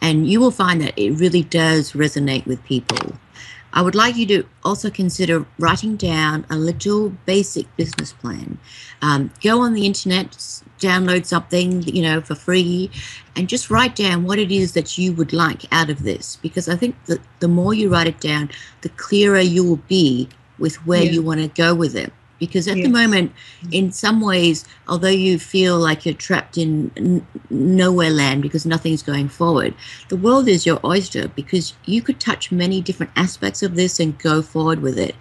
[0.01, 3.13] And you will find that it really does resonate with people.
[3.73, 8.57] I would like you to also consider writing down a little basic business plan.
[9.01, 10.31] Um, go on the internet,
[10.79, 12.91] download something, you know, for free,
[13.35, 16.35] and just write down what it is that you would like out of this.
[16.41, 18.49] Because I think that the more you write it down,
[18.81, 20.27] the clearer you will be
[20.59, 21.11] with where yeah.
[21.11, 22.11] you want to go with it
[22.41, 23.31] because at the moment
[23.71, 29.03] in some ways although you feel like you're trapped in n- nowhere land because nothing's
[29.03, 29.73] going forward
[30.09, 34.17] the world is your oyster because you could touch many different aspects of this and
[34.19, 35.15] go forward with it.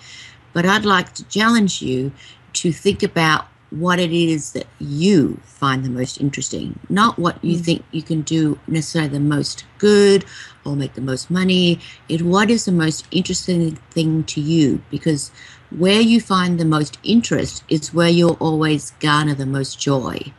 [0.52, 2.10] But i'd like to challenge you
[2.54, 7.56] to think about what it is that you find the most interesting, not what you
[7.56, 7.64] mm.
[7.64, 10.24] think you can do necessarily the most good
[10.64, 11.78] or make the most money.
[12.08, 15.30] It what is the most interesting thing to you because
[15.70, 20.32] where you find the most interest is where you'll always garner the most joy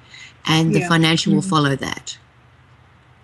[0.45, 1.37] and the financial mm-hmm.
[1.37, 2.17] will follow that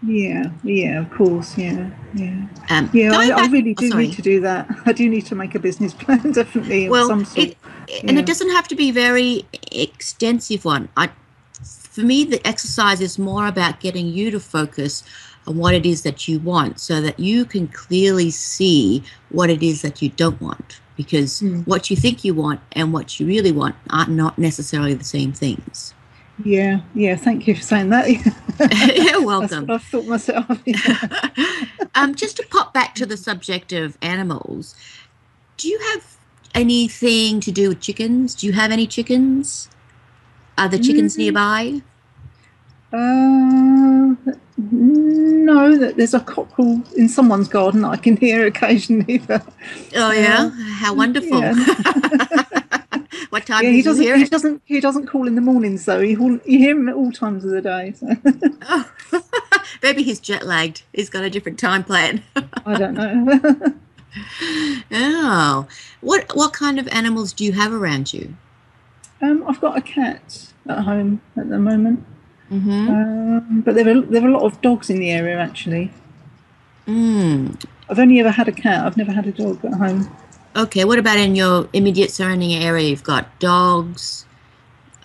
[0.05, 4.13] yeah yeah of course yeah yeah um, yeah I, back, I, really do oh, need
[4.13, 7.57] to do that i do need to make a business plan definitely well it,
[7.87, 8.01] yeah.
[8.03, 11.09] and it doesn't have to be very extensive one i
[11.63, 15.03] for me the exercise is more about getting you to focus
[15.47, 19.63] on what it is that you want so that you can clearly see what it
[19.63, 21.65] is that you don't want because mm.
[21.65, 25.31] what you think you want and what you really want are not necessarily the same
[25.31, 25.93] things.
[26.43, 27.15] Yeah, yeah.
[27.15, 28.09] Thank you for saying that.
[28.95, 29.69] You're welcome.
[29.69, 30.45] I thought myself.
[31.95, 34.75] um, just to pop back to the subject of animals,
[35.57, 36.17] do you have
[36.53, 38.35] anything to do with chickens?
[38.35, 39.69] Do you have any chickens?
[40.57, 41.21] Are the chickens mm-hmm.
[41.21, 41.81] nearby?
[42.93, 44.15] Uh,
[44.57, 49.19] no, that there's a cockerel in someone's garden I can hear occasionally.
[49.19, 49.45] But,
[49.95, 51.39] oh yeah, uh, how wonderful!
[51.39, 52.83] Yeah.
[53.29, 54.03] What time yeah, he doesn't.
[54.03, 54.61] He doesn't.
[54.65, 56.01] He doesn't call in the mornings though.
[56.01, 57.93] He you hear him at all times of the day.
[57.95, 58.07] So.
[58.63, 58.91] oh,
[59.83, 60.83] maybe he's jet lagged.
[60.93, 62.23] He's got a different time plan.
[62.65, 63.73] I don't know.
[64.91, 65.67] oh,
[66.01, 68.35] what what kind of animals do you have around you?
[69.21, 72.05] Um, I've got a cat at home at the moment.
[72.51, 72.89] Mm-hmm.
[72.89, 75.91] Um, but there are there are a lot of dogs in the area actually.
[76.87, 77.61] Mm.
[77.89, 78.85] I've only ever had a cat.
[78.85, 80.09] I've never had a dog at home.
[80.57, 80.83] Okay.
[80.85, 82.89] What about in your immediate surrounding area?
[82.89, 84.25] You've got dogs.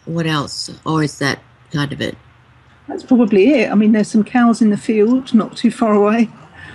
[0.06, 0.70] What else?
[0.84, 1.40] Or is that
[1.72, 2.16] kind of it?
[2.88, 3.70] That's probably it.
[3.70, 6.28] I mean, there's some cows in the field, not too far away.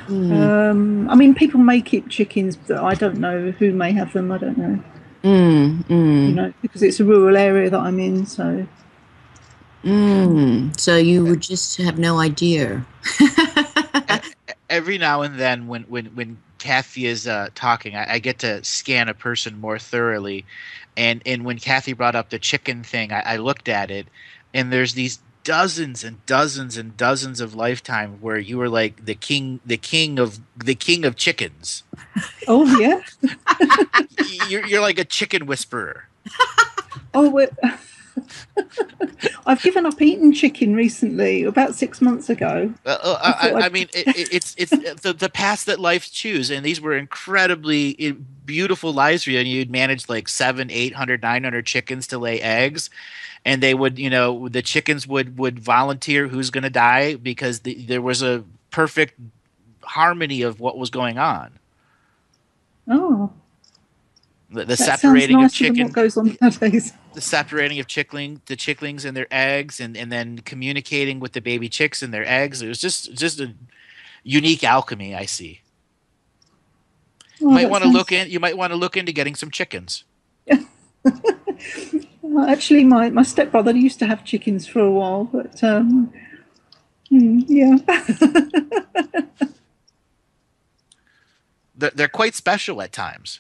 [0.08, 0.32] Mm.
[0.32, 4.32] Um, I mean, people may keep chickens, but I don't know who may have them.
[4.32, 4.84] I don't know.
[5.24, 6.28] Mm, mm.
[6.30, 8.66] You know, because it's a rural area that I'm in, so.
[9.84, 12.86] Mm, so you would just have no idea.
[14.70, 18.64] Every now and then, when when when Kathy is uh, talking, I, I, get to
[18.64, 20.46] scan a person more thoroughly,
[20.96, 24.08] and and when Kathy brought up the chicken thing, I, I looked at it,
[24.54, 29.16] and there's these dozens and dozens and dozens of lifetime where you were like the
[29.16, 31.84] king the king of the king of chickens.
[32.50, 33.02] Oh yeah?
[34.48, 36.08] You're, you're like a chicken whisperer.
[37.14, 37.50] Oh wait
[39.46, 42.74] I've given up eating chicken recently, about six months ago.
[42.86, 44.72] Uh, uh, I, I, I, mean, it, it's it's
[45.02, 48.16] the, the path that life chooses, and these were incredibly
[48.46, 49.40] beautiful lives for you.
[49.40, 52.90] And you'd manage like seven, eight hundred, nine hundred chickens to lay eggs,
[53.46, 57.62] and they would, you know, the chickens would would volunteer who's going to die because
[57.62, 59.20] the, there was a perfect
[59.84, 61.60] harmony of what was going on.
[62.90, 63.32] Oh,
[64.50, 66.94] the, the separating of chicken goes on nowadays.
[67.18, 71.42] The separating of chickling, the chicklings and their eggs, and and then communicating with the
[71.42, 72.62] baby chicks and their eggs.
[72.62, 73.56] It was just just a
[74.22, 75.16] unique alchemy.
[75.16, 75.62] I see.
[77.40, 78.30] you might want to look in.
[78.30, 80.04] You might want to look into getting some chickens.
[82.22, 86.14] well, actually, my my stepbrother used to have chickens for a while, but um,
[87.10, 87.78] hmm, yeah.
[91.96, 93.40] they're quite special at times.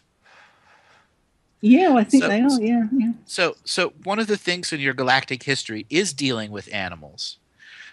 [1.61, 2.61] Yeah, I think so, they are.
[2.61, 3.11] Yeah, yeah.
[3.25, 7.38] So, so one of the things in your galactic history is dealing with animals.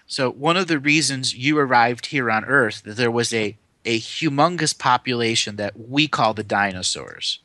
[0.07, 4.01] So, one of the reasons you arrived here on Earth, that there was a a
[4.01, 7.41] humongous population that we call the dinosaurs.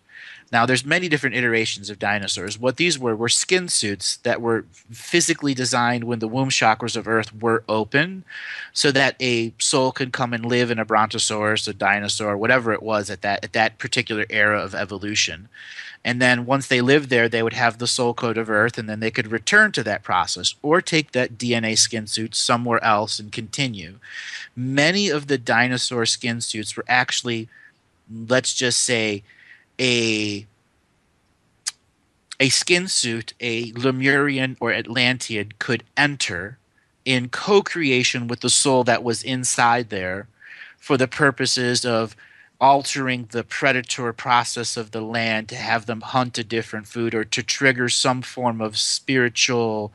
[0.52, 2.58] Now, there's many different iterations of dinosaurs.
[2.58, 7.08] What these were were skin suits that were physically designed when the womb chakras of
[7.08, 8.24] Earth were open,
[8.74, 12.82] so that a soul could come and live in a brontosaurus, a dinosaur, whatever it
[12.82, 15.50] was at that at that particular era of evolution.
[16.04, 18.90] And then once they lived there, they would have the soul code of Earth, and
[18.90, 23.20] then they could return to that process or take that DNA skin suit somewhere else
[23.20, 24.00] and continue.
[24.56, 27.50] Many of the dinosaur skin suits were actually,
[28.10, 29.24] let's just say,
[29.80, 30.46] a
[32.42, 36.58] a skin suit a Lemurian or Atlantean could enter
[37.04, 40.28] in co-creation with the soul that was inside there
[40.78, 42.16] for the purposes of
[42.60, 47.24] altering the predator process of the land to have them hunt a different food or
[47.24, 49.94] to trigger some form of spiritual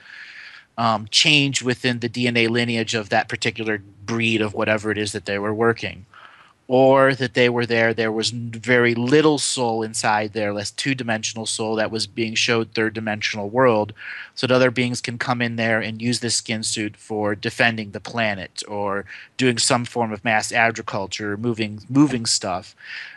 [0.78, 5.26] um, change within the DNA lineage of that particular breed of whatever it is that
[5.26, 6.06] they were working
[6.66, 11.76] or that they were there there was very little soul inside there less two-dimensional soul
[11.76, 13.92] that was being showed third-dimensional world
[14.34, 17.90] so that other beings can come in there and use this skin suit for defending
[17.90, 19.04] the planet or
[19.36, 22.74] doing some form of mass agriculture moving moving stuff.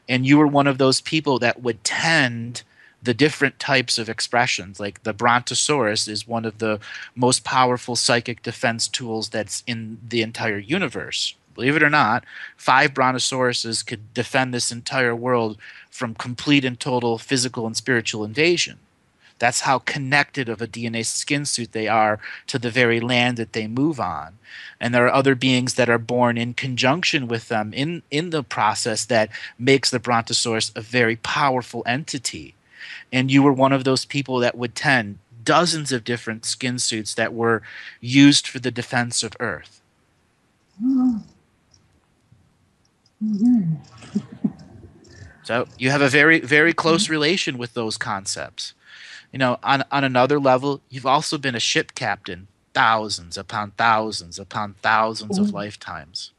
[0.08, 2.64] And you were one of those people that would tend
[3.02, 6.80] the different types of expressions like the brontosaurus is one of the
[7.16, 12.24] most powerful psychic defense tools that's in the entire universe Believe it or not,
[12.56, 15.58] five brontosauruses could defend this entire world
[15.90, 18.78] from complete and total physical and spiritual invasion.
[19.40, 23.54] That's how connected of a DNA skin suit they are to the very land that
[23.54, 24.38] they move on.
[24.80, 28.44] And there are other beings that are born in conjunction with them in, in the
[28.44, 32.54] process that makes the Brontosaurus a very powerful entity.
[33.12, 37.16] And you were one of those people that would tend dozens of different skin suits
[37.16, 37.64] that were
[38.00, 39.82] used for the defense of Earth.
[40.84, 41.24] Oh.
[43.24, 43.76] Mm-hmm.
[45.44, 47.14] so you have a very, very close mm-hmm.
[47.14, 48.74] relation with those concepts.
[49.32, 54.38] You know, on, on another level, you've also been a ship captain thousands upon thousands
[54.38, 55.44] upon thousands Ooh.
[55.44, 56.32] of lifetimes.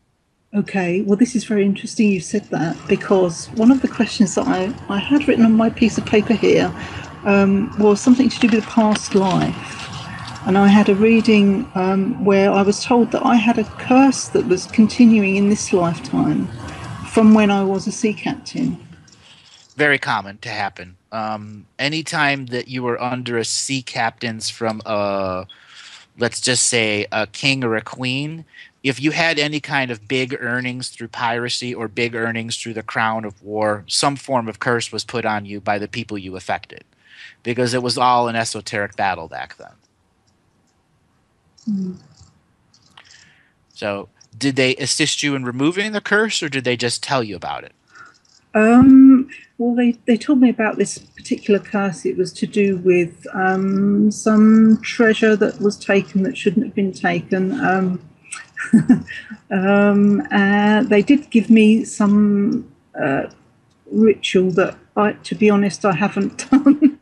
[0.54, 4.46] Okay, well, this is very interesting you said that because one of the questions that
[4.46, 6.74] I, I had written on my piece of paper here
[7.24, 9.87] um, was something to do with past life.
[10.48, 14.28] And I had a reading um, where I was told that I had a curse
[14.28, 16.46] that was continuing in this lifetime
[17.12, 18.78] from when I was a sea captain.
[19.76, 20.96] Very common to happen.
[21.12, 25.46] Um, anytime that you were under a sea captain's from a,
[26.16, 28.46] let's just say, a king or a queen,
[28.82, 32.82] if you had any kind of big earnings through piracy or big earnings through the
[32.82, 36.36] crown of war, some form of curse was put on you by the people you
[36.36, 36.84] affected
[37.42, 39.72] because it was all an esoteric battle back then.
[41.68, 41.96] Mm.
[43.74, 47.36] So did they assist you in removing the curse or did they just tell you
[47.36, 47.72] about it?
[48.54, 49.28] Um,
[49.58, 52.06] well, they, they told me about this particular curse.
[52.06, 56.92] It was to do with um, some treasure that was taken that shouldn't have been
[56.92, 57.52] taken.
[57.60, 58.00] Um,
[59.50, 62.70] um, uh, they did give me some
[63.00, 63.24] uh,
[63.90, 66.98] ritual that, I, to be honest, I haven't done.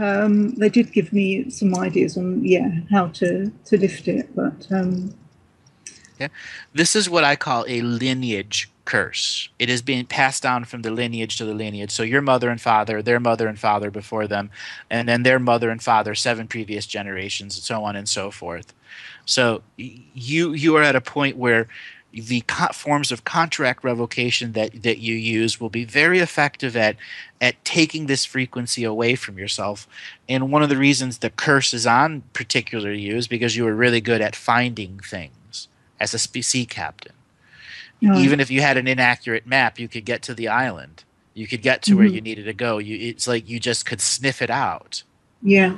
[0.00, 4.66] Um, they did give me some ideas on yeah how to to lift it, but
[4.70, 5.14] um,
[6.18, 6.28] yeah.
[6.72, 9.48] This is what I call a lineage curse.
[9.58, 11.90] It is being passed down from the lineage to the lineage.
[11.90, 14.50] So your mother and father, their mother and father before them,
[14.90, 18.72] and then their mother and father, seven previous generations, and so on and so forth.
[19.24, 21.68] So you you are at a point where
[22.12, 26.96] the co- forms of contract revocation that, that you use will be very effective at
[27.40, 29.88] at taking this frequency away from yourself.
[30.28, 33.74] And one of the reasons the curse is on particular you is because you were
[33.74, 35.68] really good at finding things
[35.98, 37.12] as a sea captain.
[38.00, 41.04] Even if you had an inaccurate map, you could get to the island.
[41.34, 41.98] You could get to mm-hmm.
[41.98, 42.78] where you needed to go.
[42.78, 45.04] You, it's like you just could sniff it out.
[45.42, 45.76] Yeah.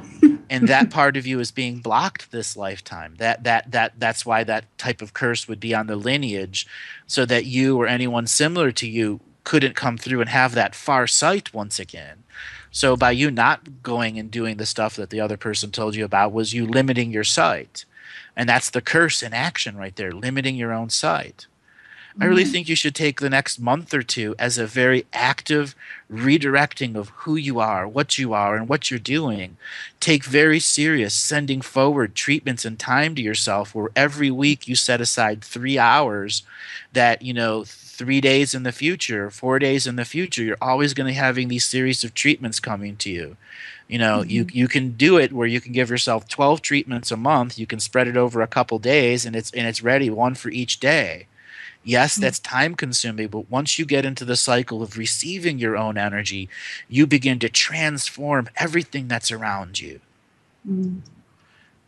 [0.51, 3.15] and that part of you is being blocked this lifetime.
[3.19, 6.67] That that that that's why that type of curse would be on the lineage,
[7.07, 11.07] so that you or anyone similar to you couldn't come through and have that far
[11.07, 12.25] sight once again.
[12.71, 16.05] So by you not going and doing the stuff that the other person told you
[16.05, 17.85] about was you limiting your sight.
[18.37, 21.47] And that's the curse in action right there, limiting your own sight.
[22.21, 22.53] I really mm-hmm.
[22.53, 25.75] think you should take the next month or two as a very active
[26.15, 29.57] redirecting of who you are, what you are, and what you're doing.
[30.01, 35.01] Take very serious sending forward treatments and time to yourself where every week you set
[35.01, 36.43] aside three hours
[36.93, 40.95] that, you know, three days in the future, four days in the future, you're always
[40.95, 43.37] going to be having these series of treatments coming to you.
[43.89, 44.31] You know, mm-hmm.
[44.31, 47.59] you you can do it where you can give yourself 12 treatments a month.
[47.59, 50.49] You can spread it over a couple days, and it's and it's ready one for
[50.49, 51.27] each day
[51.85, 52.23] Yes, mm.
[52.23, 56.49] that's time consuming, but once you get into the cycle of receiving your own energy,
[56.89, 60.01] you begin to transform everything that's around you.
[60.69, 61.01] Mm.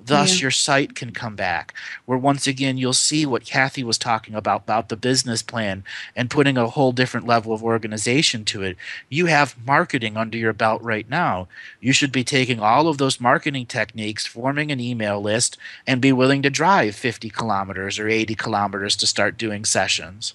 [0.06, 0.42] Thus, yeah.
[0.42, 1.74] your sight can come back,
[2.04, 5.84] where once again you'll see what Kathy was talking about about the business plan
[6.14, 8.76] and putting a whole different level of organization to it.
[9.08, 11.48] You have marketing under your belt right now.
[11.80, 15.56] You should be taking all of those marketing techniques, forming an email list,
[15.86, 20.34] and be willing to drive 50 kilometers or 80 kilometers to start doing sessions.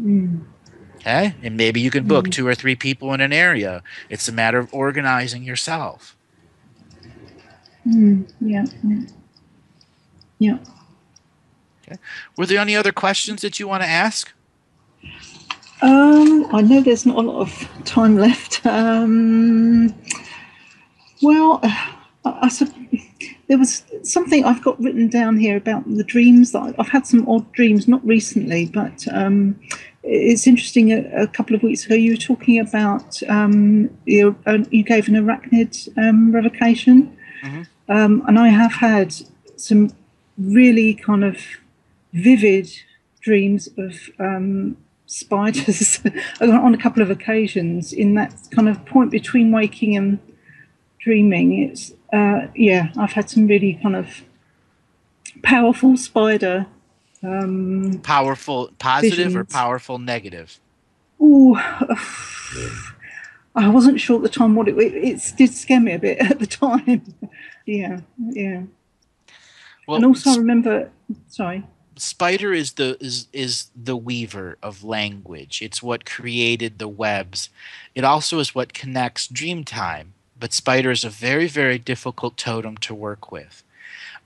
[0.00, 0.44] Mm.
[0.96, 1.34] Okay?
[1.42, 2.32] And maybe you can book mm.
[2.32, 3.82] two or three people in an area.
[4.10, 6.16] It's a matter of organizing yourself.
[7.88, 8.66] Mm, yeah.
[10.38, 10.58] Yeah.
[11.82, 11.98] Okay.
[12.36, 14.32] Were there any other questions that you want to ask?
[15.80, 18.64] Um, I know there's not a lot of time left.
[18.66, 19.94] Um,
[21.22, 22.48] well, I, I,
[23.48, 27.26] there was something I've got written down here about the dreams that I've had some
[27.28, 29.58] odd dreams, not recently, but um,
[30.02, 30.92] it's interesting.
[30.92, 35.08] A, a, couple of weeks ago, you were talking about um, you, uh, you gave
[35.08, 37.16] an arachnid um, revocation.
[37.42, 37.62] Mm-hmm.
[37.88, 39.14] Um, and I have had
[39.56, 39.92] some
[40.36, 41.38] really kind of
[42.12, 42.70] vivid
[43.20, 46.00] dreams of um, spiders
[46.40, 50.18] on a couple of occasions in that kind of point between waking and
[50.98, 51.62] dreaming.
[51.62, 54.22] It's, uh, yeah, I've had some really kind of
[55.42, 56.66] powerful spider.
[57.22, 59.34] Um, powerful positive visions.
[59.34, 60.60] or powerful negative?
[61.20, 61.56] Oh,
[63.54, 66.18] I wasn't sure at the time what it, it, it did scare me a bit
[66.30, 67.02] at the time
[67.68, 68.00] yeah,
[68.30, 68.62] yeah.
[69.86, 70.90] Well, and also, I remember.
[71.28, 71.64] Sorry.
[71.96, 75.60] Spider is the is is the weaver of language.
[75.60, 77.50] It's what created the webs.
[77.94, 80.08] It also is what connects Dreamtime.
[80.40, 83.62] But Spider is a very very difficult totem to work with.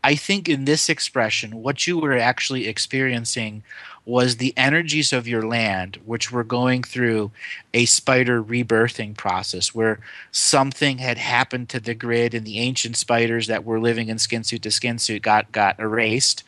[0.04, 3.62] I think in this expression, what you were actually experiencing
[4.04, 7.30] was the energies of your land, which were going through
[7.72, 10.00] a spider rebirthing process where
[10.32, 14.42] something had happened to the grid and the ancient spiders that were living in skin
[14.42, 16.42] suit to skin suit got, got erased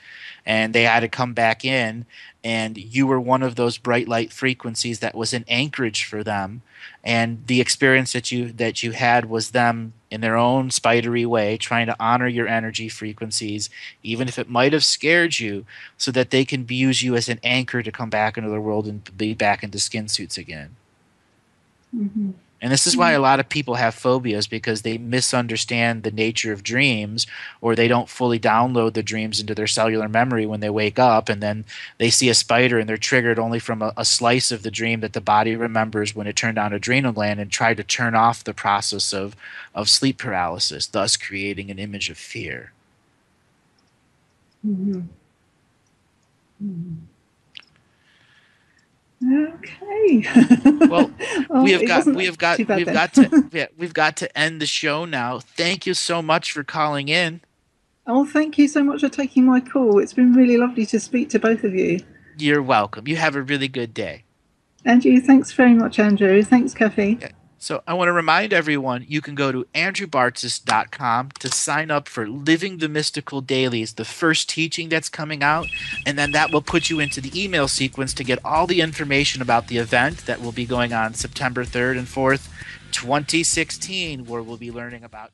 [0.46, 2.06] and they had to come back in
[2.42, 6.62] and you were one of those bright light frequencies that was an anchorage for them
[7.02, 11.56] and the experience that you that you had was them in their own spidery way
[11.56, 13.70] trying to honor your energy frequencies
[14.02, 15.64] even if it might have scared you
[15.96, 18.86] so that they can use you as an anchor to come back into the world
[18.86, 20.76] and be back into skin suits again
[21.96, 22.30] mm-hmm.
[22.64, 26.50] And this is why a lot of people have phobias because they misunderstand the nature
[26.50, 27.26] of dreams
[27.60, 31.28] or they don't fully download the dreams into their cellular memory when they wake up
[31.28, 31.66] and then
[31.98, 35.00] they see a spider and they're triggered only from a, a slice of the dream
[35.00, 38.42] that the body remembers when it turned on adrenal gland and tried to turn off
[38.42, 39.36] the process of,
[39.74, 42.72] of sleep paralysis, thus creating an image of fear.
[44.66, 45.00] Mm-hmm.
[46.64, 46.94] Mm-hmm.
[49.32, 50.26] Okay.
[50.86, 51.10] well,
[51.50, 52.94] oh, we have got we have got we've then.
[52.94, 55.38] got to yeah, we've got to end the show now.
[55.38, 57.40] Thank you so much for calling in.
[58.06, 59.98] Oh, thank you so much for taking my call.
[59.98, 62.00] It's been really lovely to speak to both of you.
[62.36, 63.08] You're welcome.
[63.08, 64.24] You have a really good day.
[64.84, 66.42] And you, thanks very much, Andrew.
[66.42, 67.14] Thanks, Kathy.
[67.14, 67.32] Okay.
[67.64, 72.28] So I want to remind everyone you can go to andrewbartzis.com to sign up for
[72.28, 75.66] Living the Mystical Dailies, the first teaching that's coming out.
[76.04, 79.40] And then that will put you into the email sequence to get all the information
[79.40, 82.50] about the event that will be going on September 3rd and 4th,
[82.92, 85.30] 2016, where we'll be learning about.